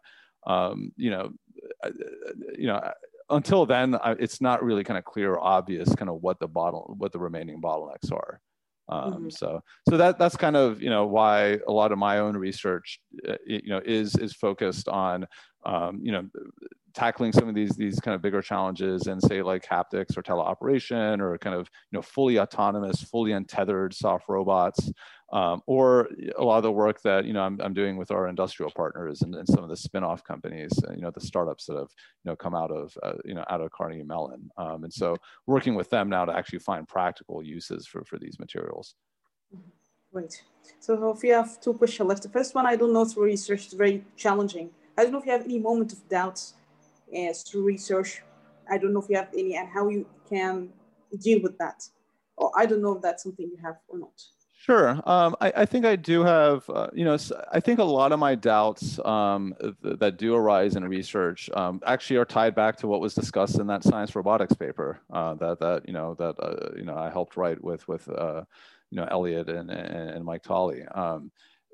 um, 0.46 0.92
you 0.96 1.10
know, 1.10 1.30
uh, 1.82 1.90
you 2.56 2.66
know, 2.66 2.80
until 3.30 3.64
then, 3.64 3.94
I, 3.94 4.12
it's 4.12 4.40
not 4.40 4.62
really 4.62 4.84
kind 4.84 4.98
of 4.98 5.04
clear 5.04 5.32
or 5.32 5.40
obvious 5.40 5.94
kind 5.94 6.10
of 6.10 6.22
what 6.22 6.38
the 6.38 6.48
bottle 6.48 6.94
what 6.98 7.12
the 7.12 7.18
remaining 7.18 7.60
bottlenecks 7.62 8.12
are. 8.12 8.40
Um, 8.88 9.12
mm-hmm. 9.12 9.28
So 9.30 9.62
so 9.88 9.96
that 9.96 10.18
that's 10.18 10.36
kind 10.36 10.56
of 10.56 10.82
you 10.82 10.90
know 10.90 11.06
why 11.06 11.58
a 11.66 11.72
lot 11.72 11.92
of 11.92 11.98
my 11.98 12.18
own 12.18 12.36
research, 12.36 13.00
uh, 13.28 13.36
you 13.46 13.68
know, 13.68 13.80
is 13.84 14.14
is 14.16 14.34
focused 14.34 14.88
on 14.88 15.26
um, 15.64 16.00
you 16.02 16.12
know 16.12 16.28
tackling 16.94 17.32
some 17.32 17.48
of 17.48 17.54
these 17.54 17.72
these 17.76 17.98
kind 18.00 18.14
of 18.14 18.22
bigger 18.22 18.40
challenges 18.40 19.06
and 19.08 19.20
say 19.22 19.42
like 19.42 19.66
haptics 19.66 20.16
or 20.16 20.22
teleoperation 20.22 21.20
or 21.20 21.36
kind 21.38 21.56
of 21.56 21.68
you 21.90 21.96
know 21.96 22.02
fully 22.02 22.38
autonomous, 22.38 23.02
fully 23.02 23.32
untethered 23.32 23.94
soft 23.94 24.28
robots, 24.28 24.90
um, 25.34 25.62
or 25.66 26.08
a 26.38 26.44
lot 26.44 26.58
of 26.58 26.62
the 26.62 26.70
work 26.70 27.02
that 27.02 27.24
you 27.24 27.32
know 27.32 27.42
I'm, 27.42 27.60
I'm 27.60 27.74
doing 27.74 27.96
with 27.96 28.12
our 28.12 28.28
industrial 28.28 28.70
partners 28.70 29.22
and, 29.22 29.34
and 29.34 29.46
some 29.46 29.64
of 29.64 29.68
the 29.68 29.76
spin-off 29.76 30.22
companies, 30.22 30.72
uh, 30.88 30.92
you 30.94 31.02
know 31.02 31.10
the 31.10 31.20
startups 31.20 31.66
that 31.66 31.76
have 31.76 31.90
you 32.24 32.30
know 32.30 32.36
come 32.36 32.54
out 32.54 32.70
of 32.70 32.96
uh, 33.02 33.14
you 33.24 33.34
know 33.34 33.44
out 33.50 33.60
of 33.60 33.70
Carnegie 33.72 34.04
Mellon, 34.04 34.48
um, 34.56 34.84
and 34.84 34.92
so 34.92 35.16
working 35.46 35.74
with 35.74 35.90
them 35.90 36.08
now 36.08 36.24
to 36.24 36.34
actually 36.34 36.60
find 36.60 36.86
practical 36.86 37.42
uses 37.42 37.86
for 37.86 38.04
for 38.04 38.18
these 38.18 38.38
materials. 38.38 38.94
Great. 40.12 40.40
So 40.78 41.10
if 41.10 41.24
you 41.24 41.32
have 41.32 41.60
two 41.60 41.74
questions 41.74 42.08
left, 42.08 42.22
the 42.22 42.28
first 42.28 42.54
one 42.54 42.66
I 42.66 42.76
don't 42.76 42.92
know 42.92 43.04
through 43.04 43.24
research 43.24 43.66
is 43.66 43.72
very 43.72 44.04
challenging. 44.16 44.70
I 44.96 45.02
don't 45.02 45.12
know 45.12 45.18
if 45.18 45.26
you 45.26 45.32
have 45.32 45.44
any 45.44 45.58
moment 45.58 45.92
of 45.92 46.08
doubts 46.08 46.54
as 47.12 47.42
through 47.42 47.64
research. 47.64 48.22
I 48.70 48.78
don't 48.78 48.92
know 48.92 49.00
if 49.00 49.08
you 49.08 49.16
have 49.16 49.30
any 49.36 49.56
and 49.56 49.68
how 49.68 49.88
you 49.88 50.06
can 50.28 50.70
deal 51.20 51.42
with 51.42 51.58
that. 51.58 51.82
Or 52.36 52.52
I 52.56 52.66
don't 52.66 52.80
know 52.80 52.92
if 52.92 53.02
that's 53.02 53.24
something 53.24 53.46
you 53.46 53.58
have 53.64 53.76
or 53.88 53.98
not. 53.98 54.22
Sure. 54.64 54.98
Um, 55.04 55.36
I, 55.42 55.52
I, 55.58 55.66
think 55.66 55.84
I 55.84 55.94
do 55.94 56.22
have, 56.22 56.68
uh, 56.70 56.86
you 56.94 57.04
know, 57.04 57.18
I 57.52 57.60
think 57.60 57.80
a 57.80 57.84
lot 57.84 58.12
of 58.12 58.18
my 58.18 58.34
doubts 58.34 58.98
um, 59.04 59.54
th 59.60 59.98
that 59.98 60.16
do 60.16 60.34
arise 60.34 60.74
in 60.76 60.88
research 60.88 61.50
um, 61.52 61.82
actually 61.84 62.16
are 62.16 62.24
tied 62.24 62.54
back 62.54 62.76
to 62.78 62.86
what 62.86 63.00
was 63.02 63.14
discussed 63.14 63.58
in 63.58 63.66
that 63.66 63.84
science 63.84 64.16
robotics 64.16 64.54
paper 64.54 65.00
uh, 65.12 65.34
that, 65.34 65.60
that, 65.60 65.86
you 65.86 65.92
know, 65.92 66.14
that, 66.14 66.34
uh, 66.40 66.70
you 66.78 66.84
know, 66.84 66.96
I 66.96 67.10
helped 67.10 67.36
write 67.36 67.62
with, 67.62 67.86
with, 67.88 68.08
uh, 68.08 68.44
you 68.90 68.96
know, 68.96 69.06
Elliot 69.10 69.50
and, 69.50 69.70
and, 69.70 70.10
and 70.16 70.24
Mike 70.24 70.42
Tolley. 70.42 70.82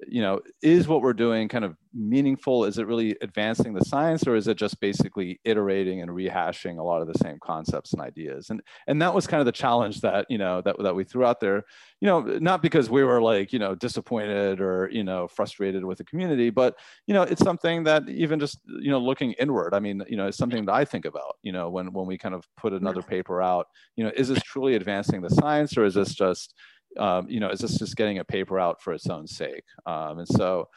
Um, 0.00 0.06
you 0.08 0.22
know, 0.22 0.40
is 0.62 0.88
what 0.88 1.02
we're 1.02 1.12
doing 1.12 1.48
kind 1.48 1.64
of 1.64 1.76
meaningful? 1.92 2.64
Is 2.64 2.78
it 2.78 2.86
really 2.86 3.16
advancing 3.20 3.74
the 3.74 3.84
science, 3.84 4.26
or 4.26 4.36
is 4.36 4.48
it 4.48 4.56
just 4.56 4.80
basically 4.80 5.40
iterating 5.44 6.00
and 6.02 6.10
rehashing 6.10 6.78
a 6.78 6.82
lot 6.82 7.02
of 7.02 7.08
the 7.08 7.18
same 7.18 7.38
concepts 7.42 7.92
and 7.92 8.02
ideas? 8.02 8.50
And 8.50 8.60
and 8.86 9.00
that 9.02 9.14
was 9.14 9.26
kind 9.26 9.40
of 9.40 9.46
the 9.46 9.52
challenge 9.52 10.00
that 10.00 10.26
you 10.28 10.38
know 10.38 10.60
that 10.62 10.76
that 10.82 10.94
we 10.94 11.04
threw 11.04 11.24
out 11.24 11.40
there. 11.40 11.64
You 12.00 12.06
know, 12.06 12.20
not 12.20 12.62
because 12.62 12.90
we 12.90 13.04
were 13.04 13.20
like 13.20 13.52
you 13.52 13.58
know 13.58 13.74
disappointed 13.74 14.60
or 14.60 14.88
you 14.92 15.04
know 15.04 15.28
frustrated 15.28 15.84
with 15.84 15.98
the 15.98 16.04
community, 16.04 16.50
but 16.50 16.76
you 17.06 17.14
know 17.14 17.22
it's 17.22 17.42
something 17.42 17.84
that 17.84 18.08
even 18.08 18.40
just 18.40 18.60
you 18.66 18.90
know 18.90 18.98
looking 18.98 19.32
inward. 19.32 19.74
I 19.74 19.80
mean, 19.80 20.02
you 20.08 20.16
know, 20.16 20.26
it's 20.26 20.38
something 20.38 20.64
that 20.66 20.74
I 20.74 20.84
think 20.84 21.04
about. 21.04 21.36
You 21.42 21.52
know, 21.52 21.70
when 21.70 21.92
when 21.92 22.06
we 22.06 22.18
kind 22.18 22.34
of 22.34 22.46
put 22.56 22.72
another 22.72 23.02
paper 23.02 23.42
out, 23.42 23.66
you 23.96 24.04
know, 24.04 24.12
is 24.16 24.28
this 24.28 24.42
truly 24.42 24.74
advancing 24.74 25.20
the 25.20 25.30
science, 25.30 25.76
or 25.76 25.84
is 25.84 25.94
this 25.94 26.14
just 26.14 26.54
um, 26.98 27.28
you 27.28 27.40
know, 27.40 27.50
is 27.50 27.60
this 27.60 27.78
just 27.78 27.96
getting 27.96 28.18
a 28.18 28.24
paper 28.24 28.58
out 28.58 28.82
for 28.82 28.92
its 28.92 29.08
own 29.08 29.26
sake? 29.26 29.64
Um, 29.86 30.18
and 30.18 30.28
so, 30.28 30.68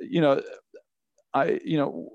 you 0.00 0.20
know, 0.20 0.42
I, 1.32 1.60
you 1.64 1.76
know, 1.78 2.10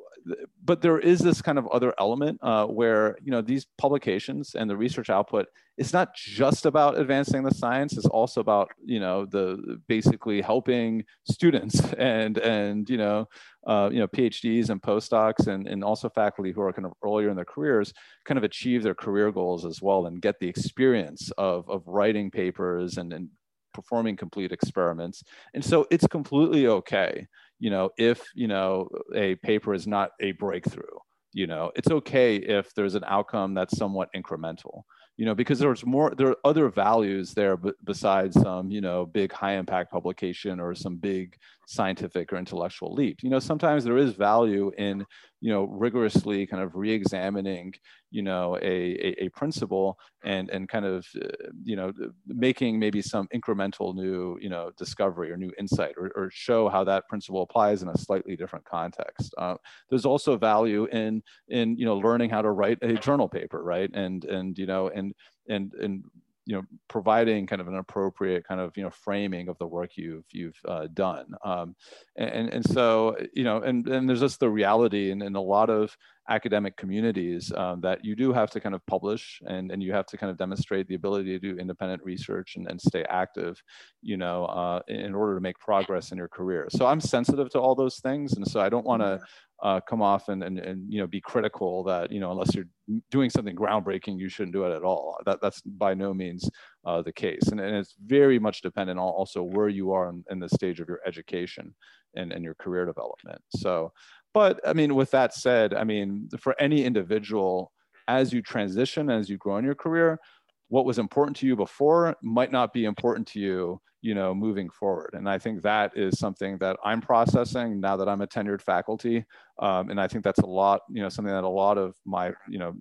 but 0.64 0.82
there 0.82 1.00
is 1.00 1.20
this 1.20 1.42
kind 1.42 1.58
of 1.58 1.68
other 1.68 1.94
element 2.00 2.40
uh, 2.42 2.66
where 2.66 3.18
you 3.24 3.32
know 3.32 3.42
these 3.42 3.68
publications 3.78 4.56
and 4.56 4.70
the 4.70 4.78
research 4.78 5.10
output 5.10 5.48
it's 5.78 5.94
not 5.94 6.16
just 6.16 6.66
about 6.66 6.98
advancing 6.98 7.44
the 7.44 7.54
science 7.54 7.96
it's 7.96 8.08
also 8.08 8.42
about 8.42 8.70
you 8.84 9.00
know 9.00 9.26
the 9.26 9.80
basically 9.88 10.42
helping 10.42 11.04
students 11.30 11.94
and 11.98 12.38
and 12.40 12.90
you 12.90 12.98
know 12.98 13.28
uh, 13.68 13.90
you 13.92 14.00
know 14.00 14.08
phds 14.08 14.70
and 14.70 14.82
postdocs 14.82 15.48
and, 15.48 15.68
and 15.68 15.84
also 15.84 16.10
faculty 16.10 16.52
who 16.52 16.62
are 16.62 16.74
kind 16.74 16.86
of 16.86 16.94
earlier 17.04 17.30
in 17.30 17.36
their 17.36 17.46
careers 17.46 17.94
kind 18.26 18.38
of 18.38 18.44
achieve 18.44 18.82
their 18.82 18.96
career 18.96 19.32
goals 19.32 19.66
as 19.66 19.82
well 19.82 20.08
and 20.08 20.22
get 20.22 20.40
the 20.40 20.48
experience 20.48 21.32
of 21.38 21.70
of 21.70 21.84
writing 21.86 22.32
papers 22.32 22.98
and, 22.98 23.14
and 23.14 23.30
performing 23.76 24.16
complete 24.16 24.52
experiments. 24.52 25.24
And 25.54 25.64
so 25.64 25.86
it's 25.92 26.08
completely 26.08 26.68
okay, 26.68 27.28
you 27.60 27.70
know, 27.70 27.90
if, 27.98 28.24
you 28.34 28.48
know, 28.48 28.90
a 29.14 29.36
paper 29.36 29.74
is 29.74 29.86
not 29.86 30.12
a 30.20 30.32
breakthrough, 30.34 30.98
you 31.34 31.48
know, 31.48 31.72
it's 31.76 31.92
okay 31.92 32.38
if 32.38 32.74
there's 32.74 32.96
an 32.96 33.04
outcome 33.06 33.54
that's 33.54 33.78
somewhat 33.78 34.10
incremental 34.16 34.84
you 35.18 35.26
know, 35.26 35.36
because 35.36 35.60
there's 35.60 35.86
more, 35.86 36.14
there 36.16 36.30
are 36.30 36.38
other 36.44 36.70
values 36.70 37.34
there 37.34 37.58
besides 37.86 38.40
some, 38.40 38.70
you 38.70 38.82
know, 38.82 39.06
big 39.06 39.32
high 39.32 39.54
impact 39.54 39.92
publication 39.92 40.60
or 40.60 40.76
some 40.76 40.98
big 40.98 41.38
scientific 41.68 42.34
or 42.34 42.38
intellectual 42.38 42.94
leap. 42.94 43.24
You 43.24 43.30
know, 43.30 43.40
sometimes 43.40 43.86
there 43.86 43.98
is 43.98 44.12
value 44.12 44.72
in, 44.78 45.06
you 45.40 45.54
know, 45.54 45.64
rigorously 45.66 46.46
kind 46.46 46.62
of 46.62 46.76
re-examining, 46.76 47.74
you 48.16 48.22
know, 48.22 48.58
a, 48.62 48.76
a, 49.08 49.26
a 49.26 49.30
principle 49.30 50.00
and, 50.24 50.50
and 50.50 50.70
kind 50.70 50.86
of, 50.86 51.06
uh, 51.22 51.28
you 51.64 51.76
know, 51.76 51.92
making 52.26 52.80
maybe 52.80 53.02
some 53.02 53.28
incremental 53.36 53.94
new, 53.94 54.38
you 54.42 54.50
know, 54.50 54.72
discovery 54.78 55.30
or 55.32 55.38
new 55.38 55.52
insight 55.60 55.96
or, 55.98 56.12
or 56.16 56.30
show 56.32 56.70
how 56.70 56.84
that 56.84 57.08
principle 57.10 57.42
applies 57.42 57.82
in 57.82 57.90
a 57.90 57.98
slightly 57.98 58.38
different 58.38 58.64
context. 58.64 59.34
Uh, 59.38 59.56
there's 59.90 60.06
also 60.06 60.38
value 60.38 60.86
in, 60.94 61.22
in, 61.50 61.76
you 61.78 61.86
know, 61.86 61.98
learning 61.98 62.30
how 62.30 62.42
to 62.42 62.52
write 62.52 62.78
a 62.82 62.94
journal 62.94 63.28
paper, 63.28 63.62
right? 63.62 63.90
And, 63.94 64.24
and, 64.24 64.58
you 64.58 64.66
know, 64.66 64.88
and 64.88 65.14
and 65.48 65.66
and 65.66 65.74
and 65.74 66.04
you 66.46 66.56
know 66.56 66.64
providing 66.88 67.48
kind 67.48 67.62
of 67.62 67.68
an 67.68 67.76
appropriate 67.76 68.48
kind 68.48 68.62
of 68.62 68.76
you 68.78 68.84
know 68.84 68.90
framing 68.90 69.48
of 69.48 69.58
the 69.58 69.66
work 69.66 69.92
you've 69.96 70.26
you've 70.32 70.60
uh, 70.68 70.88
done 70.94 71.26
um, 71.44 71.76
and 72.16 72.50
and 72.54 72.66
so 72.70 73.16
you 73.34 73.44
know 73.44 73.62
and 73.62 73.88
and 73.88 74.08
there's 74.08 74.20
just 74.20 74.40
the 74.40 74.50
reality 74.50 75.12
and, 75.12 75.24
in 75.24 75.36
a 75.36 75.42
lot 75.42 75.70
of 75.70 75.96
academic 76.30 76.76
communities 76.76 77.52
um, 77.56 77.82
that 77.82 78.04
you 78.04 78.16
do 78.16 78.34
have 78.34 78.50
to 78.50 78.60
kind 78.60 78.74
of 78.74 78.86
publish 78.88 79.42
and, 79.46 79.72
and 79.72 79.84
you 79.84 79.94
have 79.94 80.06
to 80.08 80.18
kind 80.18 80.32
of 80.32 80.38
demonstrate 80.38 80.88
the 80.88 80.96
ability 80.96 81.38
to 81.38 81.40
do 81.40 81.60
independent 81.60 82.04
research 82.04 82.56
and, 82.56 82.68
and 82.68 82.82
stay 82.82 83.06
active, 83.10 83.62
you 84.02 84.18
know, 84.18 84.46
uh, 84.46 84.80
in 84.88 85.14
order 85.14 85.36
to 85.36 85.42
make 85.42 85.60
progress 85.60 86.12
in 86.12 86.18
your 86.18 86.28
career. 86.28 86.68
So 86.72 86.88
I'm 86.88 87.00
sensitive 87.00 87.50
to 87.52 87.60
all 87.60 87.76
those 87.76 88.00
things. 88.00 88.34
And 88.34 88.48
so 88.48 88.60
I 88.60 88.70
don't 88.70 88.86
want 88.86 89.04
to 89.04 89.20
uh, 89.62 89.80
come 89.88 90.02
off 90.02 90.28
and, 90.30 90.44
and, 90.44 90.60
and, 90.60 90.92
you 90.92 91.00
know, 91.00 91.08
be 91.08 91.22
critical 91.22 91.84
that, 91.84 92.12
you 92.12 92.20
know, 92.20 92.32
unless 92.32 92.54
you're 92.54 92.66
doing 93.12 93.30
something 93.30 93.56
groundbreaking, 93.56 94.20
you 94.20 94.28
shouldn't 94.28 94.54
do 94.54 94.66
it 94.66 94.76
at 94.76 94.84
all. 94.84 95.18
That, 95.26 95.40
that's 95.42 95.62
by 95.62 95.94
no 95.94 96.14
means 96.14 96.50
uh, 96.86 97.02
the 97.02 97.14
case. 97.14 97.48
And, 97.50 97.60
and 97.60 97.76
it's 97.76 97.96
very 98.06 98.40
much 98.40 98.62
dependent 98.62 99.00
on 99.00 99.08
also 99.08 99.44
where 99.44 99.70
you 99.70 99.94
are 99.94 100.10
in, 100.10 100.24
in 100.30 100.40
the 100.40 100.50
stage 100.50 100.80
of 100.80 100.90
your 100.90 101.00
education 101.06 101.74
and, 102.16 102.34
and 102.34 102.44
your 102.44 102.56
career 102.56 102.86
development. 102.86 103.42
So 103.56 103.94
but 104.36 104.60
I 104.68 104.74
mean, 104.74 104.96
with 104.96 105.12
that 105.12 105.34
said, 105.34 105.74
I 105.74 105.86
mean, 105.86 106.28
for 106.42 106.60
any 106.60 106.84
individual, 106.84 107.72
as 108.10 108.34
you 108.34 108.42
transition, 108.42 109.10
as 109.10 109.30
you 109.30 109.38
grow 109.38 109.56
in 109.56 109.64
your 109.64 109.76
career, 109.76 110.20
what 110.68 110.84
was 110.84 111.00
important 111.00 111.38
to 111.38 111.48
you 111.48 111.56
before 111.56 112.14
might 112.22 112.52
not 112.52 112.74
be 112.74 112.84
important 112.84 113.26
to 113.28 113.40
you, 113.40 113.80
you 114.02 114.14
know, 114.14 114.36
moving 114.36 114.70
forward. 114.70 115.12
And 115.14 115.30
I 115.30 115.38
think 115.38 115.62
that 115.62 115.94
is 115.96 116.20
something 116.20 116.58
that 116.58 116.76
I'm 116.84 117.00
processing 117.00 117.80
now 117.80 117.96
that 117.96 118.10
I'm 118.10 118.20
a 118.20 118.28
tenured 118.28 118.62
faculty. 118.62 119.24
Um, 119.60 119.90
and 119.90 120.02
I 120.02 120.08
think 120.10 120.26
that's 120.26 120.40
a 120.40 120.46
lot, 120.46 120.82
you 120.90 121.02
know, 121.02 121.08
something 121.08 121.34
that 121.34 121.46
a 121.46 121.48
lot 121.48 121.78
of 121.78 121.96
my, 122.06 122.34
you 122.50 122.60
know, 122.60 122.76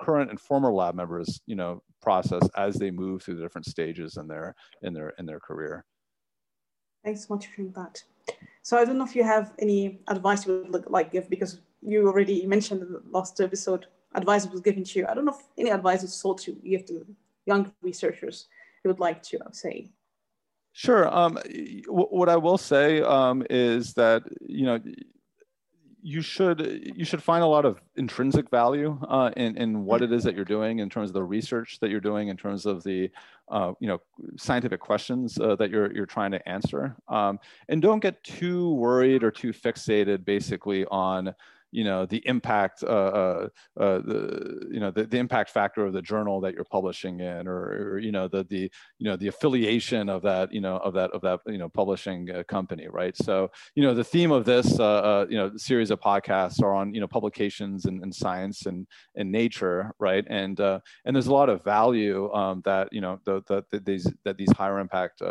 current 0.00 0.30
and 0.30 0.40
former 0.40 0.72
lab 0.72 0.94
members, 0.94 1.40
you 1.44 1.56
know, 1.56 1.82
process 2.00 2.48
as 2.56 2.76
they 2.76 2.92
move 2.92 3.24
through 3.24 3.34
the 3.34 3.42
different 3.42 3.66
stages 3.66 4.16
in 4.16 4.28
their 4.28 4.54
in 4.82 4.94
their 4.94 5.08
in 5.18 5.26
their 5.26 5.40
career. 5.40 5.84
Thanks 7.04 7.26
so 7.26 7.34
much 7.34 7.48
for 7.48 7.64
that. 7.74 8.04
So 8.62 8.76
I 8.76 8.84
don't 8.84 8.98
know 8.98 9.04
if 9.04 9.16
you 9.16 9.24
have 9.24 9.52
any 9.58 10.00
advice 10.08 10.46
you 10.46 10.66
would 10.70 10.86
like 10.90 11.12
give 11.12 11.30
because 11.30 11.60
you 11.82 12.06
already 12.06 12.46
mentioned 12.46 12.82
in 12.82 12.92
the 12.92 13.02
last 13.10 13.40
episode 13.40 13.86
advice 14.14 14.46
was 14.46 14.60
given 14.60 14.84
to 14.84 14.98
you. 14.98 15.06
I 15.08 15.14
don't 15.14 15.24
know 15.24 15.32
if 15.32 15.46
any 15.56 15.70
advice 15.70 16.02
is 16.02 16.12
sold 16.12 16.38
to 16.42 16.56
you 16.62 16.78
to 16.82 17.06
young 17.46 17.72
researchers 17.82 18.48
you 18.84 18.88
would 18.88 19.00
like 19.00 19.22
to 19.22 19.38
say. 19.52 19.90
Sure. 20.72 21.12
Um, 21.14 21.38
what 21.88 22.28
I 22.28 22.36
will 22.36 22.58
say 22.58 23.02
um, 23.02 23.44
is 23.50 23.94
that 23.94 24.22
you 24.40 24.64
know 24.64 24.78
you 26.02 26.20
should 26.20 26.92
you 26.96 27.04
should 27.04 27.22
find 27.22 27.42
a 27.42 27.46
lot 27.46 27.64
of 27.64 27.80
intrinsic 27.96 28.50
value 28.50 28.98
uh, 29.08 29.30
in 29.36 29.56
in 29.56 29.84
what 29.84 30.02
it 30.02 30.12
is 30.12 30.24
that 30.24 30.34
you're 30.34 30.44
doing 30.44 30.78
in 30.78 30.88
terms 30.88 31.10
of 31.10 31.14
the 31.14 31.22
research 31.22 31.78
that 31.80 31.90
you're 31.90 32.00
doing 32.00 32.28
in 32.28 32.36
terms 32.36 32.66
of 32.66 32.82
the 32.82 33.10
uh, 33.48 33.72
you 33.80 33.88
know 33.88 34.00
scientific 34.36 34.80
questions 34.80 35.38
uh, 35.38 35.56
that 35.56 35.70
you're 35.70 35.92
you're 35.92 36.06
trying 36.06 36.30
to 36.30 36.48
answer. 36.48 36.96
Um, 37.08 37.38
and 37.68 37.82
don't 37.82 38.00
get 38.00 38.22
too 38.24 38.74
worried 38.74 39.22
or 39.22 39.30
too 39.30 39.52
fixated 39.52 40.24
basically 40.24 40.84
on 40.86 41.34
you 41.72 41.84
know 41.84 42.06
the 42.06 42.22
impact 42.26 42.82
uh, 42.82 42.86
uh, 42.86 43.48
uh, 43.78 43.98
the 43.98 44.68
you 44.70 44.80
know 44.80 44.90
the, 44.90 45.04
the 45.04 45.16
impact 45.16 45.50
factor 45.50 45.86
of 45.86 45.92
the 45.92 46.02
journal 46.02 46.40
that 46.40 46.54
you're 46.54 46.64
publishing 46.64 47.20
in 47.20 47.46
or, 47.46 47.92
or, 47.92 47.98
you 47.98 48.12
know 48.12 48.28
the 48.28 48.44
the 48.44 48.70
you 48.98 49.04
know 49.04 49.16
the 49.16 49.28
affiliation 49.28 50.08
of 50.08 50.22
that 50.22 50.52
you 50.52 50.60
know 50.60 50.76
of 50.78 50.94
that 50.94 51.10
of 51.12 51.20
that 51.20 51.40
you 51.46 51.58
know 51.58 51.68
publishing 51.68 52.30
uh, 52.30 52.42
company 52.44 52.88
right 52.88 53.16
so 53.16 53.50
you 53.74 53.82
know 53.82 53.94
the 53.94 54.04
theme 54.04 54.32
of 54.32 54.44
this 54.44 54.78
uh, 54.78 54.84
uh, 54.84 55.26
you 55.28 55.36
know 55.36 55.50
series 55.56 55.90
of 55.90 56.00
podcasts 56.00 56.62
are 56.62 56.74
on 56.74 56.92
you 56.92 57.00
know 57.00 57.08
publications 57.08 57.84
and, 57.84 58.02
and 58.02 58.14
science 58.14 58.66
and 58.66 58.86
and 59.16 59.30
nature 59.30 59.92
right 59.98 60.24
and 60.28 60.60
and 60.60 61.14
there's 61.14 61.28
a 61.28 61.32
lot 61.32 61.48
of 61.48 61.62
value 61.64 62.32
um, 62.32 62.62
that 62.64 62.92
you 62.92 63.00
know 63.00 63.20
the, 63.24 63.42
the, 63.46 63.64
the, 63.70 63.80
these 63.80 64.12
that 64.24 64.36
these 64.36 64.52
higher 64.52 64.78
impact 64.78 65.22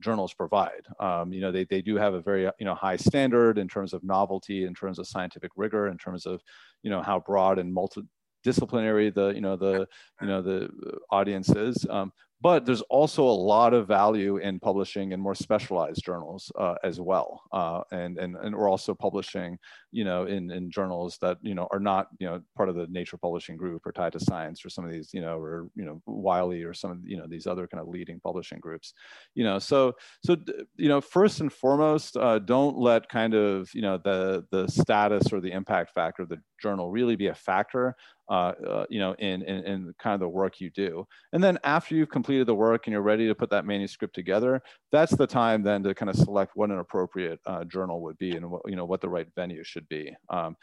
journals 0.00 0.34
provide. 0.34 0.86
Um, 1.00 1.32
you 1.32 1.40
know, 1.40 1.52
they, 1.52 1.64
they 1.64 1.82
do 1.82 1.96
have 1.96 2.14
a 2.14 2.20
very, 2.20 2.42
you 2.58 2.64
know, 2.64 2.74
high 2.74 2.96
standard 2.96 3.58
in 3.58 3.68
terms 3.68 3.92
of 3.92 4.02
novelty, 4.04 4.64
in 4.64 4.74
terms 4.74 4.98
of 4.98 5.06
scientific 5.06 5.50
rigor, 5.56 5.88
in 5.88 5.98
terms 5.98 6.26
of, 6.26 6.40
you 6.82 6.90
know, 6.90 7.02
how 7.02 7.20
broad 7.20 7.58
and 7.58 7.74
multidisciplinary 7.74 9.12
the, 9.14 9.28
you 9.28 9.40
know, 9.40 9.56
the, 9.56 9.86
you 10.20 10.26
know, 10.26 10.42
the 10.42 10.68
audience 11.10 11.48
is. 11.50 11.86
Um, 11.90 12.12
but 12.40 12.64
there's 12.64 12.82
also 12.82 13.24
a 13.24 13.30
lot 13.30 13.74
of 13.74 13.88
value 13.88 14.36
in 14.36 14.60
publishing 14.60 15.12
in 15.12 15.20
more 15.20 15.34
specialized 15.34 16.04
journals 16.04 16.52
uh, 16.56 16.74
as 16.84 17.00
well. 17.00 17.42
Uh, 17.52 17.80
and, 17.90 18.16
and, 18.18 18.36
and 18.36 18.54
we're 18.54 18.70
also 18.70 18.94
publishing, 18.94 19.58
you 19.90 20.04
know, 20.04 20.24
in, 20.24 20.50
in 20.50 20.70
journals 20.70 21.18
that, 21.20 21.38
you 21.42 21.54
know, 21.54 21.66
are 21.72 21.80
not, 21.80 22.06
you 22.20 22.28
know, 22.28 22.40
part 22.56 22.68
of 22.68 22.76
the 22.76 22.86
nature 22.88 23.16
publishing 23.16 23.56
group 23.56 23.84
or 23.84 23.90
tied 23.90 24.12
to 24.12 24.20
science 24.20 24.64
or 24.64 24.70
some 24.70 24.84
of 24.84 24.92
these, 24.92 25.12
you 25.12 25.20
know, 25.20 25.36
or, 25.36 25.68
you 25.74 25.84
know, 25.84 26.00
Wiley 26.06 26.62
or 26.62 26.72
some 26.72 26.92
of, 26.92 26.98
you 27.04 27.16
know, 27.16 27.26
these 27.26 27.48
other 27.48 27.66
kind 27.66 27.80
of 27.80 27.88
leading 27.88 28.20
publishing 28.20 28.60
groups, 28.60 28.94
you 29.34 29.42
know, 29.42 29.58
so, 29.58 29.94
so, 30.24 30.36
you 30.76 30.88
know, 30.88 31.00
first 31.00 31.40
and 31.40 31.52
foremost, 31.52 32.16
uh, 32.16 32.38
don't 32.38 32.78
let 32.78 33.08
kind 33.08 33.34
of, 33.34 33.68
you 33.74 33.82
know, 33.82 33.98
the, 33.98 34.44
the 34.52 34.68
status 34.68 35.32
or 35.32 35.40
the 35.40 35.50
impact 35.50 35.92
factor 35.92 36.22
of 36.22 36.28
the 36.28 36.38
journal 36.62 36.90
really 36.90 37.16
be 37.16 37.26
a 37.28 37.34
factor 37.34 37.96
uh, 38.30 38.52
uh, 38.68 38.84
you 38.90 39.00
know, 39.00 39.14
in, 39.14 39.40
in, 39.42 39.64
in, 39.64 39.94
kind 39.98 40.12
of 40.12 40.20
the 40.20 40.28
work 40.28 40.60
you 40.60 40.68
do. 40.68 41.06
And 41.32 41.42
then 41.42 41.58
after 41.64 41.94
you've 41.94 42.10
completed 42.10 42.27
the 42.28 42.54
work 42.54 42.86
and 42.86 42.92
you're 42.92 43.02
ready 43.02 43.26
to 43.26 43.34
put 43.34 43.50
that 43.50 43.64
manuscript 43.64 44.14
together, 44.14 44.62
that's 44.92 45.14
the 45.16 45.26
time 45.26 45.62
then 45.62 45.82
to 45.82 45.94
kind 45.94 46.10
of 46.10 46.16
select 46.16 46.52
what 46.54 46.70
an 46.70 46.78
appropriate 46.78 47.40
uh, 47.46 47.64
journal 47.64 48.00
would 48.02 48.18
be 48.18 48.32
and 48.36 48.50
what, 48.50 48.62
you 48.66 48.76
know, 48.76 48.84
what 48.84 49.00
the 49.00 49.08
right 49.08 49.28
venue 49.34 49.64
should 49.64 49.88
be. 49.88 50.14
Um, 50.30 50.56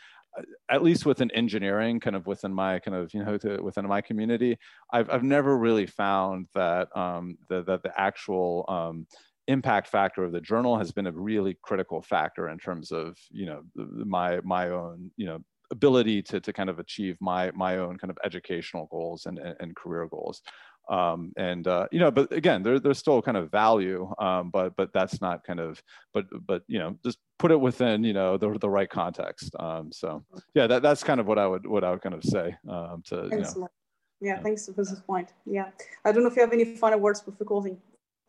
at 0.69 0.83
least 0.83 1.05
within 1.05 1.31
engineering, 1.31 1.99
kind 1.99 2.15
of 2.15 2.27
within 2.27 2.53
my 2.53 2.79
kind 2.79 2.95
of, 2.95 3.13
you 3.13 3.23
know, 3.23 3.37
to, 3.37 3.61
within 3.61 3.87
my 3.87 4.01
community, 4.01 4.57
I've, 4.91 5.09
I've 5.09 5.23
never 5.23 5.57
really 5.57 5.85
found 5.85 6.47
that, 6.53 6.95
um, 6.95 7.37
the, 7.49 7.63
that 7.63 7.83
the 7.83 7.99
actual, 7.99 8.65
um, 8.67 9.07
impact 9.47 9.87
factor 9.87 10.23
of 10.23 10.31
the 10.31 10.41
journal 10.41 10.77
has 10.77 10.91
been 10.91 11.07
a 11.07 11.11
really 11.11 11.55
critical 11.61 12.01
factor 12.01 12.49
in 12.49 12.57
terms 12.57 12.91
of 12.91 13.15
you 13.29 13.45
know 13.45 13.61
my 13.75 14.39
my 14.43 14.69
own 14.69 15.11
you 15.17 15.25
know 15.27 15.39
ability 15.71 16.21
to, 16.21 16.39
to 16.39 16.53
kind 16.53 16.69
of 16.69 16.79
achieve 16.79 17.17
my 17.19 17.51
my 17.51 17.77
own 17.77 17.97
kind 17.97 18.11
of 18.11 18.17
educational 18.23 18.87
goals 18.91 19.25
and, 19.25 19.37
and, 19.39 19.55
and 19.59 19.75
career 19.75 20.07
goals 20.07 20.41
um, 20.89 21.31
and 21.37 21.67
uh, 21.67 21.87
you 21.91 21.99
know 21.99 22.11
but 22.11 22.31
again 22.31 22.63
there, 22.63 22.79
there's 22.79 22.99
still 22.99 23.21
kind 23.21 23.37
of 23.37 23.51
value 23.51 24.11
um, 24.19 24.49
but 24.51 24.75
but 24.75 24.91
that's 24.93 25.21
not 25.21 25.43
kind 25.43 25.59
of 25.59 25.81
but 26.13 26.25
but 26.45 26.63
you 26.67 26.79
know 26.79 26.97
just 27.03 27.17
put 27.39 27.51
it 27.51 27.59
within 27.59 28.03
you 28.03 28.13
know 28.13 28.37
the, 28.37 28.57
the 28.59 28.69
right 28.69 28.89
context. 28.89 29.55
Um, 29.59 29.91
so 29.91 30.23
yeah 30.53 30.67
that, 30.67 30.81
that's 30.81 31.03
kind 31.03 31.19
of 31.19 31.27
what 31.27 31.39
i 31.39 31.47
would 31.47 31.65
what 31.67 31.83
i 31.83 31.91
would 31.91 32.01
kind 32.01 32.15
of 32.15 32.23
say 32.23 32.55
um, 32.69 33.03
to 33.07 33.27
you 33.31 33.39
know, 33.39 33.69
yeah, 34.21 34.41
thanks 34.41 34.65
for 34.65 34.71
this 34.71 34.99
point. 35.01 35.33
Yeah. 35.45 35.69
I 36.03 36.11
don't 36.11 36.23
know 36.23 36.29
if 36.29 36.35
you 36.35 36.41
have 36.41 36.53
any 36.53 36.77
final 36.77 36.99
words 36.99 37.21
before 37.21 37.45
closing 37.45 37.77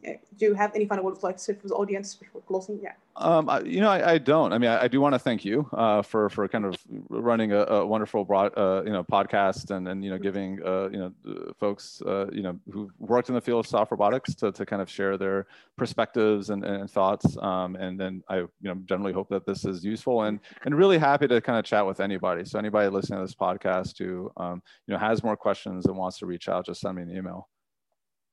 do 0.03 0.47
you 0.47 0.55
have 0.55 0.75
any 0.75 0.87
final 0.87 1.05
words 1.05 1.23
like 1.23 1.37
to 1.39 1.55
for 1.55 1.69
the 1.69 1.75
audience 1.75 2.15
before 2.15 2.43
closing? 2.43 2.79
Yeah. 2.83 2.93
Um, 3.17 3.49
I, 3.49 3.61
you 3.61 3.81
know, 3.81 3.89
I, 3.89 4.13
I, 4.13 4.19
don't. 4.19 4.53
I 4.53 4.59
mean, 4.59 4.69
I, 4.69 4.83
I 4.83 4.89
do 4.89 5.01
want 5.01 5.15
to 5.15 5.19
thank 5.19 5.43
you 5.43 5.69
uh, 5.73 6.03
for 6.03 6.29
for 6.29 6.47
kind 6.49 6.67
of 6.67 6.77
running 7.09 7.53
a, 7.53 7.61
a 7.65 7.87
wonderful 7.87 8.25
broad, 8.25 8.53
uh, 8.59 8.83
you 8.85 8.93
know, 8.93 9.03
podcast 9.03 9.71
and 9.71 9.89
and 9.89 10.05
you 10.05 10.11
know 10.11 10.19
giving 10.19 10.61
uh, 10.65 10.89
you 10.91 10.99
know 10.99 11.53
folks 11.59 12.03
uh, 12.03 12.27
you 12.31 12.43
know 12.43 12.59
who 12.71 12.91
worked 12.99 13.31
in 13.31 13.35
the 13.35 13.41
field 13.41 13.65
of 13.65 13.67
soft 13.67 13.91
robotics 13.91 14.35
to, 14.35 14.53
to 14.53 14.67
kind 14.67 14.83
of 14.83 14.91
share 14.91 15.17
their 15.17 15.47
perspectives 15.79 16.51
and, 16.51 16.63
and 16.65 16.91
thoughts. 16.91 17.37
Um, 17.39 17.77
and 17.77 17.99
then 17.99 18.23
I 18.29 18.39
you 18.39 18.51
know 18.63 18.77
generally 18.85 19.15
hope 19.15 19.31
that 19.31 19.47
this 19.47 19.65
is 19.65 19.83
useful 19.83 20.25
and 20.25 20.41
and 20.65 20.75
really 20.75 20.99
happy 20.99 21.27
to 21.27 21.41
kind 21.41 21.59
of 21.59 21.65
chat 21.65 21.87
with 21.87 22.01
anybody. 22.01 22.45
So 22.45 22.59
anybody 22.59 22.91
listening 22.91 23.21
to 23.21 23.25
this 23.25 23.35
podcast 23.35 23.97
who 23.99 24.31
um, 24.37 24.63
you 24.87 24.93
know 24.93 24.99
has 24.99 25.25
more 25.25 25.39
questions 25.39 25.87
and 25.87 25.97
wants 25.97 26.19
to 26.19 26.27
reach 26.27 26.51
out, 26.51 26.67
just 26.67 26.83
send 26.83 26.97
me 26.97 27.03
an 27.03 27.17
email. 27.17 27.49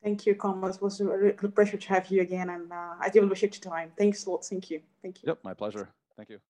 Thank 0.03 0.25
you, 0.25 0.35
Thomas. 0.35 0.75
It 0.75 0.81
was 0.81 0.99
a 0.99 1.05
real 1.05 1.33
pleasure 1.55 1.77
to 1.77 1.87
have 1.89 2.11
you 2.11 2.21
again, 2.21 2.49
and 2.49 2.71
uh, 2.71 2.95
I 2.99 3.09
do 3.09 3.23
appreciate 3.23 3.55
your 3.55 3.71
time. 3.71 3.91
Thanks 3.97 4.25
a 4.25 4.31
lot. 4.31 4.45
Thank 4.45 4.69
you. 4.69 4.81
Thank 5.01 5.23
you. 5.23 5.27
Yep, 5.27 5.39
my 5.43 5.53
pleasure. 5.53 5.89
Thank 6.17 6.29
you. 6.29 6.43